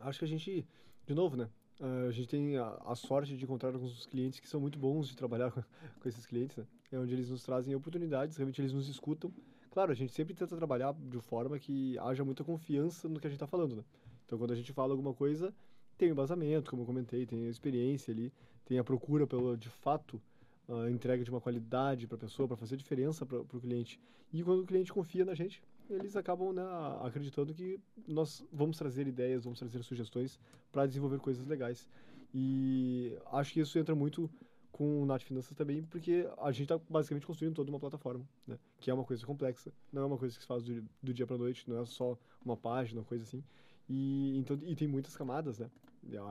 acho 0.00 0.18
que 0.18 0.24
a 0.24 0.28
gente, 0.28 0.66
de 1.06 1.14
novo, 1.14 1.36
né? 1.36 1.48
Uh, 1.78 2.08
a 2.08 2.10
gente 2.10 2.28
tem 2.28 2.56
a, 2.56 2.94
sorte 2.94 3.36
de 3.36 3.44
encontrar 3.44 3.74
alguns 3.74 4.06
clientes 4.06 4.40
que 4.40 4.48
são 4.48 4.60
muito 4.60 4.78
bons 4.78 5.08
de 5.08 5.16
trabalhar 5.16 5.50
com, 5.52 5.62
com 6.00 6.08
esses 6.08 6.24
clientes, 6.24 6.56
né? 6.56 6.66
É 6.90 6.98
onde 6.98 7.12
eles 7.12 7.28
nos 7.28 7.42
trazem 7.42 7.74
oportunidades, 7.74 8.36
realmente 8.36 8.60
eles 8.60 8.72
nos 8.72 8.88
escutam. 8.88 9.32
Claro, 9.70 9.92
a 9.92 9.94
gente 9.94 10.12
sempre 10.12 10.34
tenta 10.34 10.56
trabalhar 10.56 10.94
de 10.94 11.20
forma 11.20 11.58
que 11.58 11.98
haja 11.98 12.24
muita 12.24 12.42
confiança 12.42 13.08
no 13.08 13.20
que 13.20 13.26
a 13.26 13.30
gente 13.30 13.36
está 13.36 13.46
falando, 13.46 13.76
né? 13.76 13.84
Então, 14.24 14.38
quando 14.38 14.52
a 14.52 14.56
gente 14.56 14.72
fala 14.72 14.92
alguma 14.92 15.12
coisa, 15.12 15.54
tem 15.98 16.08
o 16.08 16.12
embasamento, 16.12 16.70
como 16.70 16.82
eu 16.82 16.86
comentei, 16.86 17.26
tem 17.26 17.46
a 17.46 17.50
experiência 17.50 18.12
ali, 18.12 18.32
tem 18.64 18.78
a 18.78 18.84
procura 18.84 19.26
pelo, 19.26 19.56
de 19.56 19.68
fato, 19.68 20.20
a 20.68 20.90
entrega 20.90 21.22
de 21.22 21.30
uma 21.30 21.40
qualidade 21.40 22.06
para 22.06 22.16
a 22.16 22.20
pessoa, 22.20 22.48
para 22.48 22.56
fazer 22.56 22.76
diferença 22.76 23.26
para 23.26 23.38
o 23.38 23.60
cliente. 23.60 24.00
E 24.32 24.42
quando 24.42 24.62
o 24.62 24.66
cliente 24.66 24.92
confia 24.92 25.24
na 25.24 25.34
gente, 25.34 25.62
eles 25.90 26.16
acabam 26.16 26.52
né, 26.52 26.62
acreditando 27.02 27.54
que 27.54 27.80
nós 28.06 28.44
vamos 28.52 28.76
trazer 28.76 29.06
ideias, 29.06 29.44
vamos 29.44 29.58
trazer 29.58 29.82
sugestões 29.82 30.38
para 30.72 30.86
desenvolver 30.86 31.18
coisas 31.18 31.46
legais. 31.46 31.88
E 32.34 33.16
acho 33.32 33.52
que 33.52 33.60
isso 33.60 33.78
entra 33.78 33.94
muito 33.94 34.30
com 34.70 35.02
o 35.02 35.06
Nat 35.06 35.24
Finanças 35.24 35.56
também, 35.56 35.82
porque 35.82 36.28
a 36.36 36.52
gente 36.52 36.64
está 36.64 36.78
basicamente 36.90 37.26
construindo 37.26 37.54
toda 37.54 37.70
uma 37.70 37.80
plataforma, 37.80 38.28
né? 38.46 38.58
Que 38.78 38.90
é 38.90 38.94
uma 38.94 39.04
coisa 39.04 39.24
complexa, 39.24 39.72
não 39.90 40.02
é 40.02 40.04
uma 40.04 40.18
coisa 40.18 40.34
que 40.36 40.42
se 40.42 40.46
faz 40.46 40.62
do, 40.62 40.84
do 41.02 41.14
dia 41.14 41.26
para 41.26 41.38
noite, 41.38 41.64
não 41.66 41.80
é 41.80 41.86
só 41.86 42.18
uma 42.44 42.58
página, 42.58 43.02
coisa 43.02 43.24
assim. 43.24 43.42
E, 43.88 44.36
então, 44.36 44.58
e 44.62 44.74
tem 44.76 44.86
muitas 44.86 45.16
camadas, 45.16 45.58
né? 45.58 45.70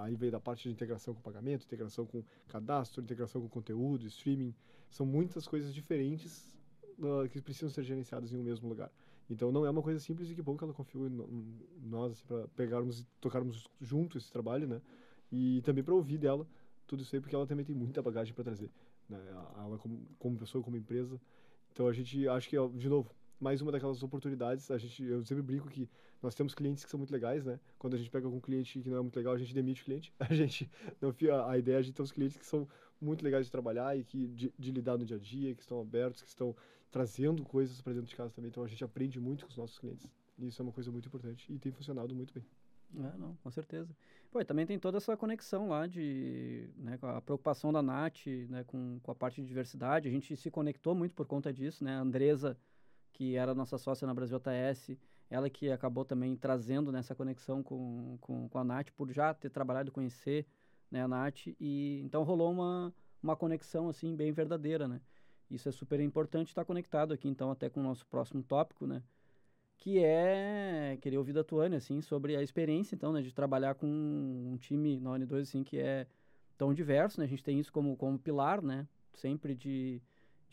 Aí 0.04 0.16
vem 0.16 0.30
da 0.30 0.40
parte 0.40 0.70
de 0.70 0.70
integração 0.70 1.14
com 1.14 1.22
pagamento, 1.22 1.66
integração 1.66 2.06
com 2.06 2.24
cadastro, 2.48 3.02
integração 3.02 3.42
com 3.42 3.50
conteúdo, 3.50 4.06
streaming. 4.06 4.54
São 4.92 5.06
muitas 5.06 5.48
coisas 5.48 5.74
diferentes 5.74 6.56
uh, 7.00 7.28
que 7.30 7.42
precisam 7.42 7.70
ser 7.70 7.84
gerenciadas 7.84 8.32
em 8.32 8.38
um 8.38 8.44
mesmo 8.44 8.70
lugar. 8.70 8.92
Então 9.30 9.52
não 9.52 9.66
é 9.66 9.70
uma 9.70 9.82
coisa 9.82 10.00
simples 10.00 10.30
e 10.30 10.36
que 10.36 10.42
bom 10.42 10.56
que 10.56 10.64
ela 10.64 10.74
confiou 10.74 11.08
em 11.08 11.58
nós 11.82 12.12
assim, 12.12 12.26
para 12.28 12.48
pegarmos 12.50 13.00
e 13.00 13.08
tocarmos 13.20 13.68
junto 13.82 14.18
esse 14.18 14.32
trabalho, 14.32 14.68
né? 14.68 14.82
E 15.32 15.62
também 15.64 15.84
para 15.84 15.94
ouvir 15.94 16.18
dela 16.18 16.48
tudo 16.86 17.02
isso 17.02 17.16
aí, 17.16 17.22
porque 17.22 17.36
ela 17.36 17.48
também 17.48 17.66
tem 17.66 17.76
muita 17.76 18.02
bagagem 18.02 18.34
para 18.34 18.44
trazer, 18.44 18.70
né? 19.10 19.20
Ela 19.30 19.78
como, 19.78 20.06
como 20.20 20.38
pessoa, 20.38 20.64
como 20.64 20.78
empresa. 20.78 21.20
Então 21.72 21.88
a 21.88 21.94
gente 21.94 22.28
acho 22.28 22.48
que, 22.48 22.56
de 22.76 22.88
novo, 22.88 23.12
mais 23.40 23.62
uma 23.62 23.72
daquelas 23.72 24.02
oportunidades. 24.04 24.70
A 24.72 24.78
gente, 24.78 25.04
eu 25.04 25.24
sempre 25.26 25.44
brinco 25.44 25.68
que 25.68 25.90
nós 26.22 26.34
temos 26.34 26.54
clientes 26.54 26.84
que 26.84 26.90
são 26.90 26.98
muito 26.98 27.12
legais, 27.12 27.44
né? 27.44 27.60
Quando 27.78 27.96
a 27.96 27.98
gente 27.98 28.10
pega 28.10 28.26
algum 28.26 28.40
cliente 28.40 28.80
que 28.80 28.90
não 28.90 28.98
é 28.98 29.02
muito 29.02 29.16
legal, 29.16 29.34
a 29.34 29.38
gente 29.38 29.54
demite 29.54 29.82
o 29.82 29.86
cliente. 29.86 30.14
A 30.20 30.34
gente 30.34 30.70
não 31.02 31.12
fica 31.12 31.48
a 31.48 31.58
ideia 31.58 31.84
de 31.84 31.92
ter 31.92 32.02
os 32.02 32.12
clientes 32.12 32.38
que 32.38 32.46
são 32.46 32.68
muito 33.00 33.24
legais 33.24 33.46
de 33.46 33.52
trabalhar 33.52 33.98
e 33.98 34.04
que 34.04 34.28
de, 34.28 34.54
de, 34.58 34.72
lidar 34.72 34.98
no 34.98 35.06
dia 35.06 35.18
a 35.18 35.20
dia, 35.20 35.54
que 35.54 35.62
estão 35.62 35.82
abertos, 35.82 36.22
que 36.22 36.30
estão 36.30 36.56
trazendo 36.92 37.44
coisas 37.44 37.82
para 37.82 37.94
dentro 37.94 38.08
de 38.08 38.16
casa 38.16 38.34
também. 38.34 38.50
Então 38.50 38.64
a 38.64 38.68
gente 38.68 38.84
aprende 38.84 39.20
muito 39.20 39.46
com 39.46 39.52
os 39.52 39.58
nossos 39.58 39.78
clientes. 39.78 40.10
E 40.38 40.48
isso 40.48 40.62
é 40.62 40.64
uma 40.64 40.72
coisa 40.72 40.92
muito 40.92 41.08
importante 41.08 41.52
e 41.52 41.58
tem 41.58 41.72
funcionado 41.72 42.14
muito 42.14 42.34
bem. 42.34 42.46
É, 42.98 43.18
não, 43.18 43.36
com 43.44 43.52
certeza. 43.52 43.96
Pô, 44.32 44.40
e 44.40 44.46
também 44.46 44.66
tem 44.66 44.78
toda 44.78 44.98
essa 44.98 45.18
conexão 45.18 45.70
lá 45.70 45.88
de, 45.88 46.70
né, 46.78 46.98
com 46.98 47.08
a 47.08 47.22
preocupação 47.22 47.74
da 47.74 47.82
Nath, 47.82 48.28
né, 48.50 48.64
com, 48.66 49.00
com 49.02 49.12
a 49.12 49.16
parte 49.16 49.42
de 49.42 49.48
diversidade. 49.48 50.08
A 50.08 50.12
gente 50.12 50.36
se 50.36 50.52
conectou 50.52 50.94
muito 50.94 51.16
por 51.16 51.26
conta 51.26 51.52
disso, 51.52 51.84
né? 51.84 51.96
A 51.96 52.00
Andresa 52.00 52.58
que 53.16 53.36
era 53.38 53.56
nossa 53.56 53.78
sócia 53.78 54.06
na 54.06 54.14
Brasil 54.14 54.38
ATS, 54.38 54.98
ela 55.30 55.50
que 55.50 55.72
acabou 55.72 56.04
também 56.04 56.36
trazendo 56.36 56.92
nessa 56.92 57.16
conexão 57.16 57.64
com, 57.64 58.18
com, 58.20 58.50
com 58.50 58.58
a 58.58 58.64
Nath, 58.64 58.90
por 58.92 59.10
já 59.10 59.34
ter 59.34 59.50
trabalhado 59.50 59.90
e 59.90 59.92
conhecer 59.92 60.46
né, 60.92 61.02
a 61.02 61.08
Nath, 61.08 61.48
e 61.60 62.02
então 62.04 62.24
rolou 62.24 62.52
uma, 62.52 62.94
uma 63.24 63.36
conexão 63.36 63.88
assim 63.88 64.16
bem 64.16 64.34
verdadeira, 64.34 64.88
né? 64.88 65.00
Isso 65.50 65.70
é 65.70 65.72
super 65.72 66.00
importante 66.00 66.48
estar 66.48 66.66
conectado 66.66 67.14
aqui, 67.14 67.28
então, 67.28 67.52
até 67.52 67.70
com 67.70 67.80
o 67.80 67.84
nosso 67.84 68.06
próximo 68.08 68.44
tópico, 68.44 68.88
né? 68.88 69.04
Que 69.78 70.00
é, 70.00 70.98
queria 71.02 71.20
ouvir 71.20 71.34
da 71.34 71.44
Tuane, 71.44 71.76
assim, 71.76 72.02
sobre 72.02 72.36
a 72.36 72.42
experiência, 72.42 72.96
então, 72.96 73.14
né, 73.14 73.22
de 73.22 73.34
trabalhar 73.34 73.76
com 73.76 73.88
um 73.88 74.58
time 74.58 75.00
na 75.00 75.12
Uni2, 75.12 75.42
assim, 75.42 75.64
que 75.64 75.78
é 75.78 76.08
tão 76.58 76.74
diverso, 76.74 77.20
né? 77.20 77.26
A 77.26 77.30
gente 77.30 77.44
tem 77.44 77.60
isso 77.60 77.72
como, 77.72 77.96
como 77.96 78.18
pilar, 78.18 78.62
né? 78.62 78.88
Sempre 79.14 79.54
de 79.56 80.02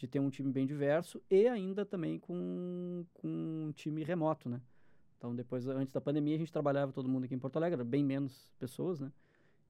de 0.03 0.09
ter 0.09 0.19
um 0.19 0.31
time 0.31 0.51
bem 0.51 0.67
diverso 0.67 1.23
e 1.31 1.47
ainda 1.47 1.87
também 1.87 2.19
com, 2.19 3.05
com 3.15 3.29
um 3.29 3.73
time 3.73 4.03
remoto, 4.03 4.49
né? 4.49 4.61
Então, 5.17 5.33
depois, 5.33 5.69
antes 5.69 5.93
da 5.93 6.01
pandemia, 6.01 6.35
a 6.35 6.39
gente 6.39 6.53
trabalhava 6.53 6.93
todo 6.93 7.09
mundo 7.09 7.25
aqui 7.25 7.37
em 7.37 7.39
Porto 7.39 7.57
Alegre, 7.57 7.85
bem 7.85 8.03
menos 8.03 8.53
pessoas, 8.59 8.99
né? 8.99 9.13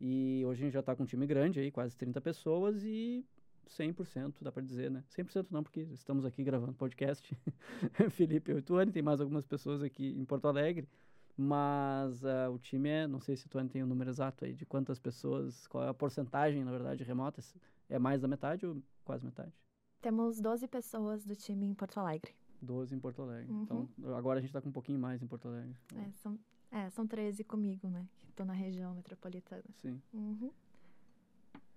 E 0.01 0.43
hoje 0.47 0.63
a 0.63 0.65
gente 0.65 0.73
já 0.73 0.81
está 0.81 0.97
com 0.97 1.03
um 1.03 1.07
time 1.07 1.27
grande 1.27 1.61
aí, 1.61 1.71
quase 1.71 1.95
30 1.99 2.19
pessoas 2.23 2.83
e 2.83 3.27
100%, 3.69 4.35
dá 4.43 4.53
para 4.53 4.63
dizer, 4.63 4.91
né? 4.91 5.05
100% 5.17 5.47
não, 5.51 5.63
porque 5.63 5.81
estamos 5.81 6.25
aqui 6.25 6.43
gravando 6.43 6.75
podcast. 6.75 7.37
Felipe 8.11 8.53
e 8.53 8.55
o 8.55 8.63
Tuane, 8.63 8.93
tem 8.93 9.03
mais 9.03 9.21
algumas 9.21 9.47
pessoas 9.47 9.83
aqui 9.83 10.09
em 10.09 10.25
Porto 10.25 10.49
Alegre. 10.49 10.89
Mas 11.37 12.23
uh, 12.23 12.51
o 12.53 12.59
time 12.59 12.89
é, 12.89 13.07
não 13.07 13.19
sei 13.19 13.37
se 13.37 13.47
o 13.47 13.49
Tuane 13.49 13.69
tem 13.69 13.83
o 13.83 13.87
um 13.87 13.89
número 13.89 14.11
exato 14.11 14.45
aí 14.45 14.53
de 14.53 14.67
quantas 14.67 14.99
pessoas, 14.99 15.67
qual 15.67 15.85
é 15.85 15.89
a 15.89 15.95
porcentagem, 15.95 16.63
na 16.63 16.71
verdade, 16.71 17.03
remotas. 17.05 17.55
É 17.89 17.99
mais 17.99 18.21
da 18.21 18.29
metade 18.29 18.67
ou 18.67 18.83
quase 19.05 19.25
metade? 19.25 19.53
Temos 20.01 20.41
12 20.41 20.69
pessoas 20.69 21.25
do 21.25 21.35
time 21.35 21.67
em 21.67 21.75
Porto 21.75 21.99
Alegre. 21.99 22.35
12 22.61 22.95
em 22.95 23.01
Porto 23.01 23.23
Alegre. 23.23 23.53
Uhum. 23.53 23.63
Então, 23.63 23.89
agora 24.15 24.39
a 24.39 24.41
gente 24.41 24.51
está 24.51 24.61
com 24.61 24.69
um 24.69 24.73
pouquinho 24.73 24.99
mais 24.99 25.23
em 25.23 25.27
Porto 25.27 25.49
Alegre. 25.49 25.75
É, 25.97 26.11
são, 26.13 26.39
é, 26.71 26.91
são 26.91 27.07
13 27.07 27.45
comigo, 27.45 27.89
né? 27.89 28.07
Que 28.23 28.31
estou 28.31 28.47
na 28.47 28.53
região 28.53 28.95
metropolitana. 28.95 29.65
Sim. 29.81 30.01
Uhum. 30.13 30.51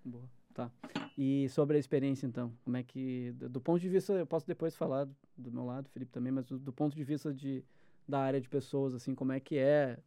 Boa. 0.03 0.29
Tá. 0.55 0.71
E 1.17 1.49
sobre 1.49 1.75
a 1.75 1.79
experiência, 1.79 2.25
então, 2.25 2.51
como 2.63 2.77
é 2.77 2.83
que, 2.83 3.33
do, 3.33 3.59
ponto 3.59 3.79
de 3.79 3.89
vista, 3.89 4.13
eu 4.13 4.25
posso 4.25 4.47
depois 4.47 4.73
falar 4.73 5.03
do, 5.03 5.15
do 5.37 5.51
meu 5.51 5.65
lado, 5.65 5.89
Felipe 5.89 6.13
também, 6.13 6.31
mas 6.31 6.45
do, 6.45 6.57
do, 6.57 6.71
ponto 6.71 6.95
de 6.95 7.03
vista 7.03 7.33
de, 7.33 7.61
da 8.07 8.21
área 8.21 8.39
de 8.39 8.47
pessoas, 8.47 8.95
assim, 8.95 9.13
como 9.13 9.33
é 9.33 9.39
que 9.39 9.57
é? 9.57 9.99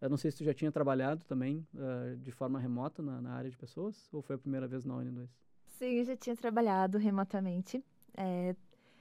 Eu 0.00 0.08
não 0.08 0.16
sei 0.16 0.30
se 0.30 0.38
tu 0.38 0.44
já 0.44 0.54
tinha 0.54 0.70
trabalhado 0.70 1.24
também 1.24 1.66
uh, 1.74 2.16
de 2.18 2.30
forma 2.30 2.60
remota 2.60 3.02
na, 3.02 3.20
na, 3.20 3.32
área 3.32 3.50
de 3.50 3.56
pessoas, 3.56 4.08
ou 4.12 4.22
foi 4.22 4.36
a 4.36 4.38
primeira 4.38 4.68
vez 4.68 4.84
na 4.84 4.94
Uni2? 4.94 5.28
Sim, 5.66 5.94
eu 5.98 6.04
já 6.04 6.16
tinha 6.16 6.36
trabalhado 6.36 6.96
remotamente. 6.96 7.84
É, 8.16 8.54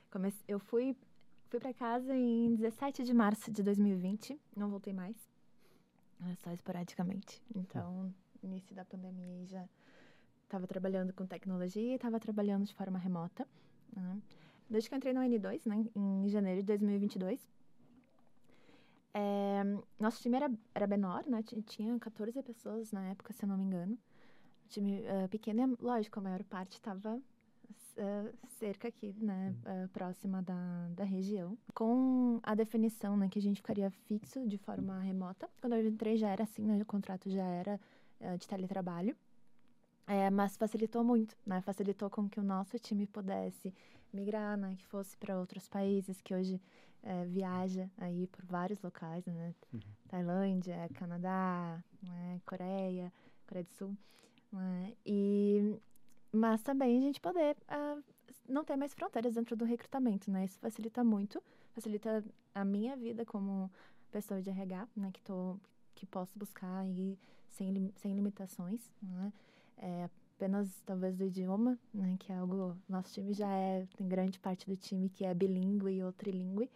comece... 0.10 0.44
Eu 0.48 0.58
fui, 0.58 0.96
fui 1.48 1.60
para 1.60 1.76
casa 1.76 2.16
em 2.16 2.56
17 2.56 3.04
de 3.04 3.14
março 3.14 3.52
de 3.52 3.62
2020, 3.62 4.40
não 4.56 4.70
voltei 4.72 4.94
mais, 4.94 5.16
só 6.44 6.52
esporadicamente. 6.52 7.40
Então, 7.56 8.12
início 8.42 8.76
da 8.76 8.84
pandemia 8.84 9.46
já 9.46 9.68
estava 10.48 10.66
trabalhando 10.66 11.14
com 11.14 11.26
tecnologia 11.26 11.92
e 11.92 11.96
estava 11.96 12.20
trabalhando 12.20 12.66
de 12.66 12.74
forma 12.74 12.98
remota. 12.98 13.48
Né? 13.96 14.22
Desde 14.70 14.90
que 14.90 14.96
eu 14.96 14.98
entrei 14.98 15.14
no 15.14 15.22
N2, 15.22 15.66
né, 15.66 15.86
em 15.96 16.28
janeiro 16.30 16.62
de 16.62 16.68
2022, 16.68 17.40
é, 19.14 19.64
nosso 20.00 20.22
time 20.22 20.36
era, 20.38 20.52
era 20.76 20.86
menor, 20.86 21.26
né? 21.26 21.42
Tinha 21.66 21.98
14 21.98 22.44
pessoas 22.44 22.92
na 22.92 23.10
época, 23.10 23.34
se 23.34 23.44
eu 23.44 23.50
não 23.50 23.58
me 23.58 23.64
engano 23.64 23.98
time 24.68 25.02
uh, 25.02 25.28
pequeno, 25.30 25.78
lógico, 25.82 26.20
a 26.20 26.22
maior 26.22 26.44
parte 26.44 26.74
estava 26.74 27.16
uh, 27.16 28.38
cerca 28.60 28.88
aqui, 28.88 29.16
né, 29.20 29.56
uh, 29.64 29.88
próxima 29.90 30.42
da, 30.42 30.88
da 30.96 31.04
região. 31.04 31.58
Com 31.74 32.40
a 32.44 32.54
definição, 32.54 33.18
né, 33.18 33.28
que 33.30 33.40
a 33.40 33.42
gente 33.42 33.58
ficaria 33.58 33.90
fixo 34.08 34.46
de 34.48 34.58
forma 34.58 35.00
remota. 35.00 35.50
Quando 35.62 35.74
eu 35.74 35.88
entrei 35.88 36.18
já 36.18 36.30
era 36.30 36.44
assim, 36.44 36.64
né, 36.64 36.82
o 36.82 36.86
contrato 36.86 37.30
já 37.30 37.46
era 37.46 37.80
de 38.40 38.48
teletrabalho. 38.48 39.16
É, 40.08 40.30
mas 40.30 40.56
facilitou 40.56 41.04
muito, 41.04 41.36
né? 41.46 41.62
Facilitou 41.62 42.10
com 42.10 42.30
que 42.30 42.40
o 42.40 42.44
nosso 42.44 42.80
time 42.80 43.06
pudesse 43.06 43.74
migrar, 44.14 44.58
né? 44.58 44.76
Que 44.78 44.86
fosse 44.86 45.18
para 45.18 45.38
outros 45.38 45.68
países, 45.68 46.22
que 46.22 46.34
hoje 46.34 46.62
é, 47.04 47.26
viaja 47.26 47.90
aí 47.98 48.26
por 48.28 48.46
vários 48.46 48.82
locais, 48.82 49.26
né? 49.26 49.54
Uhum. 49.74 49.80
Tailândia, 50.08 50.90
Canadá, 50.96 51.84
né? 52.02 52.42
Coreia, 52.46 53.12
Coreia 53.46 53.66
do 53.66 53.74
Sul. 53.74 53.98
Né? 54.52 54.94
E, 55.06 55.78
mas 56.32 56.62
também 56.62 56.98
a 56.98 57.02
gente 57.02 57.20
poder 57.20 57.58
uh, 57.70 58.02
não 58.48 58.64
ter 58.64 58.78
mais 58.78 58.94
fronteiras 58.94 59.36
dentro 59.36 59.58
do 59.58 59.66
recrutamento, 59.66 60.32
né? 60.32 60.46
Isso 60.46 60.58
facilita 60.60 61.04
muito, 61.04 61.44
facilita 61.74 62.24
a 62.56 62.64
minha 62.64 62.96
vida 62.96 63.26
como 63.26 63.70
pessoa 64.10 64.42
de 64.42 64.50
RH, 64.50 64.88
né? 64.96 65.12
Que, 65.12 65.22
tô, 65.22 65.60
que 65.96 66.06
posso 66.06 66.38
buscar 66.40 66.80
aí 66.80 67.20
sem, 67.50 67.92
sem 67.98 68.16
limitações, 68.16 68.90
né? 69.02 69.34
É, 69.78 70.10
apenas 70.36 70.70
talvez 70.86 71.16
do 71.16 71.26
idioma, 71.26 71.78
né? 71.94 72.16
Que 72.20 72.32
é 72.32 72.38
algo... 72.38 72.78
Nosso 72.88 73.14
time 73.14 73.34
já 73.34 73.50
é... 73.50 73.88
Tem 73.98 74.08
grande 74.08 74.40
parte 74.40 74.66
do 74.68 74.76
time 74.76 75.10
que 75.10 75.26
é 75.26 75.34
bilíngue 75.34 76.04
ou 76.04 76.12
trilíngue, 76.12 76.70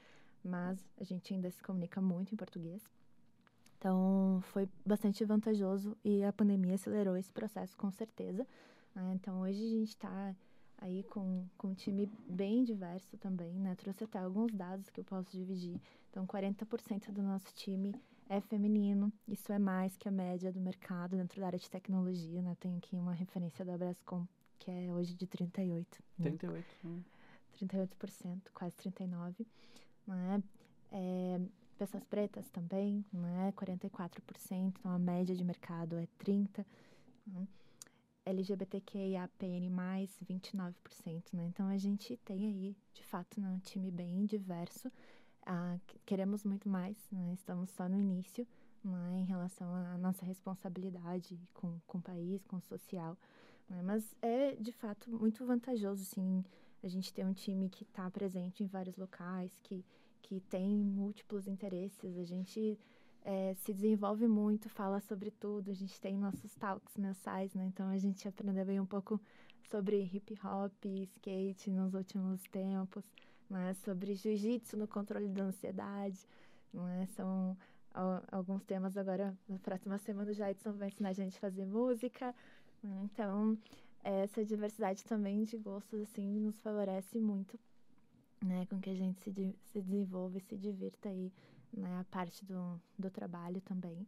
mas 0.43 0.79
a 0.99 1.03
gente 1.03 1.33
ainda 1.33 1.49
se 1.49 1.61
comunica 1.61 2.01
muito 2.01 2.33
em 2.33 2.37
português. 2.37 2.81
Então, 3.77 4.39
foi 4.53 4.69
bastante 4.85 5.25
vantajoso 5.25 5.97
e 6.05 6.23
a 6.23 6.31
pandemia 6.31 6.75
acelerou 6.75 7.17
esse 7.17 7.31
processo 7.31 7.75
com 7.75 7.89
certeza. 7.89 8.45
Né? 8.93 9.13
Então, 9.15 9.41
hoje 9.41 9.63
a 9.63 9.69
gente 9.69 9.89
está 9.89 10.35
aí 10.77 11.03
com, 11.03 11.45
com 11.57 11.69
um 11.69 11.73
time 11.73 12.11
bem 12.27 12.63
diverso 12.63 13.17
também, 13.17 13.53
né? 13.53 13.75
Trouxe 13.75 14.03
até 14.03 14.19
alguns 14.19 14.51
dados 14.51 14.89
que 14.89 14.99
eu 14.99 15.03
posso 15.03 15.31
dividir. 15.31 15.79
Então, 16.09 16.27
40% 16.27 17.11
do 17.11 17.23
nosso 17.23 17.53
time 17.55 17.95
é 18.31 18.39
feminino. 18.39 19.11
Isso 19.27 19.51
é 19.51 19.59
mais 19.59 19.97
que 19.97 20.07
a 20.07 20.11
média 20.11 20.53
do 20.53 20.61
mercado 20.61 21.17
dentro 21.17 21.41
da 21.41 21.47
área 21.47 21.59
de 21.59 21.69
tecnologia, 21.69 22.41
né? 22.41 22.55
Tem 22.61 22.77
aqui 22.77 22.95
uma 22.95 23.13
referência 23.13 23.65
da 23.65 23.77
Brascom, 23.77 24.25
que 24.57 24.71
é 24.71 24.89
hoje 24.89 25.13
de 25.13 25.27
38. 25.27 26.01
Né? 26.17 26.29
38. 26.29 26.65
Hum. 26.85 27.01
38%, 27.59 28.39
quase 28.53 28.73
39%. 28.77 29.45
Né? 30.07 30.43
É, 30.93 31.41
pessoas 31.77 32.05
pretas 32.05 32.49
também, 32.49 33.03
né? 33.11 33.53
44%, 33.57 34.73
então 34.79 34.91
a 34.93 34.97
média 34.97 35.35
de 35.35 35.43
mercado 35.43 35.97
é 35.97 36.07
30%. 36.23 36.65
Né? 37.27 37.45
LGBTQIAPN+, 38.23 39.69
29%, 40.23 40.73
né? 41.33 41.43
Então, 41.47 41.67
a 41.67 41.77
gente 41.77 42.15
tem 42.17 42.45
aí, 42.45 42.77
de 42.93 43.03
fato, 43.03 43.41
né, 43.41 43.49
um 43.49 43.57
time 43.57 43.89
bem 43.89 44.25
diverso. 44.25 44.91
Ah, 45.45 45.77
queremos 46.05 46.43
muito 46.43 46.69
mais, 46.69 46.97
né? 47.11 47.33
Estamos 47.33 47.69
só 47.71 47.89
no 47.89 47.99
início, 47.99 48.47
né, 48.83 49.19
em 49.19 49.25
relação 49.25 49.73
à 49.73 49.97
nossa 49.97 50.25
responsabilidade 50.25 51.39
com, 51.53 51.79
com 51.87 51.97
o 51.97 52.01
país, 52.01 52.43
com 52.45 52.57
o 52.57 52.61
social. 52.61 53.17
Né? 53.69 53.81
Mas 53.83 54.15
é, 54.21 54.55
de 54.55 54.71
fato, 54.71 55.09
muito 55.09 55.45
vantajoso, 55.45 56.03
sim, 56.03 56.43
a 56.83 56.87
gente 56.87 57.13
ter 57.13 57.25
um 57.25 57.33
time 57.33 57.69
que 57.69 57.83
está 57.83 58.09
presente 58.09 58.63
em 58.63 58.67
vários 58.67 58.97
locais, 58.97 59.57
que, 59.63 59.85
que 60.21 60.39
tem 60.41 60.67
múltiplos 60.67 61.47
interesses. 61.47 62.17
A 62.17 62.23
gente 62.23 62.77
é, 63.23 63.53
se 63.55 63.73
desenvolve 63.73 64.27
muito, 64.27 64.69
fala 64.69 64.99
sobre 65.01 65.31
tudo. 65.31 65.69
A 65.71 65.75
gente 65.75 65.99
tem 66.01 66.17
nossos 66.17 66.53
talks 66.55 66.97
mensais, 66.97 67.53
né? 67.53 67.65
Então 67.65 67.87
a 67.89 67.97
gente 67.97 68.27
aprendeu 68.27 68.65
bem 68.65 68.79
um 68.79 68.85
pouco 68.85 69.19
sobre 69.69 70.03
hip 70.03 70.37
hop, 70.43 70.85
skate 70.85 71.69
nos 71.69 71.93
últimos 71.93 72.41
tempos, 72.49 73.05
né? 73.51 73.73
sobre 73.85 74.15
jiu-jitsu 74.15 74.77
no 74.77 74.87
controle 74.87 75.27
da 75.27 75.43
ansiedade, 75.43 76.25
né? 76.73 77.07
São 77.15 77.57
alguns 78.31 78.63
temas 78.63 78.95
agora, 78.95 79.37
na 79.47 79.59
próxima 79.59 79.97
semana 79.97 80.31
o 80.31 80.33
Jaidson 80.33 80.71
vai 80.71 80.87
ensinar 80.87 81.09
a 81.09 81.13
gente 81.13 81.35
a 81.35 81.41
fazer 81.41 81.65
música. 81.65 82.33
Né? 82.81 83.01
Então, 83.03 83.57
essa 84.03 84.45
diversidade 84.45 85.03
também 85.03 85.43
de 85.43 85.57
gostos, 85.57 86.01
assim, 86.01 86.39
nos 86.39 86.57
favorece 86.61 87.19
muito, 87.19 87.59
né? 88.41 88.65
Com 88.67 88.79
que 88.79 88.89
a 88.89 88.95
gente 88.95 89.21
se, 89.21 89.29
de, 89.29 89.53
se 89.65 89.81
desenvolva 89.81 90.37
e 90.37 90.41
se 90.41 90.57
divirta 90.57 91.09
aí, 91.09 91.31
né? 91.73 91.99
A 91.99 92.03
parte 92.05 92.45
do, 92.45 92.81
do 92.97 93.09
trabalho 93.09 93.59
também. 93.61 94.07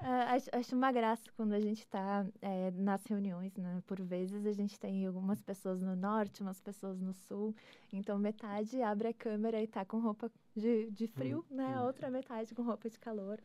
Uh, 0.00 0.34
acho, 0.34 0.48
acho, 0.52 0.74
uma 0.74 0.90
graça 0.90 1.22
quando 1.36 1.52
a 1.52 1.60
gente 1.60 1.80
está 1.80 2.26
é, 2.40 2.70
nas 2.70 3.04
reuniões, 3.04 3.54
né? 3.56 3.82
Por 3.86 4.00
vezes 4.00 4.46
a 4.46 4.52
gente 4.52 4.80
tem 4.80 5.06
algumas 5.06 5.42
pessoas 5.42 5.82
no 5.82 5.94
norte, 5.94 6.40
umas 6.40 6.58
pessoas 6.58 6.98
no 7.00 7.12
sul. 7.12 7.54
Então, 7.92 8.18
metade 8.18 8.80
abre 8.80 9.08
a 9.08 9.12
câmera 9.12 9.60
e 9.60 9.64
está 9.64 9.84
com 9.84 9.98
roupa 9.98 10.30
de, 10.56 10.90
de 10.90 11.06
frio, 11.06 11.44
hum, 11.50 11.56
né? 11.56 11.74
A 11.74 11.84
outra 11.84 12.10
metade 12.10 12.54
com 12.54 12.62
roupa 12.62 12.88
de 12.88 12.98
calor. 12.98 13.38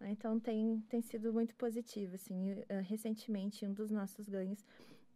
Então, 0.00 0.40
tem, 0.40 0.80
tem 0.88 1.02
sido 1.02 1.30
muito 1.32 1.54
positivo, 1.56 2.14
assim. 2.14 2.52
Uh, 2.52 2.82
recentemente, 2.84 3.66
um 3.66 3.74
dos 3.74 3.90
nossos 3.90 4.28
ganhos 4.28 4.64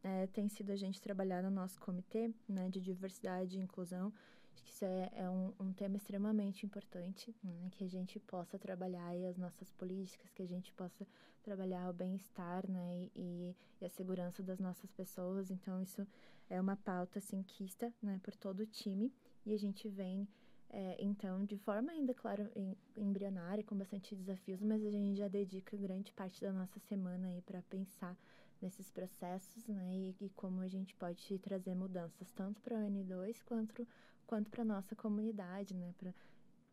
é, 0.03 0.27
tem 0.27 0.49
sido 0.49 0.73
a 0.73 0.77
gente 0.77 1.01
trabalhar 1.01 1.43
no 1.43 1.51
nosso 1.51 1.81
comitê 1.81 2.31
né, 2.49 2.69
de 2.69 2.81
diversidade 2.81 3.57
e 3.57 3.63
inclusão. 3.63 4.13
Acho 4.53 4.65
que 4.65 4.71
isso 4.71 4.85
é, 4.85 5.11
é 5.15 5.31
um, 5.31 5.53
um, 5.59 5.73
tema 5.73 5.97
extremamente 5.97 6.67
importante, 6.67 7.35
né, 7.43 7.69
que 7.71 7.85
a 7.85 7.89
gente 7.89 8.21
possa 8.21 8.59
trabalhar 8.59 9.11
as 9.29 9.39
nossas 9.39 9.71
políticas, 9.73 10.31
que 10.33 10.43
a 10.43 10.47
gente 10.47 10.73
possa 10.73 11.07
trabalhar 11.43 11.89
o 11.89 11.93
bem-estar 11.93 12.69
né, 12.71 13.09
e, 13.17 13.57
e, 13.81 13.85
a 13.85 13.89
segurança 13.89 14.43
das 14.43 14.59
nossas 14.59 14.91
pessoas. 14.93 15.51
Então, 15.51 15.81
isso 15.81 16.07
é 16.51 16.61
uma 16.61 16.77
pauta 16.77 17.19
assim, 17.19 17.43
quista 17.43 17.93
né, 18.03 18.21
por 18.23 18.37
todo 18.37 18.61
o 18.61 18.67
time 18.67 19.13
e 19.47 19.55
a 19.55 19.59
gente 19.59 19.89
vem, 19.89 20.29
é, 20.69 20.97
então, 21.01 21.45
de 21.45 21.57
forma 21.57 21.91
ainda, 21.91 22.13
claro, 22.13 22.51
em, 22.55 22.77
embrionária, 22.97 23.65
com 23.65 23.77
bastante 23.77 24.15
desafios, 24.15 24.63
mas 24.63 24.85
a 24.85 24.91
gente 24.91 25.17
já 25.17 25.29
dedica 25.29 25.77
grande 25.77 26.13
parte 26.13 26.41
da 26.41 26.53
nossa 26.53 26.79
semana 26.81 27.29
aí 27.29 27.41
para 27.41 27.63
pensar 27.63 28.17
nesses 28.61 28.91
processos, 28.91 29.67
né, 29.67 29.93
e, 29.93 30.17
e, 30.21 30.31
como 30.31 30.61
a 30.61 30.69
gente 30.69 30.95
pode 30.95 31.39
trazer 31.41 31.75
mudanças 31.75 32.31
tanto 32.31 32.61
para 32.61 32.77
o 32.77 32.81
N2 32.81 33.43
quanto 33.45 33.87
quanto 34.27 34.51
para 34.51 34.65
nossa 34.65 34.95
comunidade, 34.97 35.75
né, 35.75 35.95
para 35.99 36.15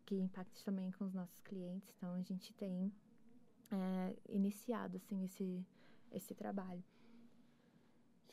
que 0.05 0.15
impacte 0.15 0.63
também 0.63 0.91
com 0.91 1.05
os 1.05 1.13
nossos 1.13 1.39
clientes. 1.41 1.93
Então 1.97 2.13
a 2.13 2.21
gente 2.21 2.53
tem 2.53 2.91
é, 3.71 4.15
iniciado 4.27 4.97
assim 4.97 5.23
esse 5.23 5.65
esse 6.11 6.33
trabalho. 6.33 6.83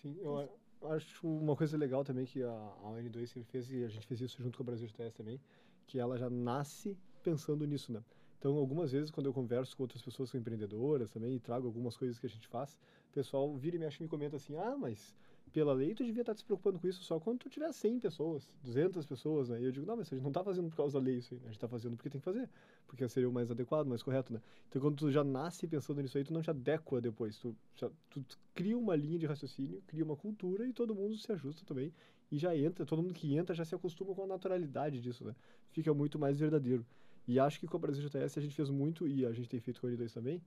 Sim, 0.00 0.16
eu 0.18 0.48
acho 0.90 1.26
uma 1.26 1.54
coisa 1.54 1.76
legal 1.76 2.04
também 2.04 2.24
que 2.24 2.42
a, 2.42 2.50
a 2.50 3.02
N2 3.02 3.26
sempre 3.26 3.50
fez 3.50 3.70
e 3.70 3.84
a 3.84 3.88
gente 3.88 4.06
fez 4.06 4.20
isso 4.20 4.42
junto 4.42 4.56
com 4.56 4.62
o 4.62 4.66
Brasil 4.66 4.86
GTS 4.86 5.14
também, 5.14 5.40
que 5.86 5.98
ela 5.98 6.16
já 6.16 6.30
nasce 6.30 6.96
pensando 7.22 7.66
nisso, 7.66 7.92
né? 7.92 8.02
Então, 8.38 8.56
algumas 8.56 8.92
vezes, 8.92 9.10
quando 9.10 9.26
eu 9.26 9.32
converso 9.32 9.76
com 9.76 9.82
outras 9.82 10.02
pessoas 10.02 10.28
que 10.28 10.32
são 10.32 10.40
empreendedoras 10.40 11.10
também 11.10 11.34
e 11.34 11.40
trago 11.40 11.66
algumas 11.66 11.96
coisas 11.96 12.18
que 12.18 12.26
a 12.26 12.28
gente 12.28 12.46
faz, 12.46 12.78
o 13.10 13.12
pessoal 13.12 13.56
vira 13.56 13.76
e 13.76 13.78
mexe 13.78 13.98
e 14.00 14.02
me 14.02 14.08
comenta 14.08 14.36
assim: 14.36 14.56
ah, 14.56 14.76
mas 14.76 15.14
pela 15.52 15.72
lei 15.72 15.94
tu 15.94 16.04
devia 16.04 16.22
estar 16.22 16.34
se 16.34 16.44
preocupando 16.44 16.78
com 16.78 16.86
isso 16.86 17.02
só 17.02 17.18
quando 17.18 17.38
tu 17.38 17.48
tiver 17.48 17.72
100 17.72 18.00
pessoas, 18.00 18.50
200 18.62 19.06
pessoas, 19.06 19.48
né? 19.48 19.60
E 19.60 19.64
eu 19.64 19.72
digo: 19.72 19.86
não, 19.86 19.96
mas 19.96 20.08
a 20.08 20.14
gente 20.14 20.22
não 20.22 20.30
está 20.30 20.44
fazendo 20.44 20.68
por 20.68 20.76
causa 20.76 20.98
da 20.98 21.04
lei 21.04 21.16
isso 21.18 21.34
aí, 21.34 21.40
né? 21.40 21.44
a 21.46 21.48
gente 21.48 21.56
está 21.56 21.68
fazendo 21.68 21.96
porque 21.96 22.10
tem 22.10 22.20
que 22.20 22.24
fazer, 22.24 22.48
porque 22.86 23.08
seria 23.08 23.28
o 23.28 23.32
mais 23.32 23.50
adequado, 23.50 23.86
mais 23.86 24.02
correto, 24.02 24.32
né? 24.32 24.40
Então, 24.68 24.80
quando 24.82 24.96
tu 24.96 25.10
já 25.10 25.24
nasce 25.24 25.66
pensando 25.66 26.02
nisso 26.02 26.18
aí, 26.18 26.24
tu 26.24 26.32
não 26.32 26.42
te 26.42 26.50
adequa 26.50 27.00
depois, 27.00 27.38
tu, 27.38 27.56
já, 27.74 27.90
tu 28.10 28.24
cria 28.54 28.76
uma 28.76 28.94
linha 28.94 29.18
de 29.18 29.26
raciocínio, 29.26 29.82
cria 29.86 30.04
uma 30.04 30.16
cultura 30.16 30.66
e 30.66 30.72
todo 30.72 30.94
mundo 30.94 31.16
se 31.16 31.30
ajusta 31.32 31.64
também 31.64 31.92
e 32.30 32.38
já 32.38 32.56
entra, 32.56 32.84
todo 32.84 33.02
mundo 33.02 33.14
que 33.14 33.36
entra 33.36 33.54
já 33.54 33.64
se 33.64 33.74
acostuma 33.74 34.14
com 34.14 34.24
a 34.24 34.26
naturalidade 34.26 35.00
disso, 35.00 35.24
né? 35.24 35.34
Fica 35.70 35.94
muito 35.94 36.18
mais 36.18 36.38
verdadeiro. 36.38 36.84
E 37.26 37.38
acho 37.38 37.58
que 37.58 37.66
com 37.66 37.76
a 37.76 37.80
Brasil 37.80 38.08
JS 38.08 38.38
a 38.38 38.40
gente 38.40 38.54
fez 38.54 38.70
muito, 38.70 39.06
e 39.06 39.26
a 39.26 39.32
gente 39.32 39.48
tem 39.48 39.60
feito 39.60 39.80
com 39.80 39.86
a 39.86 39.90
N2 39.90 40.12
também, 40.12 40.42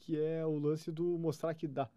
que 0.00 0.18
é 0.18 0.44
o 0.44 0.58
lance 0.58 0.90
do 0.90 1.18
mostrar 1.18 1.54
que 1.54 1.68
dá. 1.68 1.88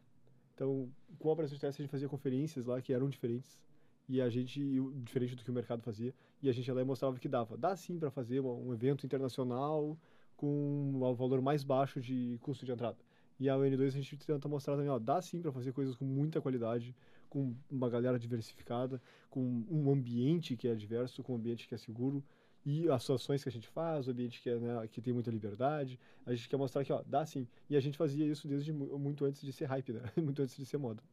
Então, 0.55 0.89
com 1.19 1.31
a 1.31 1.35
Brasil 1.35 1.57
JS 1.57 1.65
a 1.65 1.71
gente 1.83 1.89
fazia 1.89 2.07
conferências 2.07 2.65
lá 2.65 2.81
que 2.81 2.93
eram 2.93 3.09
diferentes, 3.09 3.59
e 4.07 4.21
a 4.21 4.29
gente, 4.29 4.59
diferente 5.03 5.35
do 5.35 5.43
que 5.43 5.51
o 5.51 5.53
mercado 5.53 5.81
fazia, 5.81 6.13
e 6.41 6.47
a 6.47 6.53
gente 6.53 6.71
lá 6.71 6.83
mostrava 6.85 7.19
que 7.19 7.27
dava. 7.27 7.57
Dá 7.57 7.75
sim 7.75 7.99
para 7.99 8.09
fazer 8.09 8.39
um 8.39 8.73
evento 8.73 9.05
internacional 9.05 9.97
com 10.37 10.91
um 10.93 11.13
valor 11.13 11.41
mais 11.41 11.63
baixo 11.63 11.99
de 11.99 12.37
custo 12.41 12.65
de 12.65 12.71
entrada. 12.71 12.97
E 13.37 13.49
a 13.49 13.55
N2 13.55 13.87
a 13.87 13.89
gente 13.89 14.17
tenta 14.17 14.47
mostrar 14.47 14.75
também, 14.75 14.89
ó, 14.89 14.97
dá 14.97 15.21
sim 15.21 15.41
para 15.41 15.51
fazer 15.51 15.73
coisas 15.73 15.95
com 15.95 16.05
muita 16.05 16.39
qualidade, 16.39 16.95
com 17.29 17.53
uma 17.69 17.89
galera 17.89 18.17
diversificada, 18.17 19.01
com 19.29 19.65
um 19.69 19.91
ambiente 19.91 20.55
que 20.55 20.69
é 20.69 20.75
diverso, 20.75 21.21
com 21.21 21.33
um 21.33 21.35
ambiente 21.35 21.67
que 21.67 21.75
é 21.75 21.77
seguro, 21.77 22.23
e 22.65 22.89
as 22.89 23.07
ações 23.09 23.43
que 23.43 23.49
a 23.49 23.51
gente 23.51 23.67
faz, 23.67 24.07
o 24.07 24.11
ambiente 24.11 24.41
que, 24.41 24.49
é, 24.49 24.57
né, 24.57 24.87
que 24.87 24.99
tem 24.99 25.13
muita 25.13 25.29
liberdade. 25.29 25.99
A 26.25 26.33
gente 26.33 26.49
quer 26.49 26.57
mostrar 26.57 26.83
que, 26.83 26.91
ó, 26.91 27.03
dá 27.05 27.23
sim. 27.25 27.47
E 27.69 27.77
a 27.77 27.79
gente 27.79 27.97
fazia 27.97 28.25
isso 28.25 28.47
desde 28.47 28.73
muito 28.73 29.23
antes 29.23 29.41
de 29.41 29.53
ser 29.53 29.65
hype, 29.65 29.93
né? 29.93 30.01
muito 30.17 30.41
antes 30.41 30.57
de 30.57 30.65
ser 30.65 30.77
moda. 30.77 31.03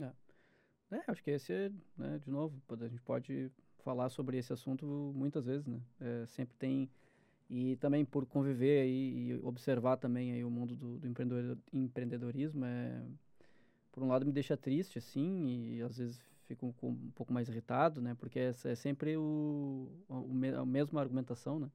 É. 0.00 0.96
é, 0.96 1.02
acho 1.06 1.22
que 1.22 1.30
esse, 1.30 1.52
é, 1.52 1.70
né, 1.96 2.18
de 2.24 2.30
novo, 2.30 2.60
a 2.68 2.88
gente 2.88 3.02
pode 3.02 3.50
falar 3.84 4.08
sobre 4.08 4.38
esse 4.38 4.52
assunto 4.52 4.86
muitas 5.14 5.44
vezes, 5.44 5.66
né? 5.66 5.78
É, 6.00 6.26
sempre 6.26 6.56
tem 6.56 6.88
e 7.50 7.76
também 7.76 8.06
por 8.06 8.24
conviver 8.24 8.80
aí 8.80 9.28
e 9.28 9.34
observar 9.42 9.98
também 9.98 10.32
aí 10.32 10.42
o 10.42 10.50
mundo 10.50 10.74
do, 10.74 10.98
do 10.98 11.06
empreendedorismo 11.72 12.64
é 12.64 13.02
por 13.92 14.02
um 14.02 14.08
lado 14.08 14.24
me 14.24 14.32
deixa 14.32 14.56
triste 14.56 14.96
assim 14.96 15.74
e 15.74 15.82
às 15.82 15.98
vezes 15.98 16.18
fico 16.54 16.66
um, 16.86 16.88
um 16.88 17.10
pouco 17.14 17.32
mais 17.32 17.48
irritado, 17.48 18.00
né? 18.00 18.14
Porque 18.14 18.38
é, 18.38 18.48
é 18.64 18.74
sempre 18.74 19.16
o, 19.16 19.90
o, 20.08 20.30
a 20.60 20.64
mesma 20.64 21.00
argumentação, 21.00 21.58
né? 21.58 21.70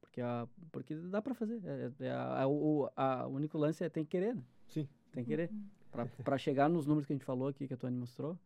Porque, 0.00 0.20
a, 0.20 0.46
porque 0.70 0.94
dá 0.94 1.20
para 1.20 1.34
fazer. 1.34 1.60
É, 1.64 2.06
é 2.06 2.10
a, 2.10 2.42
a, 2.42 2.48
o 2.48 2.90
a, 2.96 3.26
único 3.26 3.58
lance 3.58 3.84
é 3.84 3.88
tem 3.88 4.04
que 4.04 4.10
querer, 4.10 4.34
né? 4.34 4.42
Sim. 4.68 4.88
Tem 5.12 5.24
que 5.24 5.30
querer. 5.30 5.50
Uhum. 5.50 6.04
Para 6.22 6.38
chegar 6.38 6.68
nos 6.68 6.86
números 6.86 7.06
que 7.06 7.12
a 7.12 7.16
gente 7.16 7.24
falou 7.24 7.48
aqui, 7.48 7.66
que 7.66 7.74
a 7.74 7.76
Tony 7.76 7.96
mostrou, 7.96 8.38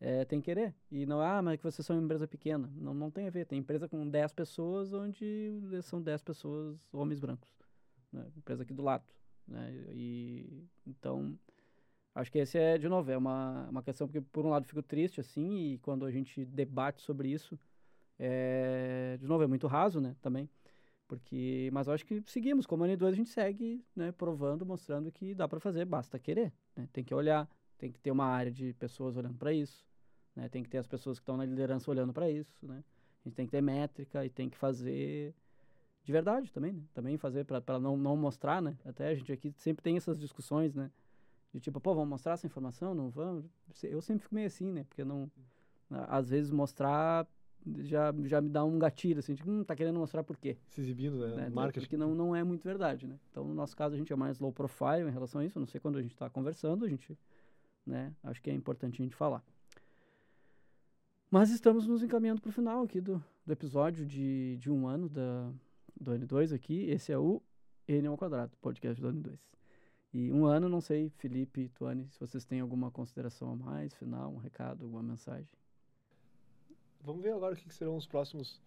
é, 0.00 0.24
tem 0.24 0.40
que 0.40 0.46
querer. 0.46 0.74
E 0.90 1.04
não, 1.06 1.20
ah, 1.20 1.42
mas 1.42 1.54
é 1.54 1.56
que 1.56 1.62
vocês 1.62 1.84
são 1.84 1.96
uma 1.96 2.04
empresa 2.04 2.26
pequena. 2.26 2.70
Não, 2.76 2.94
não 2.94 3.10
tem 3.10 3.26
a 3.26 3.30
ver. 3.30 3.46
Tem 3.46 3.58
empresa 3.58 3.88
com 3.88 4.08
10 4.08 4.32
pessoas, 4.32 4.92
onde 4.92 5.52
são 5.82 6.00
10 6.00 6.22
pessoas 6.22 6.88
homens 6.92 7.20
brancos. 7.20 7.50
Né? 8.12 8.26
Empresa 8.36 8.62
aqui 8.62 8.72
do 8.72 8.82
lado. 8.82 9.04
Né? 9.46 9.70
E, 9.92 10.64
então, 10.86 11.38
Acho 12.18 12.32
que 12.32 12.38
esse 12.38 12.58
é, 12.58 12.76
de 12.76 12.88
novo, 12.88 13.08
é 13.12 13.16
uma, 13.16 13.68
uma 13.70 13.80
questão 13.80 14.08
porque, 14.08 14.20
por 14.20 14.44
um 14.44 14.48
lado, 14.48 14.66
fico 14.66 14.82
triste, 14.82 15.20
assim, 15.20 15.74
e 15.74 15.78
quando 15.78 16.04
a 16.04 16.10
gente 16.10 16.44
debate 16.44 17.00
sobre 17.00 17.28
isso, 17.28 17.56
é, 18.18 19.16
de 19.20 19.26
novo, 19.28 19.44
é 19.44 19.46
muito 19.46 19.68
raso, 19.68 20.00
né, 20.00 20.16
também. 20.20 20.50
Porque, 21.06 21.70
mas 21.72 21.86
eu 21.86 21.94
acho 21.94 22.04
que 22.04 22.20
seguimos, 22.26 22.66
como 22.66 22.82
a 22.82 22.88
N2 22.88 23.06
a 23.06 23.12
gente 23.12 23.30
segue, 23.30 23.84
né, 23.94 24.10
provando, 24.10 24.66
mostrando 24.66 25.12
que 25.12 25.32
dá 25.32 25.46
para 25.46 25.60
fazer, 25.60 25.84
basta 25.84 26.18
querer, 26.18 26.52
né? 26.76 26.88
Tem 26.92 27.04
que 27.04 27.14
olhar, 27.14 27.48
tem 27.78 27.90
que 27.92 28.00
ter 28.00 28.10
uma 28.10 28.26
área 28.26 28.50
de 28.50 28.74
pessoas 28.74 29.16
olhando 29.16 29.38
para 29.38 29.52
isso, 29.52 29.86
né? 30.34 30.48
Tem 30.48 30.62
que 30.62 30.68
ter 30.68 30.78
as 30.78 30.88
pessoas 30.88 31.18
que 31.18 31.22
estão 31.22 31.36
na 31.36 31.46
liderança 31.46 31.90
olhando 31.90 32.12
para 32.12 32.28
isso, 32.28 32.66
né? 32.66 32.84
A 33.24 33.28
gente 33.28 33.36
tem 33.36 33.46
que 33.46 33.52
ter 33.52 33.62
métrica 33.62 34.24
e 34.24 34.28
tem 34.28 34.50
que 34.50 34.56
fazer 34.58 35.34
de 36.02 36.12
verdade 36.12 36.52
também, 36.52 36.72
né? 36.72 36.82
Também 36.92 37.16
fazer 37.16 37.44
para 37.44 37.78
não, 37.78 37.96
não 37.96 38.16
mostrar, 38.16 38.60
né? 38.60 38.76
Até 38.84 39.08
a 39.08 39.14
gente 39.14 39.32
aqui 39.32 39.54
sempre 39.56 39.82
tem 39.82 39.96
essas 39.96 40.18
discussões, 40.18 40.74
né? 40.74 40.90
De 41.52 41.60
tipo, 41.60 41.80
pô, 41.80 41.94
vamos 41.94 42.10
mostrar 42.10 42.34
essa 42.34 42.46
informação? 42.46 42.94
Não 42.94 43.10
vamos? 43.10 43.44
Eu 43.82 44.00
sempre 44.00 44.22
fico 44.22 44.34
meio 44.34 44.46
assim, 44.46 44.72
né? 44.72 44.84
Porque 44.84 45.04
não. 45.04 45.30
Às 45.90 46.28
vezes 46.28 46.50
mostrar 46.50 47.26
já, 47.78 48.14
já 48.24 48.40
me 48.40 48.48
dá 48.48 48.64
um 48.64 48.78
gatilho, 48.78 49.18
assim, 49.18 49.34
tipo, 49.34 49.50
hum, 49.50 49.64
tá 49.64 49.74
querendo 49.74 49.98
mostrar 49.98 50.22
por 50.22 50.36
quê? 50.36 50.56
Se 50.68 50.80
exibindo, 50.80 51.18
né? 51.18 51.36
né? 51.36 51.50
Marketing. 51.50 51.84
Porque 51.84 51.96
não, 51.96 52.14
não 52.14 52.34
é 52.34 52.42
muito 52.42 52.64
verdade, 52.64 53.06
né? 53.06 53.18
Então, 53.30 53.44
no 53.44 53.54
nosso 53.54 53.76
caso, 53.76 53.94
a 53.94 53.98
gente 53.98 54.12
é 54.12 54.16
mais 54.16 54.38
low 54.38 54.52
profile 54.52 55.08
em 55.08 55.12
relação 55.12 55.40
a 55.40 55.44
isso. 55.44 55.58
Eu 55.58 55.60
não 55.60 55.66
sei 55.66 55.80
quando 55.80 55.98
a 55.98 56.02
gente 56.02 56.12
está 56.12 56.30
conversando, 56.30 56.84
a 56.84 56.88
gente, 56.88 57.18
né? 57.86 58.12
Acho 58.22 58.40
que 58.40 58.50
é 58.50 58.54
importante 58.54 59.00
a 59.00 59.04
gente 59.04 59.16
falar. 59.16 59.42
Mas 61.30 61.50
estamos 61.50 61.86
nos 61.86 62.02
encaminhando 62.02 62.40
para 62.40 62.48
o 62.48 62.52
final 62.52 62.82
aqui 62.82 63.00
do, 63.00 63.22
do 63.44 63.52
episódio 63.52 64.06
de, 64.06 64.56
de 64.56 64.70
um 64.70 64.86
ano 64.86 65.08
da, 65.08 65.50
do 66.00 66.12
N2 66.12 66.54
aqui. 66.54 66.84
Esse 66.88 67.12
é 67.12 67.18
o 67.18 67.42
N 67.86 68.06
ao 68.06 68.16
quadrado, 68.16 68.56
podcast 68.62 69.00
do 69.00 69.12
N2. 69.12 69.38
E 70.12 70.32
um 70.32 70.46
ano, 70.46 70.68
não 70.68 70.80
sei, 70.80 71.10
Felipe 71.18 71.62
e 71.62 71.68
Tuane, 71.68 72.08
se 72.10 72.18
vocês 72.18 72.44
têm 72.44 72.60
alguma 72.60 72.90
consideração 72.90 73.52
a 73.52 73.56
mais, 73.56 73.94
final, 73.94 74.32
um 74.32 74.38
recado, 74.38 74.84
alguma 74.84 75.02
mensagem. 75.02 75.48
Vamos 77.02 77.22
ver 77.22 77.32
agora 77.32 77.54
o 77.54 77.56
que 77.56 77.72
serão 77.72 77.96
os 77.96 78.06
próximos 78.06 78.60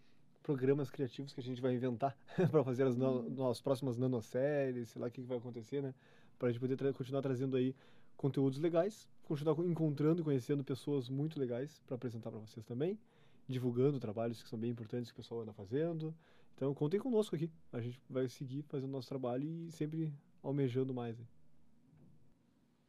programas 0.44 0.90
criativos 0.90 1.34
que 1.34 1.40
a 1.40 1.44
gente 1.44 1.62
vai 1.62 1.74
inventar 1.74 2.16
para 2.50 2.64
fazer 2.64 2.86
as, 2.86 2.96
no, 2.96 3.50
as 3.50 3.60
próximas 3.60 3.98
nanoséries, 3.98 4.90
sei 4.90 5.02
lá 5.02 5.08
o 5.08 5.12
que, 5.12 5.22
que 5.22 5.28
vai 5.28 5.38
acontecer, 5.38 5.82
né? 5.82 5.94
Para 6.38 6.50
a 6.50 6.52
gente 6.52 6.62
poder 6.62 6.78
tra 6.78 6.94
continuar 6.94 7.22
trazendo 7.22 7.58
aí 7.58 7.76
conteúdos 8.16 8.60
legais, 8.60 9.10
continuar 9.24 9.58
encontrando 9.66 10.24
conhecendo 10.24 10.64
pessoas 10.64 11.10
muito 11.10 11.40
legais 11.40 11.82
para 11.88 11.96
apresentar 11.96 12.30
para 12.30 12.40
vocês 12.40 12.66
também, 12.66 13.00
divulgando 13.48 14.00
trabalhos 14.00 14.42
que 14.42 14.50
são 14.50 14.60
bem 14.60 14.70
importantes 14.72 15.12
que 15.12 15.20
o 15.20 15.24
pessoal 15.24 15.42
anda 15.42 15.54
fazendo. 15.54 16.14
Então, 16.56 16.74
contem 16.76 17.00
conosco 17.00 17.36
aqui. 17.36 17.50
A 17.74 17.82
gente 17.82 18.00
vai 18.08 18.30
seguir 18.30 18.62
fazendo 18.64 18.92
nosso 18.92 19.08
trabalho 19.08 19.48
e 19.48 19.72
sempre 19.72 20.14
almejando 20.42 20.94
mais. 20.94 21.20
Aí. 21.20 21.28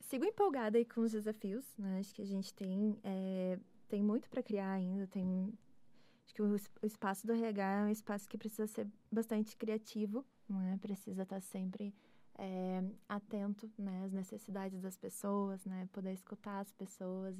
Sigo 0.00 0.24
empolgada 0.24 0.78
aí 0.78 0.84
com 0.84 1.00
os 1.02 1.12
desafios, 1.12 1.64
né? 1.78 1.98
Acho 2.00 2.14
que 2.14 2.22
a 2.22 2.26
gente 2.26 2.52
tem, 2.54 2.98
é, 3.02 3.58
tem 3.88 4.02
muito 4.02 4.28
para 4.28 4.42
criar 4.42 4.72
ainda, 4.72 5.06
tem 5.06 5.52
Acho 6.24 6.34
que 6.34 6.42
o, 6.42 6.56
o, 6.82 6.86
espaço 6.86 7.26
do 7.26 7.32
RH 7.32 7.80
é 7.80 7.84
um 7.84 7.88
espaço 7.88 8.28
que 8.28 8.38
precisa 8.38 8.66
ser 8.66 8.88
bastante 9.10 9.56
criativo, 9.56 10.24
né? 10.48 10.78
Precisa 10.80 11.22
estar 11.22 11.40
sempre 11.40 11.94
é, 12.38 12.82
atento 13.08 13.70
né, 13.78 14.04
às 14.04 14.12
necessidades 14.12 14.80
das 14.80 14.96
pessoas, 14.96 15.64
né? 15.66 15.88
Poder 15.92 16.12
escutar 16.12 16.60
as 16.60 16.72
pessoas 16.72 17.38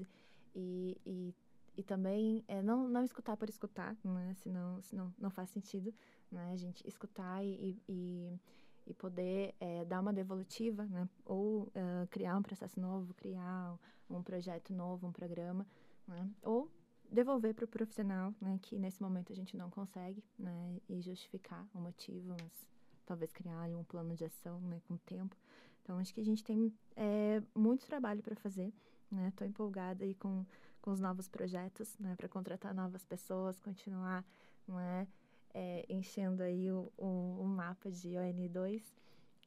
e, 0.55 0.99
e, 1.07 1.35
e 1.77 1.83
também 1.83 2.45
é, 2.47 2.61
não, 2.61 2.89
não 2.89 3.05
escutar 3.05 3.37
por 3.37 3.49
escutar, 3.49 3.97
né? 4.05 4.35
Senão, 4.39 4.83
senão 4.83 5.15
não 5.19 5.31
faz 5.31 5.51
sentido, 5.51 5.95
né? 6.31 6.51
A 6.53 6.57
gente 6.57 6.87
escutar 6.87 7.43
e, 7.45 7.81
e, 7.89 8.39
e 8.87 8.95
poder 8.95 9.55
é, 9.61 9.85
dar 9.85 10.01
uma 10.01 10.13
devolutiva, 10.13 10.85
né? 10.87 11.09
Ou 11.25 11.63
uh, 11.63 12.07
criar 12.11 12.37
um 12.37 12.43
processo 12.43 12.81
novo, 12.81 13.15
criar 13.15 13.79
um 14.11 14.23
projeto 14.23 14.73
novo, 14.73 15.07
um 15.07 15.13
programa, 15.13 15.67
né? 16.07 16.29
Ou 16.43 16.71
devolver 17.13 17.55
para 17.55 17.65
o 17.65 17.69
profissional, 17.69 18.35
né, 18.41 18.59
que 18.63 18.79
nesse 18.79 19.03
momento 19.03 19.31
a 19.33 19.37
gente 19.37 19.57
não 19.57 19.69
consegue, 19.69 20.25
né, 20.39 20.81
e 20.89 21.01
justificar 21.03 21.67
o 21.75 21.79
motivo, 21.79 22.35
mas 22.41 22.67
talvez 23.05 23.31
criar 23.31 23.69
um 23.69 23.85
plano 23.85 24.17
de 24.17 24.25
ação, 24.25 24.59
né, 24.63 24.81
com 24.89 24.95
o 24.95 24.99
tempo. 24.99 25.37
Então 25.83 25.99
acho 25.99 26.15
que 26.15 26.21
a 26.21 26.25
gente 26.25 26.43
tem 26.43 26.73
é, 26.97 27.43
muito 27.55 27.87
trabalho 27.87 28.23
para 28.23 28.35
fazer, 28.37 28.73
né? 29.11 29.29
Estou 29.29 29.47
empolgada 29.47 30.05
aí 30.05 30.15
com, 30.15 30.47
com 30.81 30.91
os 30.91 31.01
novos 31.01 31.29
projetos, 31.29 31.99
né, 31.99 32.15
para 32.17 32.29
contratar 32.29 32.75
novas 32.75 33.05
pessoas, 33.05 33.61
continuar, 33.61 34.25
não 34.67 34.81
é, 34.81 35.07
é 35.55 35.85
enchendo 35.89 36.43
aí 36.43 36.71
o, 36.71 36.91
o, 36.97 37.41
o, 37.41 37.45
mapa 37.45 37.91
de 37.91 38.11
ON2. 38.11 38.83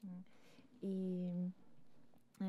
Né? 0.03 0.23
E 0.83 1.51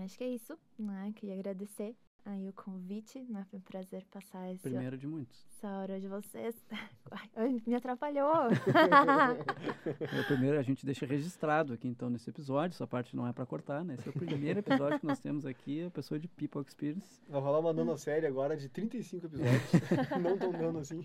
acho 0.04 0.18
que 0.18 0.24
é 0.24 0.28
isso, 0.28 0.58
né? 0.78 1.12
Queria 1.16 1.34
agradecer 1.34 1.96
aí 2.26 2.48
o 2.48 2.52
convite, 2.52 3.20
né? 3.28 3.46
Foi 3.50 3.58
um 3.58 3.62
prazer 3.62 4.04
passar 4.10 4.52
esse, 4.52 4.62
Primeiro 4.62 4.98
de 4.98 5.06
muitos. 5.06 5.46
essa 5.56 5.68
hora 5.68 6.00
de 6.00 6.08
vocês. 6.08 6.54
Ai, 7.36 7.62
me 7.64 7.74
atrapalhou! 7.74 8.48
é 8.50 10.20
o 10.20 10.26
primeiro, 10.26 10.58
a 10.58 10.62
gente 10.62 10.84
deixa 10.84 11.06
registrado 11.06 11.72
aqui 11.72 11.86
então 11.86 12.10
nesse 12.10 12.28
episódio, 12.28 12.74
essa 12.74 12.86
parte 12.86 13.14
não 13.14 13.26
é 13.26 13.32
para 13.32 13.46
cortar, 13.46 13.84
né? 13.84 13.94
Esse 13.94 14.08
é 14.08 14.10
o 14.10 14.14
primeiro 14.14 14.58
episódio 14.58 14.98
que 14.98 15.06
nós 15.06 15.20
temos 15.20 15.46
aqui, 15.46 15.84
a 15.84 15.90
pessoa 15.90 16.18
de 16.18 16.26
People 16.28 16.62
Experience. 16.62 17.20
Vai 17.28 17.40
rolar 17.40 17.60
uma 17.60 17.72
nano 17.72 17.96
série 17.96 18.26
agora 18.26 18.56
de 18.56 18.68
35 18.68 19.26
episódios, 19.26 19.62
não 20.20 20.36
tão 20.36 20.52
dando 20.52 20.78
assim. 20.80 21.04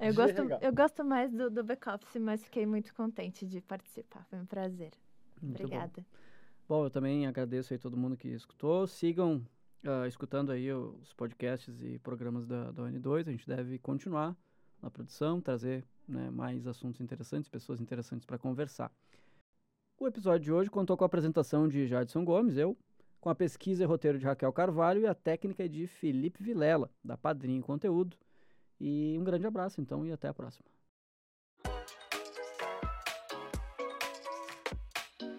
Eu 0.00 0.14
gosto, 0.14 0.64
eu 0.64 0.74
gosto 0.74 1.04
mais 1.04 1.32
do, 1.32 1.50
do 1.50 1.64
back-office, 1.64 2.20
mas 2.20 2.44
fiquei 2.44 2.66
muito 2.66 2.94
contente 2.94 3.46
de 3.46 3.60
participar. 3.60 4.24
Foi 4.24 4.38
um 4.38 4.46
prazer. 4.46 4.92
Muito 5.40 5.62
Obrigada. 5.62 5.92
Bom. 5.96 6.04
Bom, 6.66 6.84
eu 6.84 6.90
também 6.90 7.26
agradeço 7.26 7.72
aí 7.72 7.78
todo 7.78 7.96
mundo 7.96 8.16
que 8.16 8.28
escutou. 8.28 8.86
Sigam 8.86 9.46
uh, 9.84 10.06
escutando 10.06 10.50
aí 10.50 10.72
os 10.72 11.12
podcasts 11.12 11.82
e 11.82 11.98
programas 11.98 12.46
da, 12.46 12.70
da 12.72 12.82
ON2. 12.84 13.28
A 13.28 13.30
gente 13.30 13.46
deve 13.46 13.78
continuar 13.78 14.36
na 14.80 14.90
produção, 14.90 15.40
trazer 15.40 15.84
né, 16.08 16.30
mais 16.30 16.66
assuntos 16.66 17.00
interessantes, 17.00 17.48
pessoas 17.48 17.80
interessantes 17.80 18.24
para 18.24 18.38
conversar. 18.38 18.90
O 19.98 20.06
episódio 20.06 20.40
de 20.40 20.52
hoje 20.52 20.70
contou 20.70 20.96
com 20.96 21.04
a 21.04 21.06
apresentação 21.06 21.68
de 21.68 21.86
Jadson 21.86 22.24
Gomes, 22.24 22.56
eu, 22.56 22.76
com 23.20 23.30
a 23.30 23.34
pesquisa 23.34 23.82
e 23.82 23.86
roteiro 23.86 24.18
de 24.18 24.24
Raquel 24.24 24.52
Carvalho 24.52 25.02
e 25.02 25.06
a 25.06 25.14
técnica 25.14 25.68
de 25.68 25.86
Felipe 25.86 26.42
Vilela, 26.42 26.90
da 27.02 27.16
Padrinho 27.16 27.62
Conteúdo. 27.62 28.16
E 28.80 29.16
um 29.18 29.24
grande 29.24 29.46
abraço, 29.46 29.80
então, 29.80 30.04
e 30.04 30.12
até 30.12 30.28
a 30.28 30.34
próxima. 30.34 30.66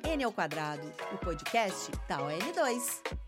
N 0.04 0.24
ao 0.24 0.32
quadrado, 0.32 0.88
o 1.14 1.18
podcast 1.18 1.92
da 2.08 2.20
ON2. 2.20 3.25